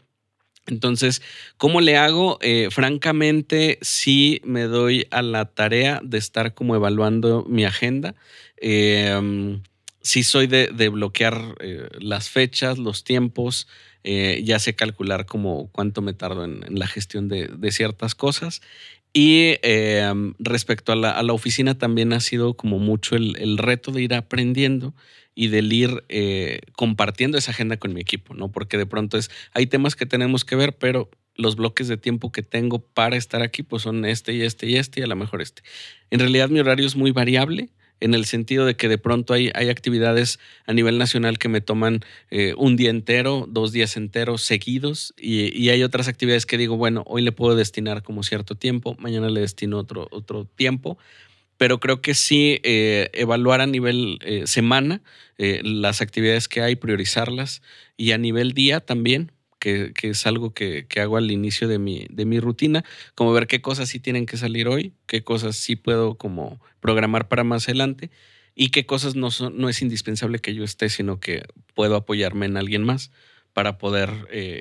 Entonces, 0.66 1.22
¿cómo 1.56 1.80
le 1.80 1.96
hago? 1.96 2.38
Eh, 2.42 2.68
francamente, 2.70 3.78
sí 3.82 4.40
me 4.44 4.62
doy 4.62 5.06
a 5.10 5.22
la 5.22 5.44
tarea 5.46 6.00
de 6.02 6.18
estar 6.18 6.54
como 6.54 6.74
evaluando 6.74 7.44
mi 7.48 7.64
agenda. 7.64 8.14
Em, 8.56 9.62
sí 10.02 10.24
soy 10.24 10.46
de, 10.46 10.88
bloquear 10.88 11.56
eh, 11.60 11.88
las 12.00 12.30
fechas, 12.30 12.78
los 12.78 13.04
tiempos, 13.04 13.68
eh, 14.04 14.42
ya 14.44 14.58
sé 14.58 14.74
calcular 14.74 15.26
como 15.26 15.68
cuánto 15.72 16.02
me 16.02 16.14
tardo 16.14 16.44
en, 16.44 16.62
la 16.70 16.86
gestión 16.86 17.28
de, 17.28 17.72
ciertas 17.72 18.14
cosas. 18.14 18.60
Y 19.12 19.56
em, 19.62 20.34
respecto 20.38 20.92
a 20.92 20.96
la, 20.96 21.32
oficina 21.32 21.78
también 21.78 22.12
ha 22.12 22.20
sido 22.20 22.54
como 22.54 22.78
mucho 22.78 23.16
el 23.16 23.56
reto 23.56 23.92
de 23.92 24.02
ir 24.02 24.14
aprendiendo 24.14 24.94
y 25.36 25.48
del 25.48 25.72
ir 25.72 26.02
eh, 26.08 26.62
compartiendo 26.72 27.38
esa 27.38 27.52
agenda 27.52 27.76
con 27.76 27.92
mi 27.92 28.00
equipo, 28.00 28.34
¿no? 28.34 28.50
Porque 28.50 28.78
de 28.78 28.86
pronto 28.86 29.18
es, 29.18 29.30
hay 29.52 29.66
temas 29.66 29.94
que 29.94 30.06
tenemos 30.06 30.44
que 30.44 30.56
ver, 30.56 30.76
pero 30.76 31.10
los 31.36 31.56
bloques 31.56 31.86
de 31.86 31.98
tiempo 31.98 32.32
que 32.32 32.42
tengo 32.42 32.80
para 32.80 33.16
estar 33.16 33.42
aquí, 33.42 33.62
pues 33.62 33.82
son 33.82 34.06
este 34.06 34.32
y 34.32 34.42
este 34.42 34.66
y 34.66 34.76
este 34.76 35.00
y 35.00 35.02
a 35.04 35.06
lo 35.06 35.14
mejor 35.14 35.42
este. 35.42 35.62
En 36.10 36.20
realidad 36.20 36.48
mi 36.48 36.58
horario 36.58 36.86
es 36.86 36.96
muy 36.96 37.10
variable 37.12 37.68
en 38.00 38.14
el 38.14 38.24
sentido 38.24 38.64
de 38.64 38.76
que 38.76 38.88
de 38.88 38.96
pronto 38.96 39.34
hay, 39.34 39.50
hay 39.54 39.68
actividades 39.68 40.38
a 40.66 40.72
nivel 40.72 40.96
nacional 40.96 41.38
que 41.38 41.50
me 41.50 41.60
toman 41.60 42.00
eh, 42.30 42.54
un 42.56 42.76
día 42.76 42.88
entero, 42.88 43.46
dos 43.48 43.72
días 43.72 43.98
enteros 43.98 44.42
seguidos 44.42 45.14
y, 45.18 45.54
y, 45.54 45.68
hay 45.70 45.82
otras 45.82 46.08
actividades 46.08 46.46
que 46.46 46.58
digo, 46.58 46.76
bueno, 46.76 47.04
hoy 47.06 47.22
le 47.22 47.32
puedo 47.32 47.56
destinar 47.56 48.02
como 48.02 48.22
cierto 48.22 48.54
tiempo, 48.54 48.96
mañana 48.98 49.30
le 49.30 49.40
destino 49.40 49.78
otro, 49.78 50.08
otro 50.10 50.44
tiempo, 50.44 50.98
pero 51.58 51.80
creo 51.80 52.00
que 52.00 52.14
sí 52.14 52.60
eh, 52.62 53.10
evaluar 53.12 53.60
a 53.60 53.66
nivel 53.66 54.18
eh, 54.22 54.46
semana 54.46 55.02
eh, 55.38 55.60
las 55.64 56.00
actividades 56.00 56.48
que 56.48 56.62
hay, 56.62 56.76
priorizarlas 56.76 57.62
y 57.96 58.12
a 58.12 58.18
nivel 58.18 58.52
día 58.52 58.80
también, 58.80 59.32
que, 59.58 59.92
es 60.00 60.26
algo 60.26 60.54
que, 60.54 60.86
que, 60.86 61.00
hago 61.00 61.16
al 61.16 61.30
inicio 61.30 61.66
de 61.66 61.80
mi, 61.80 62.06
de 62.10 62.24
mi 62.24 62.38
rutina, 62.38 62.84
como 63.16 63.32
ver 63.32 63.48
qué 63.48 63.60
cosas 63.60 63.88
sí 63.88 63.98
tienen 63.98 64.24
que 64.24 64.36
salir 64.36 64.68
hoy, 64.68 64.92
qué 65.06 65.24
cosas 65.24 65.56
sí 65.56 65.74
puedo 65.74 66.16
como 66.16 66.60
programar 66.78 67.26
para 67.26 67.42
más 67.42 67.64
adelante 67.64 68.10
y 68.54 68.68
qué 68.68 68.86
cosas 68.86 69.16
no, 69.16 69.32
son, 69.32 69.58
no 69.58 69.68
es 69.68 69.82
indispensable 69.82 70.38
que 70.38 70.54
yo 70.54 70.62
esté, 70.62 70.88
sino 70.88 71.18
que 71.18 71.42
puedo 71.74 71.96
apoyarme 71.96 72.46
en 72.46 72.56
alguien 72.56 72.84
más 72.84 73.10
para 73.54 73.78
poder 73.78 74.10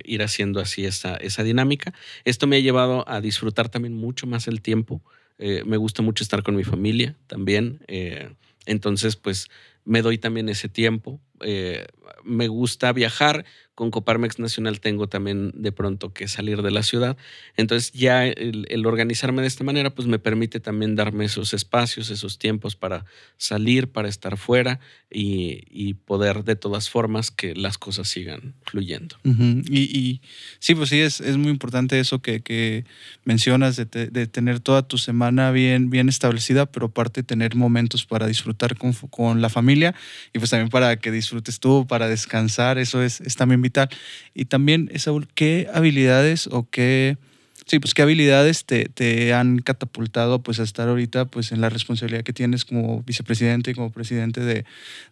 ir 0.06 0.24
haciendo 0.24 0.62
así 0.62 0.86
esa, 0.86 1.18
esa 1.18 1.44
dinámica. 1.44 1.94
Esto 2.24 2.48
me 2.48 2.56
ha 2.56 2.60
llevado 2.62 3.08
a 3.10 3.20
disfrutar 3.20 3.68
también 3.68 3.94
mucho 3.94 4.26
más 4.26 4.48
el 4.48 4.62
tiempo, 4.62 5.04
eh, 5.38 5.64
me 5.66 5.78
gusta 5.78 6.02
mucho 6.02 6.24
estar 6.24 6.44
con 6.44 6.56
mi 6.56 6.64
familia 6.64 7.16
también. 7.28 7.84
Eh, 7.88 8.30
entonces, 8.66 9.16
pues 9.16 9.50
me 9.84 10.02
doy 10.02 10.18
también 10.18 10.50
ese 10.50 10.70
tiempo. 10.70 11.20
Eh, 11.42 11.86
me 12.24 12.48
gusta 12.48 12.92
viajar 12.94 13.46
con 13.76 13.92
Coparmex 13.92 14.40
Nacional 14.40 14.80
tengo 14.80 15.08
también 15.08 15.52
de 15.54 15.74
pronto 15.74 16.14
que 16.14 16.30
salir 16.30 16.62
de 16.62 16.72
la 16.72 16.82
ciudad. 16.82 17.18
Entonces 17.58 17.92
ya 17.92 18.26
el, 18.26 18.86
organizarme 18.86 19.42
de 19.42 19.50
esta 19.50 19.66
manera 19.66 19.90
pues 19.90 20.08
me 20.08 20.18
permite 20.18 20.62
también 20.62 20.96
darme 20.96 21.26
esos 21.26 21.54
espacios, 21.54 22.10
esos 22.10 22.40
tiempos 22.40 22.76
para 22.76 23.06
salir, 23.38 23.90
para 23.90 24.08
estar 24.08 24.38
fuera 24.38 24.80
y, 25.12 25.94
poder 26.06 26.44
de 26.44 26.56
todas 26.56 26.90
formas 26.90 27.32
que 27.32 27.56
las 27.56 27.78
cosas 27.78 28.08
sigan 28.08 28.54
fluyendo. 28.64 29.18
y, 29.24 30.22
sí, 30.60 30.76
pues 30.76 30.90
sí, 30.90 31.00
es, 31.00 31.20
es 31.20 31.38
muy 31.38 31.52
importante 31.52 32.00
eso 32.00 32.22
que, 32.22 32.86
mencionas 33.24 33.76
de, 33.76 33.86
de, 33.86 34.28
tener 34.28 34.60
toda 34.60 34.88
tu 34.88 34.98
semana 34.98 35.52
bien, 35.52 35.90
bien 35.90 36.10
establecida, 36.10 36.66
pero 36.66 36.88
aparte 36.88 37.24
tener 37.24 37.56
momentos 37.56 38.06
para 38.06 38.28
disfrutar 38.28 38.78
con, 38.78 38.94
con 38.94 39.42
la 39.42 39.50
familia 39.50 39.96
y 40.34 40.40
pues 40.40 40.52
también 40.52 40.70
para 40.70 40.98
que 40.98 41.12
disfrutes 41.12 41.60
tú, 41.60 41.88
para 41.88 42.08
descansar, 42.08 42.78
eso 42.78 43.02
es, 43.02 43.20
es 43.22 43.36
también 43.36 43.62
vital. 43.66 43.90
Y 44.34 44.46
también, 44.46 44.92
Saúl, 44.96 45.28
¿qué 45.34 45.68
habilidades 45.74 46.48
o 46.48 46.68
qué, 46.70 47.18
sí, 47.66 47.80
pues 47.80 47.94
qué 47.94 48.02
habilidades 48.02 48.66
te, 48.66 48.86
te, 48.86 49.34
han 49.34 49.60
catapultado 49.60 50.42
pues 50.42 50.60
a 50.60 50.64
estar 50.64 50.88
ahorita 50.88 51.26
pues 51.26 51.52
en 51.52 51.62
la 51.62 51.70
responsabilidad 51.70 52.24
que 52.24 52.34
tienes 52.34 52.66
como 52.66 53.04
vicepresidente 53.04 53.72
y 53.72 53.74
como 53.74 53.92
presidente 53.92 54.42
de, 54.42 54.66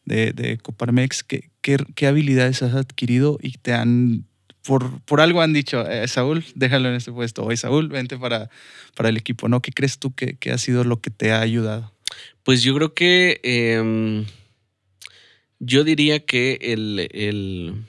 de, 0.05 0.57
Coparmex? 0.61 1.23
¿Qué, 1.23 1.49
¿Qué, 1.61 2.07
habilidades 2.07 2.61
has 2.63 2.75
adquirido 2.75 3.37
y 3.41 3.51
te 3.53 3.73
han 3.73 4.25
por, 4.65 5.01
por, 5.01 5.19
algo 5.19 5.41
han 5.41 5.51
dicho, 5.51 5.85
eh, 5.89 6.07
Saúl, 6.07 6.45
déjalo 6.55 6.87
en 6.87 6.95
este 6.95 7.11
puesto, 7.11 7.43
hoy 7.43 7.57
Saúl, 7.57 7.89
vente 7.89 8.17
para, 8.17 8.49
para 8.95 9.09
el 9.09 9.17
equipo, 9.17 9.49
¿no? 9.49 9.61
¿Qué 9.61 9.71
crees 9.71 9.99
tú 9.99 10.15
que, 10.15 10.37
que, 10.37 10.51
ha 10.51 10.57
sido 10.57 10.85
lo 10.85 11.01
que 11.01 11.09
te 11.09 11.33
ha 11.33 11.41
ayudado? 11.41 11.91
Pues 12.43 12.63
yo 12.63 12.73
creo 12.73 12.93
que 12.93 13.41
em, 13.43 14.25
yo 15.65 15.83
diría 15.83 16.25
que 16.25 16.59
el, 16.61 17.85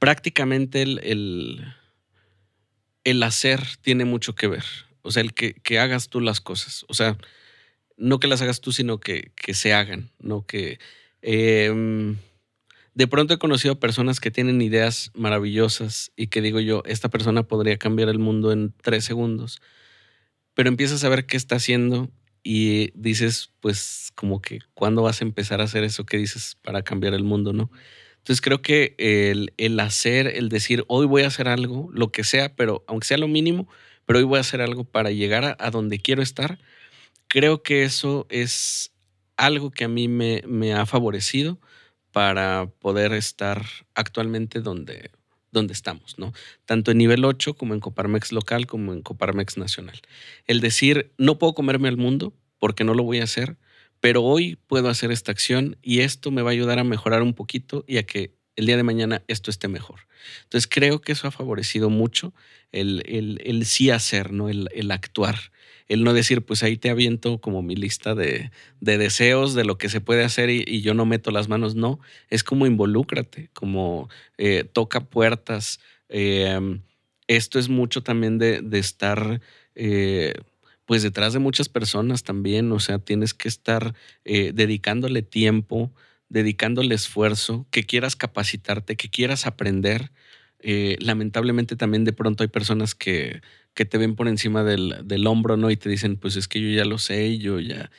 prácticamente 0.00 0.82
el, 0.82 1.62
el, 3.04 3.22
hacer 3.22 3.60
tiene 3.82 4.04
mucho 4.04 4.34
que 4.34 4.48
ver. 4.48 4.64
O 5.02 5.12
sea, 5.12 5.22
el 5.22 5.32
que, 5.32 5.54
que, 5.54 5.78
hagas 5.78 6.08
tú 6.08 6.20
las 6.20 6.40
cosas. 6.40 6.84
O 6.88 6.94
sea, 6.94 7.16
no 7.96 8.18
que 8.18 8.26
las 8.26 8.42
hagas 8.42 8.60
tú, 8.60 8.72
sino 8.72 8.98
que, 8.98 9.30
que 9.36 9.54
se 9.54 9.72
hagan. 9.72 10.10
No 10.18 10.44
que. 10.44 10.80
Em, 11.22 12.16
de 12.94 13.06
pronto 13.06 13.34
he 13.34 13.38
conocido 13.38 13.78
personas 13.78 14.20
que 14.20 14.30
tienen 14.30 14.60
ideas 14.62 15.10
maravillosas 15.14 16.10
y 16.16 16.26
que 16.26 16.42
digo 16.42 16.60
yo, 16.60 16.82
esta 16.86 17.08
persona 17.08 17.44
podría 17.44 17.76
cambiar 17.78 18.08
el 18.08 18.18
mundo 18.18 18.52
en 18.52 18.74
tres 18.82 19.04
segundos. 19.04 19.60
Pero 20.54 20.68
empiezas 20.70 21.04
a 21.04 21.08
ver 21.08 21.26
qué 21.26 21.36
está 21.36 21.56
haciendo 21.56 22.10
y 22.42 22.90
dices, 22.98 23.52
pues 23.60 24.10
como 24.14 24.40
que, 24.40 24.60
¿cuándo 24.74 25.02
vas 25.02 25.20
a 25.20 25.24
empezar 25.24 25.60
a 25.60 25.64
hacer 25.64 25.84
eso 25.84 26.04
que 26.04 26.16
dices 26.16 26.56
para 26.62 26.82
cambiar 26.82 27.14
el 27.14 27.22
mundo, 27.22 27.52
no? 27.52 27.70
Entonces 28.30 28.42
creo 28.42 28.62
que 28.62 28.94
el, 28.98 29.52
el, 29.56 29.80
hacer, 29.80 30.28
el 30.28 30.50
decir, 30.50 30.84
hoy 30.86 31.04
voy 31.04 31.22
a 31.22 31.26
hacer 31.26 31.48
algo, 31.48 31.90
lo 31.92 32.12
que 32.12 32.22
sea, 32.22 32.54
pero 32.54 32.84
aunque 32.86 33.08
sea 33.08 33.18
lo 33.18 33.26
mínimo, 33.26 33.66
pero 34.06 34.20
hoy 34.20 34.24
voy 34.24 34.38
a 34.38 34.42
hacer 34.42 34.60
algo 34.60 34.84
para 34.84 35.10
llegar 35.10 35.56
a, 35.58 35.70
donde 35.72 35.98
quiero 35.98 36.22
estar, 36.22 36.60
creo 37.26 37.64
que 37.64 37.82
eso 37.82 38.28
es 38.30 38.92
algo 39.36 39.72
que 39.72 39.82
a 39.82 39.88
mí 39.88 40.06
me, 40.06 40.44
me 40.46 40.74
ha 40.74 40.86
favorecido 40.86 41.58
para 42.12 42.70
poder 42.78 43.14
estar 43.14 43.66
actualmente 43.96 44.60
donde, 44.60 45.10
donde 45.50 45.72
estamos, 45.72 46.16
¿no? 46.16 46.32
Tanto 46.66 46.92
en 46.92 46.98
nivel 46.98 47.24
8 47.24 47.54
como 47.54 47.74
en 47.74 47.80
Coparmex 47.80 48.30
local 48.30 48.68
como 48.68 48.92
en 48.92 49.02
Coparmex 49.02 49.56
nacional. 49.58 50.00
El 50.46 50.60
decir, 50.60 51.10
no 51.18 51.40
puedo 51.40 51.54
comerme 51.54 51.88
al 51.88 51.96
mundo 51.96 52.32
porque 52.60 52.84
no 52.84 52.94
lo 52.94 53.02
voy 53.02 53.18
a 53.18 53.24
hacer, 53.24 53.56
pero 54.00 54.22
hoy 54.22 54.58
puedo 54.66 54.88
hacer 54.88 55.12
esta 55.12 55.32
acción 55.32 55.76
y 55.82 56.00
esto 56.00 56.30
me 56.30 56.42
va 56.42 56.50
a 56.50 56.52
ayudar 56.52 56.78
a 56.78 56.84
mejorar 56.84 57.22
un 57.22 57.34
poquito 57.34 57.84
y 57.86 57.98
a 57.98 58.06
que 58.06 58.34
el 58.56 58.66
día 58.66 58.76
de 58.76 58.82
mañana 58.82 59.22
esto 59.28 59.50
esté 59.50 59.68
mejor. 59.68 60.00
Entonces 60.44 60.68
creo 60.70 61.00
que 61.00 61.12
eso 61.12 61.28
ha 61.28 61.30
favorecido 61.30 61.90
mucho 61.90 62.34
el, 62.72 63.02
el, 63.44 63.64
sí 63.64 63.90
hacer, 63.90 64.32
¿no? 64.32 64.48
El, 64.48 64.68
el, 64.74 64.90
actuar. 64.90 65.36
El 65.88 66.04
no 66.04 66.12
decir, 66.12 66.44
pues 66.44 66.62
ahí 66.62 66.76
te 66.76 66.90
aviento 66.90 67.40
como 67.40 67.62
mi 67.62 67.74
lista 67.74 68.14
de, 68.14 68.50
de 68.80 68.98
deseos 68.98 69.54
de 69.54 69.64
lo 69.64 69.78
que 69.78 69.88
se 69.88 70.00
puede 70.00 70.24
hacer 70.24 70.50
y, 70.50 70.82
yo 70.82 70.94
no 70.94 71.06
meto 71.06 71.30
las 71.30 71.48
manos. 71.48 71.74
No, 71.74 72.00
es 72.28 72.44
como 72.44 72.66
involúcrate, 72.66 73.50
como 73.52 74.08
eh, 74.38 74.64
toca 74.64 75.00
puertas. 75.00 75.80
Em, 76.08 76.82
esto 77.26 77.58
es 77.58 77.68
mucho 77.68 78.02
también 78.02 78.38
de, 78.38 78.60
de 78.60 78.78
estar 78.78 79.40
eh, 79.74 80.34
pues 80.90 81.04
detrás 81.04 81.32
de 81.32 81.38
muchas 81.38 81.68
personas 81.68 82.24
también, 82.24 82.72
o 82.72 82.80
sea, 82.80 82.98
tienes 82.98 83.32
que 83.32 83.46
estar 83.46 83.94
eh, 84.24 84.50
dedicándole 84.52 85.22
tiempo, 85.22 85.94
dedicándole 86.28 86.96
esfuerzo, 86.96 87.68
que 87.70 87.84
quieras 87.84 88.16
capacitarte, 88.16 88.96
que 88.96 89.08
quieras 89.08 89.46
aprender. 89.46 90.10
Eh, 90.58 90.96
lamentablemente 90.98 91.76
también 91.76 92.02
de 92.02 92.12
pronto 92.12 92.42
hay 92.42 92.48
personas 92.48 92.96
que, 92.96 93.40
que 93.72 93.84
te 93.84 93.98
ven 93.98 94.16
por 94.16 94.26
encima 94.26 94.64
del, 94.64 94.96
del, 95.04 95.28
hombro, 95.28 95.56
¿no? 95.56 95.70
Y 95.70 95.76
te 95.76 95.88
dicen, 95.88 96.16
pues 96.16 96.34
es 96.34 96.48
que 96.48 96.60
yo 96.60 96.76
ya 96.76 96.84
lo 96.84 96.98
sé, 96.98 97.38
yo 97.38 97.60
ya... 97.60 97.92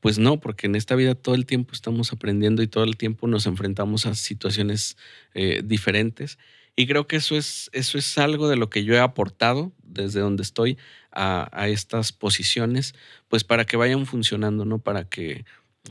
Pues 0.00 0.18
no, 0.18 0.40
porque 0.40 0.66
en 0.66 0.74
esta 0.74 0.96
vida 0.96 1.14
todo 1.14 1.36
el 1.36 1.46
tiempo 1.46 1.72
estamos 1.72 2.12
aprendiendo 2.12 2.64
y 2.64 2.66
todo 2.66 2.82
el 2.82 2.96
tiempo 2.96 3.28
nos 3.28 3.46
enfrentamos 3.46 4.06
a 4.06 4.16
situaciones 4.16 4.96
eh, 5.34 5.62
diferentes. 5.64 6.36
Y 6.76 6.88
creo 6.88 7.06
que 7.06 7.16
eso 7.16 7.36
es, 7.36 7.70
eso 7.72 7.96
es 7.96 8.18
algo 8.18 8.48
de 8.48 8.56
lo 8.56 8.68
que 8.68 8.82
yo 8.82 8.94
he 8.94 8.98
aportado 8.98 9.72
desde 9.84 10.20
donde 10.20 10.42
estoy 10.42 10.76
a, 11.14 11.68
estas 11.68 12.12
posiciones, 12.12 12.94
pues 13.28 13.44
para 13.44 13.64
que 13.64 13.76
vayan 13.76 14.06
funcionando, 14.06 14.64
¿no? 14.64 14.78
Para 14.78 15.08
que, 15.08 15.44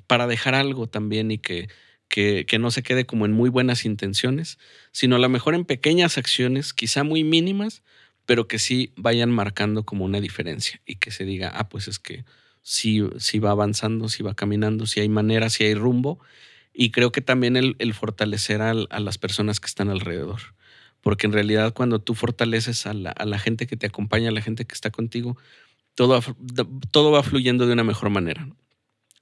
para 0.08 0.28
dejar 0.28 0.56
algo 0.56 0.88
también 0.88 1.32
y 1.32 1.38
que, 1.38 1.70
que, 2.08 2.46
que, 2.46 2.60
no 2.60 2.72
se 2.72 2.84
quede 2.84 3.06
como 3.06 3.26
en 3.26 3.32
muy 3.32 3.50
buenas 3.50 3.86
intenciones, 3.86 4.58
sino 4.92 5.16
a 5.16 5.20
lo 5.20 5.30
mejor 5.30 5.56
en 5.56 5.66
pequeñas 5.66 6.18
acciones, 6.18 6.74
quizá 6.74 7.04
muy 7.04 7.24
mínimas, 7.24 7.84
pero 8.26 8.48
que 8.48 8.60
sí 8.60 8.94
vayan 8.96 9.32
marcando 9.32 9.84
como 9.84 10.06
una 10.06 10.22
diferencia 10.22 10.82
y 10.86 10.96
que 10.96 11.12
se 11.12 11.26
diga, 11.26 11.52
ah, 11.54 11.70
pues 11.70 11.88
es 11.88 12.00
que 12.00 12.26
sí, 12.62 13.04
sí 13.18 13.40
va 13.40 13.52
avanzando, 13.52 14.10
sí 14.10 14.24
va 14.24 14.34
caminando, 14.34 14.86
sí 14.86 15.00
hay 15.00 15.10
manera, 15.10 15.50
sí 15.50 15.64
hay 15.64 15.76
rumbo. 15.76 16.20
Y 16.74 16.92
creo 16.92 17.12
que 17.12 17.22
también 17.22 17.56
el, 17.56 17.76
el 17.80 17.94
fortalecer 17.94 18.62
a 18.62 18.74
las 18.74 19.18
personas 19.18 19.60
que 19.60 19.68
están 19.68 19.90
alrededor 19.90 20.42
porque 21.04 21.28
en 21.28 21.34
realidad 21.34 21.74
cuando 21.74 22.00
tú 22.00 22.16
fortaleces 22.16 22.88
a 22.88 22.94
la, 22.94 23.40
gente 23.40 23.68
que 23.68 23.78
te 23.78 23.86
acompaña, 23.86 24.30
a 24.30 24.32
la 24.32 24.42
gente 24.42 24.66
que 24.66 24.74
está 24.74 24.90
contigo, 24.90 25.38
todo, 25.96 26.22
todo 26.90 27.12
va 27.12 27.22
fluyendo 27.22 27.68
de 27.68 27.74
una 27.74 27.84
mejor 27.84 28.10
manera. 28.10 28.48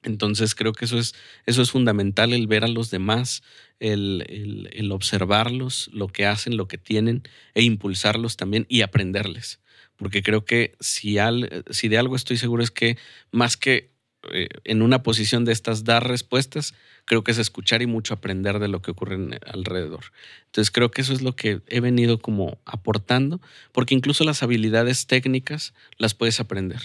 Entonces 0.04 0.56
creo 0.56 0.74
que 0.74 0.86
eso 0.86 0.98
es, 0.98 1.16
eso 1.46 1.62
es 1.62 1.72
fundamental, 1.72 2.34
el 2.34 2.48
ver 2.48 2.64
a 2.64 2.68
los 2.68 2.92
demás, 2.92 3.44
el, 3.80 4.70
el, 4.72 4.92
observarlos, 4.92 5.90
lo 5.92 6.08
que 6.08 6.26
hacen, 6.26 6.56
lo 6.56 6.68
que 6.68 6.78
tienen, 6.78 7.24
e 7.56 7.64
impulsarlos 7.64 8.38
también 8.38 8.66
y 8.70 8.82
aprenderles. 8.82 9.60
Porque 9.98 10.24
creo 10.24 10.46
que 10.46 10.76
si, 10.80 11.18
al, 11.18 11.66
si 11.72 11.88
de 11.88 11.98
algo 11.98 12.16
estoy 12.16 12.38
seguro 12.38 12.64
es 12.64 12.72
que 12.72 12.98
más 13.32 13.58
que 13.58 13.91
eh, 14.32 14.50
en 14.64 14.82
una 14.82 15.04
posición 15.04 15.46
de 15.46 15.52
estas 15.52 15.84
dar 15.84 16.08
respuestas, 16.08 16.74
creo 17.06 17.24
que 17.24 17.32
es 17.32 17.38
escuchar 17.38 17.82
y 17.82 17.88
mucho 17.88 18.14
aprender 18.14 18.60
de 18.60 18.68
lo 18.68 18.82
que 18.82 18.92
ocurre 18.92 19.40
alrededor. 19.48 20.06
Entonces 20.46 20.72
creo 20.72 20.92
que 20.92 21.02
eso 21.02 21.14
es 21.14 21.22
lo 21.22 21.36
que 21.36 21.62
he 21.68 21.80
venido 21.80 22.20
como 22.20 22.60
aportando, 22.66 23.42
porque 23.72 23.96
incluso 23.96 24.24
las 24.24 24.44
habilidades 24.44 25.08
técnicas 25.08 25.74
las 25.98 26.14
puedes 26.14 26.40
aprender 26.40 26.82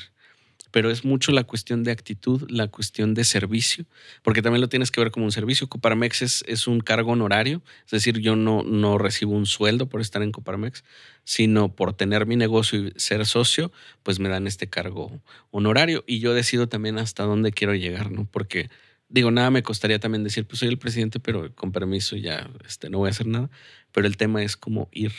pero 0.76 0.90
es 0.90 1.06
mucho 1.06 1.32
la 1.32 1.44
cuestión 1.44 1.84
de 1.84 1.90
actitud, 1.90 2.44
la 2.50 2.68
cuestión 2.68 3.14
de 3.14 3.24
servicio, 3.24 3.86
porque 4.22 4.42
también 4.42 4.60
lo 4.60 4.68
tienes 4.68 4.90
que 4.90 5.00
ver 5.00 5.10
como 5.10 5.24
un 5.24 5.32
servicio. 5.32 5.70
Coparmex 5.70 6.20
es, 6.20 6.44
es 6.46 6.66
un 6.66 6.80
cargo 6.80 7.12
honorario, 7.12 7.62
es 7.86 7.92
decir, 7.92 8.18
yo 8.18 8.36
no, 8.36 8.62
no 8.62 8.98
recibo 8.98 9.32
un 9.32 9.46
sueldo 9.46 9.88
por 9.88 10.02
estar 10.02 10.22
en 10.22 10.32
Coparmex, 10.32 10.84
sino 11.24 11.74
por 11.74 11.94
tener 11.94 12.26
mi 12.26 12.36
negocio 12.36 12.88
y 12.88 12.92
ser 12.96 13.24
socio, 13.24 13.72
pues 14.02 14.18
me 14.18 14.28
dan 14.28 14.46
este 14.46 14.68
cargo 14.68 15.22
honorario 15.50 16.04
y 16.06 16.18
yo 16.18 16.34
decido 16.34 16.68
también 16.68 16.98
hasta 16.98 17.22
dónde 17.22 17.52
quiero 17.52 17.74
llegar, 17.74 18.12
¿no? 18.12 18.28
Porque 18.30 18.68
digo, 19.08 19.30
nada 19.30 19.50
me 19.50 19.62
costaría 19.62 19.98
también 19.98 20.24
decir, 20.24 20.46
pues 20.46 20.58
soy 20.58 20.68
el 20.68 20.76
presidente, 20.76 21.20
pero 21.20 21.54
con 21.54 21.72
permiso 21.72 22.16
ya 22.16 22.50
este, 22.66 22.90
no 22.90 22.98
voy 22.98 23.08
a 23.08 23.12
hacer 23.12 23.28
nada, 23.28 23.48
pero 23.92 24.06
el 24.06 24.18
tema 24.18 24.42
es 24.42 24.58
como 24.58 24.90
ir 24.92 25.12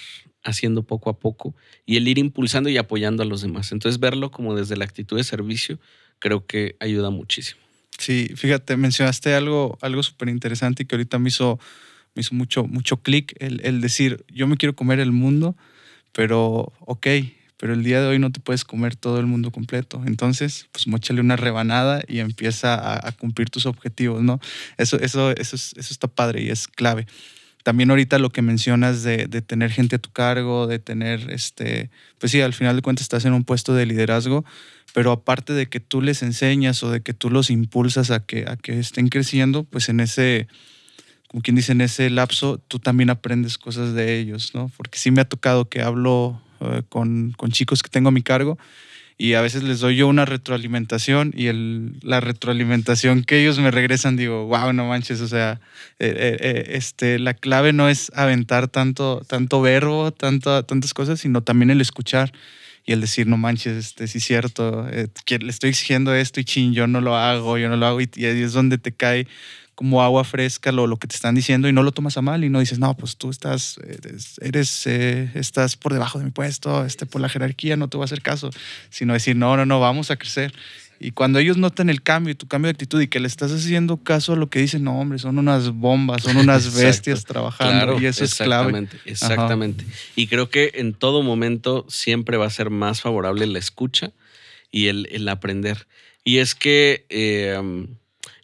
haciendo 0.48 0.84
poco 0.84 1.10
a 1.10 1.20
poco 1.20 1.54
y 1.86 1.98
el 1.98 2.08
ir 2.08 2.18
impulsando 2.18 2.70
y 2.70 2.78
apoyando 2.78 3.22
a 3.22 3.26
los 3.26 3.42
demás. 3.42 3.72
Entonces 3.72 4.00
verlo 4.00 4.32
como 4.32 4.56
desde 4.56 4.78
la 4.78 4.86
actitud 4.86 5.18
de 5.18 5.24
servicio 5.24 5.78
creo 6.20 6.46
que 6.46 6.76
ayuda 6.80 7.10
muchísimo. 7.10 7.60
Sí, 7.98 8.32
fíjate, 8.36 8.78
mencionaste 8.78 9.34
algo, 9.34 9.78
algo 9.82 10.04
súper 10.04 10.30
interesante 10.30 10.84
y 10.84 10.86
que 10.86 10.96
ahorita 10.96 11.20
me 11.20 11.30
hizo, 11.30 11.60
me 12.16 12.22
hizo 12.22 12.34
mucho, 12.34 12.66
mucho 12.66 12.98
clic, 12.98 13.36
el, 13.40 13.60
el 13.64 13.82
decir, 13.82 14.26
yo 14.30 14.48
me 14.48 14.56
quiero 14.56 14.76
comer 14.76 15.00
el 15.00 15.12
mundo, 15.12 15.56
pero 16.14 16.72
ok, 16.80 17.08
pero 17.58 17.74
el 17.74 17.84
día 17.84 18.02
de 18.02 18.08
hoy 18.08 18.20
no 18.20 18.32
te 18.32 18.40
puedes 18.40 18.64
comer 18.64 18.96
todo 18.96 19.20
el 19.20 19.26
mundo 19.26 19.52
completo. 19.52 20.02
Entonces, 20.06 20.68
pues 20.72 20.88
mochale 20.88 21.22
una 21.22 21.36
rebanada 21.36 22.04
y 22.08 22.20
empieza 22.20 23.08
a, 23.08 23.12
cumplir 23.14 23.50
tus 23.50 23.66
objetivos, 23.66 24.22
¿no? 24.22 24.40
Eso, 24.78 25.00
eso, 25.00 25.32
eso, 25.32 25.56
eso 25.56 25.74
está 25.76 26.08
padre 26.08 26.44
y 26.44 26.50
es 26.50 26.68
clave 26.68 27.08
también 27.68 27.90
ahorita 27.90 28.18
lo 28.18 28.30
que 28.30 28.42
mencionas 28.42 29.04
de, 29.04 29.28
tener 29.42 29.72
gente 29.72 29.98
a 29.98 30.00
tu 30.00 30.10
cargo, 30.10 30.68
de 30.68 30.80
tener, 30.80 31.30
este, 31.30 31.90
pues 32.18 32.32
sí, 32.32 32.40
al 32.40 32.54
final 32.54 32.78
de 32.78 32.82
cuentas 32.82 33.02
estás 33.02 33.26
en 33.26 33.34
un 33.34 33.44
puesto 33.44 33.74
de 33.74 33.86
liderazgo, 33.86 34.46
pero 34.94 35.12
aparte 35.12 35.52
de 35.52 35.68
que 35.68 35.82
tú 35.82 36.02
les 36.02 36.24
enseñas 36.24 36.82
o 36.84 36.92
de 36.92 37.02
que 37.02 37.14
tú 37.14 37.30
los 37.30 37.50
impulsas 37.50 38.10
a 38.10 38.26
que, 38.26 38.46
a 38.48 38.56
que 38.56 38.80
estén 38.80 39.10
creciendo, 39.10 39.66
pues 39.66 39.90
en 39.90 40.00
ese, 40.00 40.48
como 41.28 41.44
quien 41.44 41.58
dice, 41.58 41.74
en 41.74 41.82
ese 41.82 42.10
lapso, 42.10 42.58
tú 42.70 42.80
también 42.80 43.10
aprendes 43.10 43.58
cosas 43.58 43.94
de 43.94 44.18
ellos, 44.18 44.56
¿no? 44.56 44.72
Porque 44.78 44.98
sí 44.98 45.12
me 45.12 45.20
ha 45.20 45.26
tocado 45.26 45.68
que 45.68 45.82
hablo 45.82 46.42
eh, 46.62 46.84
con, 46.88 47.34
con 47.36 47.52
chicos 47.52 47.84
que 47.84 47.90
tengo 47.90 48.08
a 48.08 48.14
mi 48.14 48.22
cargo 48.22 48.58
y 49.18 49.34
a 49.34 49.42
veces 49.42 49.64
les 49.64 49.80
doy 49.80 49.96
yo 49.96 50.08
una 50.08 50.26
retroalimentación 50.26 51.34
y 51.36 51.48
el, 51.48 51.94
la 52.02 52.20
retroalimentación 52.20 53.24
que 53.24 53.42
ellos 53.42 53.58
me 53.58 53.72
regresan 53.72 54.16
digo, 54.16 54.46
wow, 54.46 54.74
no 54.74 54.86
manches, 54.86 55.22
o 55.22 55.28
sea, 55.28 55.60
eh, 55.98 56.14
eh, 56.16 56.38
eh, 56.40 56.66
este, 56.76 57.18
la 57.18 57.34
clave 57.34 57.74
no 57.74 57.90
es 57.90 58.12
aventar 58.14 58.68
tanto, 58.68 59.24
tanto 59.28 59.60
verbo, 59.60 60.12
tanto, 60.12 60.64
tantas 60.64 60.94
cosas, 60.94 61.20
sino 61.20 61.42
también 61.42 61.72
el 61.72 61.82
escuchar 61.82 62.32
y 62.86 62.94
el 62.94 63.02
decir, 63.02 63.26
no 63.26 63.38
manches, 63.38 63.76
este, 63.76 64.08
sí 64.08 64.20
es 64.20 64.24
cierto, 64.24 64.88
que 65.26 65.40
le 65.40 65.50
estoy 65.50 65.72
exigiendo 65.72 66.14
esto 66.14 66.40
y 66.40 66.46
chin, 66.46 66.74
yo 66.74 66.86
no 66.86 67.02
lo 67.02 67.18
hago, 67.18 67.58
yo 67.58 67.70
no 67.70 67.76
lo 67.76 67.88
hago 67.88 68.00
y, 68.00 68.10
y 68.16 68.26
ahí 68.26 68.42
es 68.42 68.54
donde 68.54 68.78
te 68.78 68.92
cae 68.92 69.28
como 69.78 70.02
agua 70.02 70.24
fresca 70.24 70.72
lo, 70.72 70.88
lo 70.88 70.98
que 70.98 71.06
te 71.06 71.14
están 71.14 71.36
diciendo 71.36 71.70
y 71.70 71.72
no 71.72 71.84
lo 71.84 71.92
tomas 71.92 72.18
a 72.18 72.24
mal 72.24 72.44
y 72.44 72.50
no 72.50 72.60
dices, 72.60 72.80
no, 72.80 72.98
pues 72.98 73.16
tú 73.16 73.30
estás, 73.30 73.80
eres, 74.42 74.88
eh, 74.88 75.30
estás 75.36 75.76
por 75.76 75.94
debajo 75.94 76.18
de 76.18 76.26
mi 76.26 76.32
puesto, 76.32 76.84
este, 76.84 77.06
por 77.06 77.22
la 77.22 77.30
jerarquía 77.30 77.78
no 77.78 77.88
te 77.88 77.96
voy 77.96 78.04
a 78.04 78.06
hacer 78.06 78.24
caso, 78.24 78.50
sino 78.90 79.14
decir, 79.14 79.36
no, 79.36 79.56
no, 79.56 79.68
no, 79.68 79.80
vamos 79.80 80.10
a 80.10 80.16
crecer. 80.16 80.52
Y 81.00 81.12
cuando 81.12 81.38
ellos 81.38 81.58
notan 81.58 81.92
el 81.92 82.02
cambio 82.02 82.32
y 82.32 82.36
tu 82.36 82.48
cambio 82.48 82.70
de 82.70 82.72
actitud 82.72 83.00
y 83.00 83.08
que 83.08 83.20
le 83.20 83.28
estás 83.28 83.52
haciendo 83.52 83.98
caso 83.98 84.34
a 84.34 84.36
lo 84.36 84.50
que 84.50 84.58
dicen, 84.58 84.84
no, 84.84 85.00
hombre, 85.00 85.20
son 85.20 85.38
unas 85.38 85.70
bombas, 85.70 86.24
son 86.24 86.38
unas 86.38 86.74
bestias 86.82 87.24
trabajando 87.24 88.02
y 88.02 88.08
eso 88.08 88.24
es 88.24 88.34
clave. 88.34 88.88
Exactamente. 89.06 89.86
Y 90.16 90.26
creo 90.26 90.50
que 90.50 90.72
en 90.74 90.96
todo 90.96 91.22
momento 91.22 91.86
siempre 91.88 92.38
va 92.38 92.48
a 92.48 92.50
ser 92.50 92.72
más 92.72 93.02
favorable 93.02 93.46
la 93.46 93.60
escucha 93.60 94.12
y 94.72 94.88
el, 94.88 95.08
el 95.12 95.30
aprender. 95.30 95.86
Y 96.24 96.40
es 96.40 96.56
que 96.56 97.06
eh, 97.10 97.62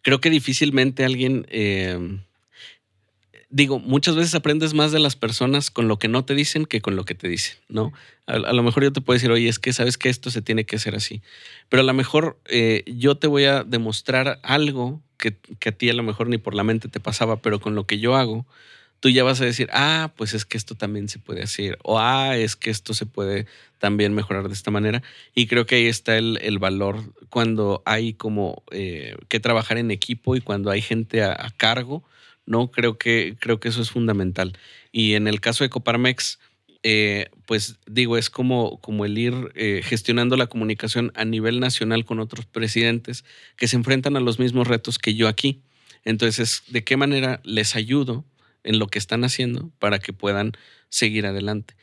creo 0.03 0.21
que 0.21 0.29
difícilmente 0.29 1.03
alguien, 1.03 1.47
eh, 1.49 2.19
digo, 3.49 3.79
muchas 3.79 4.15
veces 4.15 4.35
aprendes 4.35 4.73
más 4.73 4.91
de 4.91 4.99
las 4.99 5.15
personas 5.15 5.71
con 5.71 5.87
lo 5.87 5.97
que 5.97 6.07
no 6.07 6.23
te 6.25 6.35
dicen 6.35 6.65
que 6.65 6.81
con 6.81 6.95
lo 6.95 7.05
que 7.05 7.15
te 7.15 7.27
dicen, 7.27 7.57
¿no? 7.69 7.91
A, 8.27 8.37
lo 8.37 8.63
mejor 8.63 8.83
yo 8.83 8.93
te 8.93 9.01
puedo 9.01 9.15
decir, 9.15 9.31
oye, 9.31 9.49
es 9.49 9.59
que 9.59 9.73
sabes 9.73 9.97
que 9.97 10.09
esto 10.09 10.29
se 10.29 10.41
tiene 10.41 10.65
que 10.65 10.75
hacer 10.75 10.95
así, 10.95 11.21
pero 11.69 11.81
a 11.81 11.85
lo 11.85 11.93
mejor 11.93 12.37
eh, 12.45 12.83
yo 12.85 13.15
te 13.15 13.27
voy 13.27 13.45
a 13.45 13.63
demostrar 13.63 14.39
algo 14.43 15.01
que, 15.17 15.35
que, 15.59 15.69
a 15.69 15.71
ti 15.71 15.89
a 15.89 15.93
lo 15.93 16.03
mejor 16.03 16.27
ni 16.27 16.37
por 16.37 16.53
la 16.53 16.63
mente 16.63 16.89
te 16.89 16.99
pasaba, 16.99 17.41
pero 17.41 17.59
con 17.59 17.75
lo 17.75 17.87
que 17.87 17.99
yo 17.99 18.15
hago, 18.15 18.45
tú 19.03 19.09
ya 19.09 19.25
vas 19.25 19.41
a 19.41 19.45
decir, 19.45 19.67
ah, 19.73 20.13
pues 20.15 20.33
es 20.33 20.45
que 20.45 20.55
esto 20.55 20.75
también 20.75 21.09
se 21.09 21.19
puede 21.19 21.43
hacer, 21.43 21.77
o 21.83 21.99
ah, 21.99 22.37
es 22.37 22.55
que 22.55 22.69
esto 22.69 22.93
se 22.93 23.05
puede 23.05 23.47
también 23.77 24.13
mejorar 24.13 24.47
de 24.47 24.53
esta 24.53 24.71
manera. 24.71 25.03
Y 25.35 25.47
creo 25.47 25.65
que 25.65 25.75
ahí 25.75 25.87
está 25.87 26.17
el, 26.17 26.57
valor 26.57 27.03
cuando 27.27 27.83
hay 27.85 28.13
como 28.13 28.63
eh, 28.71 29.17
que 29.27 29.41
trabajar 29.41 29.77
en 29.77 29.91
equipo 29.91 30.37
y 30.37 30.39
cuando 30.39 30.71
hay 30.71 30.79
gente 30.81 31.21
a, 31.21 31.53
cargo, 31.57 32.05
¿no? 32.45 32.71
Creo 32.71 32.97
que, 32.97 33.35
creo 33.41 33.59
que 33.59 33.67
eso 33.67 33.81
es 33.81 33.91
fundamental. 33.91 34.57
Y 34.93 35.15
en 35.15 35.27
el 35.27 35.41
caso 35.41 35.65
de 35.65 35.69
Coparmex, 35.69 36.39
eh, 36.83 37.27
pues 37.45 37.79
digo, 37.85 38.15
es 38.15 38.29
como, 38.29 38.79
como 38.79 39.03
el 39.03 39.17
ir 39.17 39.33
eh, 39.55 39.81
gestionando 39.83 40.37
la 40.37 40.47
comunicación 40.47 41.11
a 41.15 41.25
nivel 41.25 41.59
nacional 41.59 42.05
con 42.05 42.21
otros 42.21 42.45
presidentes 42.45 43.25
que 43.57 43.67
se 43.67 43.75
enfrentan 43.75 44.15
a 44.15 44.21
los 44.21 44.39
mismos 44.39 44.69
retos 44.69 44.97
que 44.97 45.13
yo 45.13 45.27
aquí. 45.27 45.59
Entonces, 46.05 46.63
¿de 46.69 46.85
qué 46.85 46.95
manera 46.95 47.41
les 47.43 47.75
ayudo 47.75 48.23
en 48.63 48.79
lo 48.79 48.87
que 48.87 48.99
están 48.99 49.23
haciendo 49.23 49.71
para 49.79 49.99
que 49.99 50.13
puedan 50.13 50.53
seguir 50.89 51.25
adelante. 51.25 51.75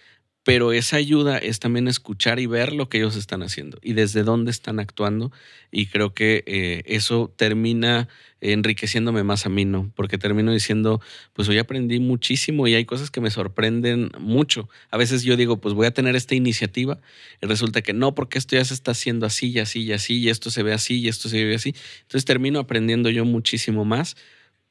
Pero 0.42 0.72
esa 0.72 0.96
ayuda 0.96 1.36
es 1.36 1.60
también 1.60 1.86
escuchar 1.86 2.40
y 2.40 2.46
ver 2.46 2.72
lo 2.72 2.88
que 2.88 2.96
ellos 2.96 3.14
están 3.14 3.42
haciendo 3.42 3.78
y 3.82 3.92
desde 3.92 4.22
dónde 4.22 4.50
están 4.50 4.80
actuando. 4.80 5.32
Y 5.70 5.86
creo 5.86 6.14
que 6.14 6.42
eh, 6.46 6.82
eso 6.86 7.30
termina 7.36 8.08
enriqueciéndome 8.40 9.22
más 9.22 9.44
a 9.44 9.50
mí, 9.50 9.66
¿no? 9.66 9.92
Porque 9.94 10.16
termino 10.16 10.50
diciendo, 10.50 11.02
pues 11.34 11.46
hoy 11.50 11.58
aprendí 11.58 12.00
muchísimo 12.00 12.66
y 12.66 12.74
hay 12.74 12.86
cosas 12.86 13.10
que 13.10 13.20
me 13.20 13.30
sorprenden 13.30 14.10
mucho. 14.18 14.70
A 14.90 14.96
veces 14.96 15.24
yo 15.24 15.36
digo, 15.36 15.60
pues 15.60 15.74
voy 15.74 15.86
a 15.86 15.92
tener 15.92 16.16
esta 16.16 16.34
iniciativa 16.34 16.98
y 17.42 17.46
resulta 17.46 17.82
que 17.82 17.92
no, 17.92 18.14
porque 18.14 18.38
esto 18.38 18.56
ya 18.56 18.64
se 18.64 18.72
está 18.72 18.92
haciendo 18.92 19.26
así 19.26 19.50
y 19.50 19.58
así 19.58 19.82
y 19.82 19.92
así 19.92 20.20
y 20.20 20.30
esto 20.30 20.50
se 20.50 20.62
ve 20.62 20.72
así 20.72 21.00
y 21.00 21.08
esto 21.08 21.28
se 21.28 21.44
ve 21.44 21.54
así. 21.54 21.74
Entonces 22.00 22.24
termino 22.24 22.60
aprendiendo 22.60 23.10
yo 23.10 23.26
muchísimo 23.26 23.84
más 23.84 24.16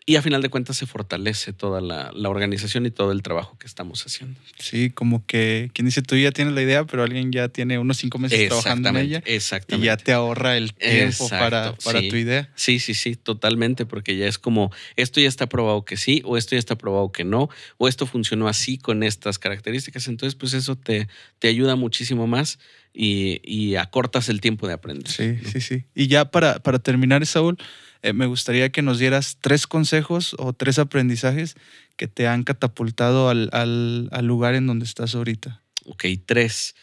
y 0.09 0.15
a 0.15 0.23
final 0.23 0.41
de 0.41 0.49
cuentas 0.49 0.75
se 0.75 0.87
fortalece 0.87 1.53
toda 1.53 1.81
la, 1.81 2.11
organización 2.27 2.87
y 2.87 2.89
todo 2.89 3.11
el 3.11 3.21
trabajo 3.21 3.59
que 3.59 3.67
estamos 3.67 4.03
haciendo. 4.07 4.39
Sí, 4.57 4.89
como 4.89 5.23
que 5.27 5.69
quien 5.71 5.85
dice 5.85 6.01
tú 6.01 6.15
ya 6.15 6.31
tienes 6.31 6.55
la 6.55 6.63
idea, 6.63 6.83
pero 6.83 7.03
alguien 7.03 7.31
ya 7.31 7.49
tiene 7.49 7.77
unos 7.77 7.97
cinco 7.97 8.17
meses 8.17 8.47
trabajando 8.47 8.89
en 8.89 8.97
ella. 8.97 9.21
Exactamente. 9.25 9.85
Y 9.85 9.85
ya 9.85 9.97
te 9.97 10.11
ahorra 10.11 10.57
el 10.57 10.73
tiempo 10.73 11.29
para, 11.29 11.75
para 11.75 11.99
tu 11.99 12.15
idea. 12.15 12.49
Sí, 12.55 12.79
sí, 12.79 12.95
sí, 12.95 13.17
totalmente, 13.17 13.85
porque 13.85 14.17
ya 14.17 14.25
es 14.25 14.39
como 14.39 14.71
esto 14.95 15.21
ya 15.21 15.27
está 15.27 15.47
probado 15.47 15.85
que 15.85 15.95
sí, 15.95 16.23
o 16.25 16.37
esto 16.37 16.55
ya 16.55 16.59
está 16.59 16.75
probado 16.75 17.11
que 17.11 17.23
no, 17.23 17.47
o 17.77 17.87
esto 17.87 18.07
funcionó 18.07 18.47
así 18.47 18.79
con 18.79 19.03
estas 19.03 19.37
características. 19.37 20.07
Entonces, 20.07 20.33
pues 20.33 20.53
eso 20.53 20.75
te, 20.75 21.07
te 21.37 21.49
ayuda 21.49 21.75
muchísimo 21.75 22.25
más 22.25 22.57
y, 22.95 23.41
y 23.43 23.75
acortas 23.75 24.27
el 24.29 24.41
tiempo 24.41 24.65
de 24.65 24.73
aprender. 24.73 25.07
Sí, 25.07 25.37
sí, 25.45 25.61
sí. 25.61 25.85
Y 25.93 26.07
ya 26.07 26.31
para, 26.31 26.57
para 26.57 26.79
terminar, 26.79 27.23
Saúl. 27.27 27.59
Eh, 28.01 28.13
me 28.13 28.25
gustaría 28.27 28.69
que 28.69 28.81
nos 28.81 28.97
dieras 28.97 29.37
tres 29.41 29.67
consejos 29.67 30.35
o 30.39 30.53
tres 30.53 30.79
aprendizajes 30.79 31.55
que 31.97 32.07
te 32.07 32.27
han 32.27 32.43
catapultado 32.43 33.29
al, 33.29 34.09
lugar 34.21 34.55
en 34.55 34.67
donde 34.67 34.85
estás 34.85 35.15
ahorita. 35.15 35.61
Ok, 35.85 36.05
tres. 36.25 36.75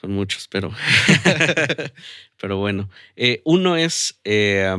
Son 0.00 0.12
muchos, 0.12 0.48
pero, 0.48 0.72
pero 2.40 2.56
bueno. 2.56 2.88
Eh, 3.16 3.42
uno 3.44 3.76
es, 3.76 4.18
eh, 4.24 4.74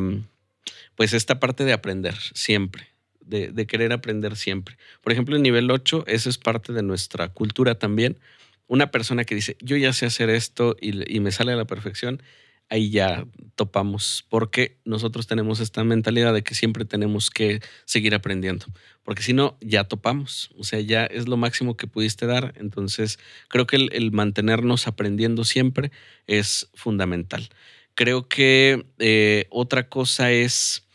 pues, 0.96 1.14
esta 1.14 1.39
parte 1.39 1.64
de 1.64 1.74
aprender 1.74 2.16
siempre. 2.34 2.88
De, 3.22 3.68
querer 3.68 3.91
aprender 3.91 4.36
siempre. 4.36 4.78
Por 5.02 5.12
ejemplo, 5.12 5.36
en 5.36 5.41
nivel 5.41 5.70
8, 5.70 6.06
eso 6.08 6.30
es 6.30 6.38
parte 6.38 6.74
de 6.74 6.84
nuestra 6.84 7.30
cultura 7.30 7.76
también. 7.76 8.18
Una 8.68 8.91
persona 8.91 9.26
que 9.26 9.36
dice, 9.36 9.58
yo 9.62 9.78
ya 9.78 9.93
sé 9.93 10.06
hacer 10.08 10.30
esto 10.30 10.76
y, 10.80 11.16
y 11.16 11.20
me 11.20 11.32
sale 11.32 11.52
a 11.52 11.56
la 11.56 11.66
perfección, 11.66 12.22
ahí 12.70 12.89
ya 12.89 13.26
topamos, 13.55 14.26
porque 14.30 14.78
nosotros 14.86 15.28
tenemos 15.28 15.59
esta 15.59 15.84
mentalidad 15.84 16.34
de 16.34 16.43
que 16.43 16.55
siempre 16.55 16.86
tenemos 16.86 17.30
que 17.30 17.61
seguir 17.86 18.16
aprendiendo, 18.16 18.66
porque 19.03 19.24
si 19.24 19.34
no, 19.34 19.57
ya 19.61 19.86
topamos, 19.86 20.49
o 20.57 20.63
sea, 20.63 20.80
ya 20.80 21.05
es 21.05 21.28
lo 21.28 21.38
máximo 21.38 21.78
que 21.78 21.88
pudiste 21.88 22.26
dar, 22.26 22.53
entonces 22.57 23.20
creo 23.47 23.68
que 23.68 23.76
el, 23.76 24.11
mantenernos 24.11 24.88
aprendiendo 24.88 25.43
siempre 25.43 25.91
es 26.28 26.70
fundamental. 26.74 27.49
Creo 27.93 28.28
que 28.28 28.86
eh, 28.99 29.45
otra 29.51 29.88
cosa 29.88 30.32
es 30.32 30.86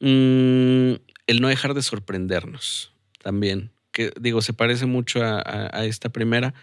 mm, 0.00 0.92
el 1.26 1.40
no 1.40 1.48
dejar 1.48 1.74
de 1.74 1.82
sorprendernos 1.82 2.92
también, 3.22 3.72
que 3.92 4.12
digo, 4.20 4.42
se 4.42 4.52
parece 4.52 4.86
mucho 4.86 5.20
a 5.22 5.84
esta 5.86 6.10
primera, 6.10 6.54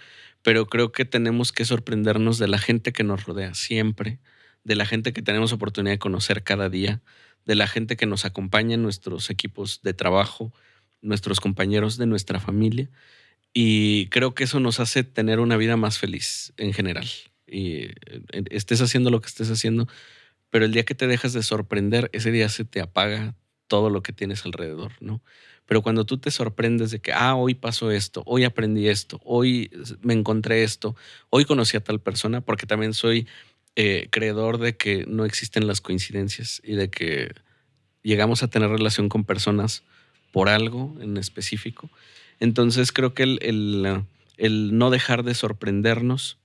pero 0.43 0.67
creo 0.67 0.91
que 0.91 1.05
tenemos 1.05 1.51
que 1.51 1.65
sorprendernos 1.65 2.37
de 2.37 2.47
la 2.47 2.59
gente 2.59 2.91
que 2.93 3.03
nos 3.03 3.25
rodea 3.25 3.53
siempre 3.55 4.19
de 4.63 4.75
la 4.75 4.85
gente 4.85 5.13
que 5.13 5.21
tenemos 5.21 5.53
oportunidad 5.53 5.93
de 5.93 5.99
conocer 5.99 6.43
cada 6.43 6.69
día, 6.69 7.01
de 7.45 7.55
la 7.55 7.67
gente 7.67 7.97
que 7.97 8.05
nos 8.05 8.25
acompaña 8.25 8.75
en 8.75 8.83
nuestros 8.83 9.29
equipos 9.29 9.81
de 9.83 9.93
trabajo, 9.93 10.53
nuestros 11.01 11.39
compañeros 11.39 11.97
de 11.97 12.05
nuestra 12.05 12.39
familia. 12.39 12.89
Y 13.53 14.07
creo 14.07 14.33
que 14.33 14.45
eso 14.45 14.59
nos 14.59 14.79
hace 14.79 15.03
tener 15.03 15.39
una 15.39 15.57
vida 15.57 15.77
más 15.77 15.99
feliz 15.99 16.53
en 16.57 16.73
general. 16.73 17.07
Y 17.45 17.83
eh, 17.83 17.91
estés 18.49 18.81
haciendo 18.81 19.09
lo 19.11 19.21
que 19.21 19.27
estés 19.27 19.51
haciendo, 19.51 19.87
pero 20.49 20.65
el 20.65 20.71
día 20.71 20.85
que 20.85 20.95
te 20.95 21.07
dejas 21.07 21.33
de 21.33 21.43
sorprender, 21.43 22.09
ese 22.13 22.31
día 22.31 22.49
se 22.49 22.65
te 22.65 22.81
apaga 22.81 23.35
todo 23.67 23.89
lo 23.89 24.01
que 24.03 24.13
tienes 24.13 24.45
alrededor, 24.45 24.93
¿no? 24.99 25.21
Pero 25.65 25.81
cuando 25.81 26.05
tú 26.05 26.17
te 26.17 26.29
sorprendes 26.29 26.91
de 26.91 26.99
que, 26.99 27.13
ah, 27.13 27.35
hoy 27.35 27.55
pasó 27.55 27.89
esto, 27.91 28.21
hoy 28.25 28.43
aprendí 28.43 28.87
esto, 28.87 29.21
hoy 29.23 29.71
me 30.01 30.13
encontré 30.13 30.63
esto, 30.63 30.95
hoy 31.29 31.45
conocí 31.45 31.77
a 31.77 31.83
tal 31.83 32.01
persona, 32.01 32.41
porque 32.41 32.67
también 32.67 32.93
soy 32.93 33.27
eh, 33.75 34.07
creedor 34.11 34.59
de 34.59 34.77
que 34.77 35.05
no 35.07 35.25
existen 35.25 35.65
las 35.65 35.81
coincidencias 35.81 36.61
y 36.63 36.73
de 36.73 36.89
que 36.89 37.33
llegamos 38.03 38.43
a 38.43 38.47
tener 38.47 38.69
relación 38.69 39.09
con 39.09 39.23
personas 39.23 39.83
por 40.31 40.49
algo 40.49 40.95
en 41.01 41.17
específico. 41.17 41.89
Entonces 42.39 42.91
creo 42.91 43.13
que 43.13 43.23
el, 43.23 44.05
el, 44.37 44.77
no 44.77 44.89
dejar 44.89 45.23
de 45.23 45.33
sorprendernos, 45.33 46.37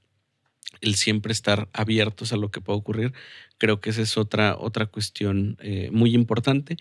el 0.80 0.94
siempre 0.94 1.32
estar 1.32 1.68
abiertos 1.72 2.32
a 2.32 2.36
lo 2.36 2.50
que 2.50 2.60
pueda 2.60 2.78
ocurrir, 2.78 3.12
creo 3.58 3.80
que 3.80 3.90
esa 3.90 4.02
es 4.02 4.16
otra, 4.16 4.56
otra 4.58 4.86
cuestión 4.86 5.58
eh, 5.60 5.90
muy 5.92 6.14
importante. 6.14 6.76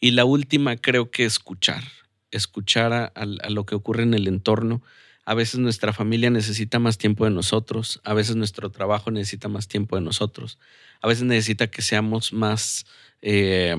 Y 0.00 0.12
la 0.12 0.24
última, 0.24 0.76
creo 0.76 1.10
que 1.10 1.24
escuchar, 1.24 1.84
escuchar 2.30 3.12
a 3.14 3.50
lo 3.50 3.66
que 3.66 3.74
ocurre 3.74 4.02
en 4.02 4.14
el 4.14 4.26
entorno 4.26 4.82
a 5.24 5.34
veces 5.34 5.60
nuestra 5.60 5.92
familia 5.92 6.30
necesita 6.30 6.78
más 6.78 6.98
tiempo 6.98 7.24
de 7.24 7.30
nosotros, 7.30 8.00
a 8.04 8.14
veces 8.14 8.36
nuestro 8.36 8.70
trabajo 8.70 9.10
necesita 9.10 9.48
más 9.48 9.68
tiempo 9.68 9.96
de 9.96 10.02
nosotros, 10.02 10.58
a 11.00 11.08
veces 11.08 11.24
necesita 11.24 11.68
que 11.68 11.82
seamos 11.82 12.32
más 12.32 12.86
eh, 13.20 13.76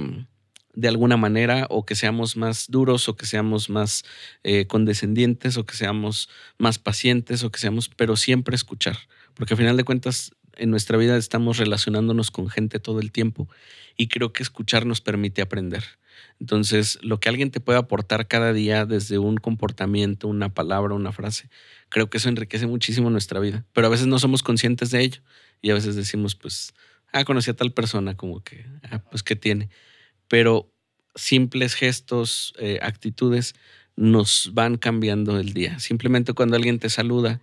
de 0.73 0.87
alguna 0.87 1.17
manera 1.17 1.67
o 1.69 1.85
que 1.85 1.95
seamos 1.95 2.35
más 2.35 2.67
duros 2.69 3.07
o 3.07 3.15
que 3.15 3.25
seamos 3.25 3.69
más 3.69 4.03
eh, 4.43 4.65
condescendientes 4.67 5.57
o 5.57 5.65
que 5.65 5.75
seamos 5.75 6.29
más 6.57 6.79
pacientes 6.79 7.43
o 7.43 7.51
que 7.51 7.59
seamos, 7.59 7.89
pero 7.89 8.15
siempre 8.15 8.55
escuchar, 8.55 8.97
porque 9.35 9.53
al 9.53 9.59
final 9.59 9.77
de 9.77 9.83
cuentas 9.83 10.31
en 10.57 10.69
nuestra 10.69 10.97
vida 10.97 11.17
estamos 11.17 11.57
relacionándonos 11.57 12.31
con 12.31 12.49
gente 12.49 12.79
todo 12.79 12.99
el 12.99 13.11
tiempo 13.11 13.47
y 13.97 14.07
creo 14.07 14.33
que 14.33 14.43
escuchar 14.43 14.85
nos 14.85 15.01
permite 15.01 15.41
aprender. 15.41 15.83
Entonces, 16.39 16.99
lo 17.01 17.19
que 17.19 17.29
alguien 17.29 17.51
te 17.51 17.59
puede 17.59 17.79
aportar 17.79 18.27
cada 18.27 18.53
día 18.53 18.85
desde 18.85 19.17
un 19.17 19.37
comportamiento, 19.37 20.27
una 20.27 20.49
palabra, 20.49 20.93
una 20.93 21.11
frase, 21.11 21.49
creo 21.89 22.09
que 22.09 22.17
eso 22.17 22.29
enriquece 22.29 22.67
muchísimo 22.67 23.09
nuestra 23.09 23.39
vida. 23.39 23.65
Pero 23.73 23.87
a 23.87 23.89
veces 23.89 24.07
no 24.07 24.19
somos 24.19 24.43
conscientes 24.43 24.91
de 24.91 25.01
ello 25.01 25.21
y 25.61 25.69
a 25.69 25.73
veces 25.73 25.95
decimos, 25.95 26.35
pues, 26.35 26.73
ah, 27.11 27.23
conocí 27.23 27.51
a 27.51 27.55
tal 27.55 27.71
persona, 27.71 28.15
como 28.17 28.43
que, 28.43 28.65
ah, 28.83 28.99
pues, 29.09 29.23
¿qué 29.23 29.35
tiene? 29.35 29.69
Pero 30.27 30.73
simples 31.15 31.75
gestos, 31.75 32.53
eh, 32.59 32.79
actitudes 32.81 33.55
nos 33.95 34.51
van 34.53 34.77
cambiando 34.77 35.39
el 35.39 35.53
día. 35.53 35.79
Simplemente 35.79 36.33
cuando 36.33 36.55
alguien 36.55 36.79
te 36.79 36.89
saluda, 36.89 37.41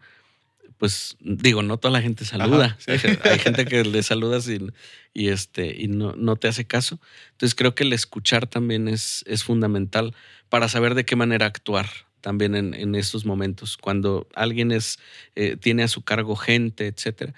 pues 0.81 1.18
digo, 1.20 1.62
no 1.62 1.76
toda 1.76 1.93
la 1.93 2.01
gente 2.01 2.24
saluda. 2.24 2.78
Hay 2.89 3.39
gente 3.39 3.66
que 3.66 3.85
le 3.85 4.03
saludas 4.03 4.49
y, 4.49 4.66
y, 5.12 5.28
este, 5.28 5.76
y 5.78 5.89
no, 5.89 6.14
no, 6.16 6.37
te 6.37 6.49
hace 6.49 6.66
caso. 6.66 6.99
Entonces 7.33 7.55
creo 7.55 7.74
que 7.74 7.85
el 7.85 7.93
escuchar 7.93 8.47
también 8.47 8.89
es, 8.89 9.22
es 9.26 9.45
fundamental 9.45 10.14
para 10.49 10.68
saber 10.68 10.95
de 10.95 11.05
qué 11.05 11.16
manera 11.16 11.45
actuar 11.45 11.87
también 12.22 12.55
en, 12.55 12.72
en 12.72 12.95
estos 12.95 13.26
momentos. 13.26 13.76
Cuando 13.76 14.26
alguien 14.35 14.72
es, 14.72 14.99
eh, 15.35 15.59
tiene 15.59 15.83
a 15.83 15.89
su 15.89 16.01
cargo 16.01 16.35
gente, 16.35 16.87
etcétera, 16.87 17.35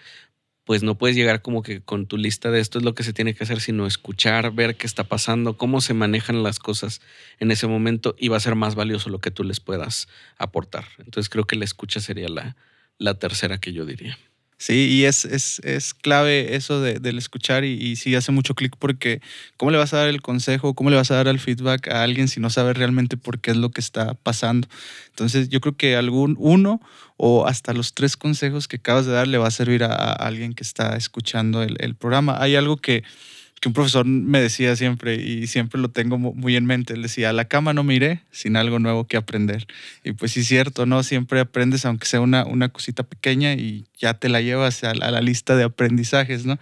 pues 0.63 0.85
no 0.85 0.97
puedes 0.97 1.17
llegar 1.17 1.43
como 1.43 1.65
que 1.65 1.81
con 1.81 2.07
tu 2.07 2.19
lista 2.19 2.53
de 2.53 2.61
esto 2.61 2.79
es 2.79 2.85
lo 2.85 2.95
que 2.95 3.03
se 3.03 3.13
tiene 3.13 3.35
que 3.35 3.43
hacer, 3.43 3.61
sino 3.61 3.89
escuchar, 3.89 4.53
ver 4.53 4.77
qué 4.77 4.87
está 4.87 5.03
pasando, 5.03 5.57
cómo 5.57 5.81
se 5.81 5.95
manejan 5.95 6.45
las 6.45 6.61
cosas 6.61 7.01
en 7.41 7.51
ese 7.51 7.67
momento 7.67 8.15
y 8.21 8.29
va 8.29 8.37
a 8.37 8.41
ser 8.41 8.55
más 8.55 8.77
valioso 8.77 9.11
lo 9.11 9.19
que 9.19 9.33
tú 9.33 9.43
les 9.43 9.59
puedas 9.59 10.07
aportar. 10.39 10.85
Entonces 10.99 11.29
creo 11.29 11.45
que 11.45 11.57
la 11.57 11.65
escucha 11.65 11.99
sería 11.99 12.29
la, 12.29 12.55
la 13.03 13.15
tercera 13.15 13.59
que 13.59 13.73
yo 13.73 13.85
diría. 13.85 14.19
Sí, 14.63 14.91
y 14.91 15.07
es, 15.07 15.25
es, 15.25 15.93
clave 15.93 16.55
eso 16.55 16.81
de, 16.81 17.01
del 17.01 17.19
escuchar 17.19 17.65
y, 17.65 17.73
y, 17.73 17.97
sí 17.97 18.15
hace 18.15 18.31
mucho 18.31 18.55
clic 18.55 18.77
porque 18.79 19.21
¿cómo 19.57 19.73
le 19.73 19.79
vas 19.79 19.93
a 19.93 19.97
dar 19.97 20.09
el 20.09 20.23
consejo, 20.23 20.75
cómo 20.75 20.89
le 20.89 20.95
vas 20.95 21.11
a 21.11 21.17
dar 21.17 21.27
el 21.27 21.41
feedback 21.41 21.89
a 21.89 22.05
alguien 22.05 22.29
si 22.29 22.39
no 22.39 22.49
sabe 22.49 22.73
realmente 22.73 23.17
por 23.17 23.41
qué 23.41 23.51
es 23.51 23.57
lo 23.57 23.71
que 23.71 23.81
está 23.81 24.15
pasando? 24.15 24.69
Entonces 25.09 25.49
yo 25.49 25.61
creo 25.61 25.77
que 25.77 25.97
algún 25.97 26.37
uno 26.39 26.81
o 27.17 27.45
hasta 27.45 27.73
los 27.73 27.93
tres 27.93 28.17
consejos 28.17 28.69
que 28.69 28.77
acabas 28.77 29.05
de 29.05 29.11
dar 29.11 29.27
le 29.27 29.39
va 29.39 29.49
a 29.49 29.51
servir 29.51 29.83
a, 29.83 30.13
alguien 30.13 30.53
que 30.53 30.63
está 30.63 30.97
escuchando 30.97 31.65
el, 31.65 31.75
el 31.81 31.97
programa. 31.97 32.41
Hay 32.41 32.55
algo 32.55 32.77
que, 32.77 33.03
que 33.63 33.69
un 33.69 33.75
profesor 33.75 34.05
me 34.05 34.41
decía 34.41 34.75
siempre 34.75 35.15
y 35.15 35.47
siempre 35.47 35.81
lo 35.81 35.89
tengo 35.89 36.19
muy 36.19 36.57
en 36.57 36.67
mente. 36.67 36.95
Él 36.95 37.03
decía, 37.03 37.31
a 37.31 37.33
la 37.33 37.45
cama 37.45 37.73
no 37.73 37.85
miré 37.85 38.23
sin 38.33 38.57
algo 38.57 38.81
nuevo 38.81 39.07
que 39.07 39.17
aprender. 39.17 39.69
Y 40.03 40.15
pues 40.15 40.33
sí 40.33 40.41
es 40.41 40.49
cierto, 40.49 40.85
¿no? 40.85 41.05
Siempre 41.05 41.39
aprendes, 41.39 41.87
aunque 41.87 42.09
sea 42.09 42.21
una, 42.21 42.45
una 42.45 42.71
cosita 42.71 43.05
pequeña 43.05 43.53
y 43.53 43.85
ya 43.97 44.15
te 44.15 44.29
la 44.29 44.41
llevas 44.41 44.83
a 44.83 44.95
la, 44.95 45.21
lista 45.21 45.55
de 45.55 45.63
aprendizajes, 45.63 46.45
¿no? 46.45 46.59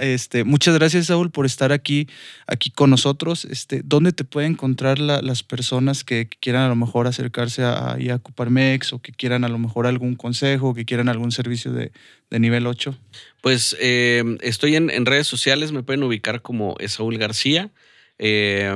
Este, 0.00 0.44
muchas 0.44 0.74
gracias, 0.74 1.08
Saúl, 1.08 1.30
por 1.30 1.44
estar 1.44 1.72
aquí, 1.72 2.08
aquí 2.46 2.70
con 2.70 2.88
nosotros. 2.88 3.44
Este, 3.44 3.82
¿Dónde 3.84 4.12
te 4.12 4.24
pueden 4.24 4.52
encontrar 4.52 4.98
las 4.98 5.42
personas 5.42 6.04
que, 6.04 6.26
quieran 6.40 6.62
a 6.62 6.68
lo 6.68 6.76
mejor 6.76 7.06
acercarse 7.06 7.64
a, 7.64 7.92
a, 7.92 8.18
Coparmex 8.18 8.94
o 8.94 9.02
que 9.02 9.12
quieran 9.12 9.44
a 9.44 9.48
lo 9.48 9.58
mejor 9.58 9.86
algún 9.86 10.16
consejo, 10.16 10.72
que 10.72 10.86
quieran 10.86 11.10
algún 11.10 11.32
servicio 11.32 11.70
de, 11.70 11.92
nivel 12.38 12.66
8? 12.66 12.96
Pues 13.40 13.76
eh, 13.80 14.22
estoy 14.40 14.76
en, 14.76 14.90
en, 14.90 15.06
redes 15.06 15.26
sociales, 15.26 15.72
me 15.72 15.82
pueden 15.82 16.02
ubicar 16.02 16.42
como 16.42 16.76
Saúl 16.86 17.18
García. 17.18 17.70
Eh, 18.22 18.70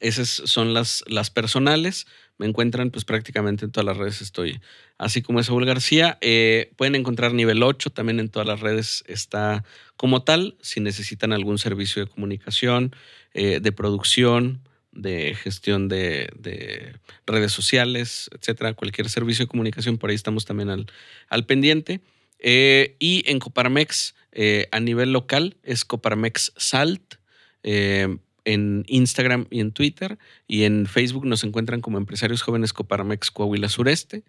esas 0.00 0.28
son 0.28 0.72
las, 0.72 1.04
las 1.06 1.30
personales. 1.30 2.06
Me 2.38 2.46
encuentran 2.46 2.90
pues 2.90 3.04
prácticamente 3.04 3.64
en 3.64 3.72
todas 3.72 3.84
las 3.84 3.96
redes 3.96 4.22
estoy. 4.22 4.60
Así 4.96 5.22
como 5.22 5.42
Saúl 5.42 5.66
García, 5.66 6.16
eh, 6.20 6.72
pueden 6.76 6.94
encontrar 6.94 7.34
nivel 7.34 7.62
8, 7.62 7.90
también 7.90 8.18
en 8.18 8.30
todas 8.30 8.48
las 8.48 8.60
redes 8.60 9.04
está 9.06 9.64
como 9.96 10.22
tal. 10.22 10.56
Si 10.62 10.80
necesitan 10.80 11.32
algún 11.32 11.58
servicio 11.58 12.02
de 12.02 12.10
comunicación, 12.10 12.94
eh, 13.34 13.60
de 13.60 13.72
producción, 13.72 14.62
de 14.92 15.34
gestión 15.34 15.88
de, 15.88 16.94
redes 17.26 17.52
sociales, 17.52 18.30
etcétera, 18.32 18.72
cualquier 18.72 19.10
servicio 19.10 19.44
de 19.44 19.50
comunicación, 19.50 19.98
por 19.98 20.10
ahí 20.10 20.16
estamos 20.16 20.46
también 20.46 20.70
al, 20.70 20.86
al 21.28 21.44
pendiente. 21.44 22.00
Eh, 22.38 22.96
y 22.98 23.24
en 23.26 23.38
Coparmex, 23.38 24.14
a 24.70 24.80
nivel 24.80 25.12
local, 25.12 25.56
es 25.62 25.84
Coparmex 25.84 26.52
Salt 26.56 27.16
en 28.48 28.84
Instagram 28.86 29.46
y 29.50 29.60
en 29.60 29.72
Twitter. 29.72 30.18
Y 30.46 30.64
en 30.64 30.86
Facebook 30.86 31.26
nos 31.26 31.44
encuentran 31.44 31.80
como 31.80 31.98
Empresarios 31.98 32.42
Jóvenes 32.42 32.72
Coparmex 32.72 33.30
Coahuila 33.30 33.68
Sureste. 33.68 34.24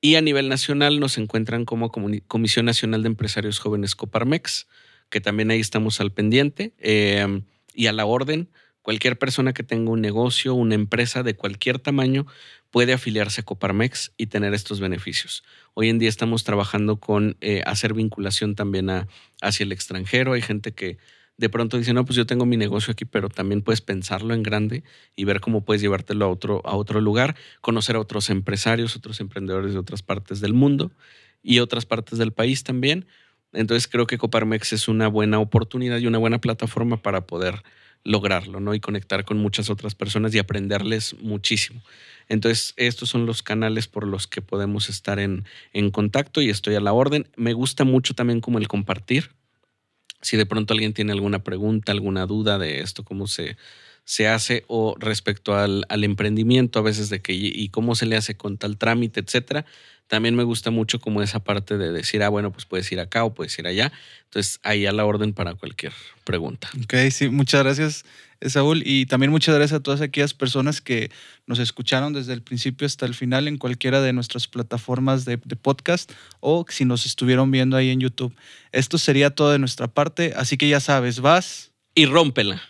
Y 0.00 0.16
a 0.16 0.20
nivel 0.20 0.48
nacional 0.48 1.00
nos 1.00 1.16
encuentran 1.16 1.64
como 1.64 1.90
Comisión 2.28 2.66
Nacional 2.66 3.02
de 3.02 3.08
Empresarios 3.08 3.58
Jóvenes 3.58 3.94
Coparmex, 3.94 4.66
que 5.08 5.20
también 5.20 5.50
ahí 5.50 5.60
estamos 5.60 6.00
al 6.00 6.12
pendiente. 6.12 6.74
Em, 6.78 7.42
y 7.74 7.86
a 7.86 7.92
la 7.92 8.04
orden, 8.04 8.50
cualquier 8.82 9.18
persona 9.18 9.54
que 9.54 9.62
tenga 9.62 9.90
un 9.90 10.02
negocio, 10.02 10.54
una 10.54 10.74
empresa 10.74 11.22
de 11.22 11.34
cualquier 11.34 11.78
tamaño, 11.78 12.26
puede 12.70 12.92
afiliarse 12.92 13.40
a 13.40 13.44
Coparmex 13.44 14.12
y 14.16 14.26
tener 14.26 14.54
estos 14.54 14.80
beneficios. 14.80 15.44
Hoy 15.74 15.88
en 15.88 15.98
día 15.98 16.08
estamos 16.08 16.44
trabajando 16.44 16.96
con 16.96 17.36
eh, 17.40 17.62
hacer 17.66 17.94
vinculación 17.94 18.54
también 18.54 18.90
a, 18.90 19.08
hacia 19.40 19.64
el 19.64 19.72
extranjero. 19.72 20.32
Hay 20.32 20.42
gente 20.42 20.72
que 20.72 20.98
de 21.36 21.48
pronto 21.48 21.76
dice, 21.76 21.92
no, 21.92 22.04
pues 22.04 22.16
yo 22.16 22.26
tengo 22.26 22.46
mi 22.46 22.56
negocio 22.56 22.92
aquí, 22.92 23.04
pero 23.04 23.28
también 23.28 23.62
puedes 23.62 23.80
pensarlo 23.80 24.32
en 24.34 24.42
grande 24.42 24.84
y 25.16 25.24
ver 25.24 25.40
cómo 25.40 25.64
puedes 25.64 25.82
llevártelo 25.82 26.24
a 26.24 26.28
otro, 26.28 26.62
a 26.64 26.76
otro 26.76 27.00
lugar, 27.00 27.36
conocer 27.60 27.96
a 27.96 28.00
otros 28.00 28.30
empresarios, 28.30 28.96
otros 28.96 29.20
emprendedores 29.20 29.72
de 29.72 29.78
otras 29.78 30.02
partes 30.02 30.40
del 30.40 30.54
mundo 30.54 30.92
y 31.42 31.58
otras 31.58 31.84
partes 31.84 32.18
del 32.18 32.32
país 32.32 32.64
también. 32.64 33.06
Entonces 33.52 33.86
creo 33.88 34.06
que 34.06 34.18
Coparmex 34.18 34.72
es 34.72 34.88
una 34.88 35.08
buena 35.08 35.38
oportunidad 35.38 35.98
y 35.98 36.06
una 36.06 36.18
buena 36.18 36.40
plataforma 36.40 36.96
para 37.02 37.26
poder 37.26 37.62
lograrlo, 38.06 38.60
¿no? 38.60 38.74
Y 38.74 38.80
conectar 38.80 39.24
con 39.24 39.38
muchas 39.38 39.68
otras 39.68 39.94
personas 39.94 40.34
y 40.34 40.38
aprenderles 40.38 41.16
muchísimo. 41.20 41.82
Entonces, 42.28 42.74
estos 42.76 43.08
son 43.08 43.26
los 43.26 43.42
canales 43.42 43.88
por 43.88 44.06
los 44.06 44.26
que 44.26 44.42
podemos 44.42 44.88
estar 44.88 45.18
en, 45.18 45.44
en 45.72 45.90
contacto 45.90 46.40
y 46.40 46.50
estoy 46.50 46.74
a 46.74 46.80
la 46.80 46.92
orden. 46.92 47.28
Me 47.36 47.52
gusta 47.52 47.84
mucho 47.84 48.14
también 48.14 48.40
como 48.40 48.58
el 48.58 48.68
compartir 48.68 49.30
si 50.22 50.36
de 50.36 50.46
pronto 50.46 50.74
alguien 50.74 50.92
tiene 50.92 51.12
alguna 51.12 51.44
pregunta, 51.44 51.92
alguna 51.92 52.26
duda 52.26 52.58
de 52.58 52.80
esto, 52.80 53.04
cómo 53.04 53.26
se, 53.26 53.56
se 54.06 54.28
hace 54.28 54.64
o 54.68 54.94
respecto 54.98 55.54
al, 55.54 55.84
al, 55.88 56.04
emprendimiento 56.04 56.78
a 56.78 56.82
veces 56.82 57.10
de 57.10 57.20
que 57.20 57.34
y 57.34 57.68
cómo 57.68 57.96
se 57.96 58.06
le 58.06 58.16
hace 58.16 58.36
con 58.36 58.56
tal 58.56 58.78
trámite, 58.78 59.20
etcétera. 59.20 59.66
También 60.06 60.36
me 60.36 60.44
gusta 60.44 60.70
mucho 60.70 61.00
como 61.00 61.20
esa 61.20 61.40
parte 61.42 61.76
de 61.78 61.90
decir, 61.90 62.22
ah, 62.22 62.28
bueno, 62.28 62.52
pues 62.52 62.64
puedes 62.64 62.90
ir 62.92 63.00
acá 63.00 63.24
o 63.24 63.34
puedes 63.34 63.58
ir 63.58 63.66
allá. 63.66 63.92
Entonces, 64.24 64.60
ahí 64.62 64.86
a 64.86 64.92
la 64.92 65.04
orden 65.04 65.32
para 65.32 65.54
cualquier 65.54 65.92
pregunta. 66.24 66.70
Ok, 66.84 66.94
sí, 67.10 67.28
muchas 67.28 67.64
gracias, 67.64 68.04
Saúl. 68.40 68.82
Y 68.86 69.06
también 69.06 69.32
muchas 69.32 69.56
gracias 69.56 69.80
a 69.80 69.82
todas 69.82 70.00
aquellas 70.00 70.32
personas 70.32 70.80
que 70.80 71.10
nos 71.46 71.58
escucharon 71.58 72.12
desde 72.12 72.34
el 72.34 72.42
principio 72.42 72.86
hasta 72.86 73.04
el 73.04 73.14
final 73.14 73.48
en 73.48 73.58
cualquiera 73.58 74.00
de 74.00 74.12
nuestras 74.12 74.46
plataformas 74.46 75.24
de, 75.24 75.38
de 75.44 75.56
podcast 75.56 76.12
o 76.38 76.64
si 76.68 76.84
nos 76.84 77.04
estuvieron 77.04 77.50
viendo 77.50 77.76
ahí 77.76 77.90
en 77.90 77.98
YouTube. 77.98 78.32
Esto 78.70 78.98
sería 78.98 79.30
todo 79.30 79.50
de 79.50 79.58
nuestra 79.58 79.88
parte, 79.88 80.34
así 80.36 80.56
que 80.56 80.68
ya 80.68 80.78
sabes, 80.78 81.18
vas 81.18 81.72
y 81.96 82.06
rómpela. 82.06 82.62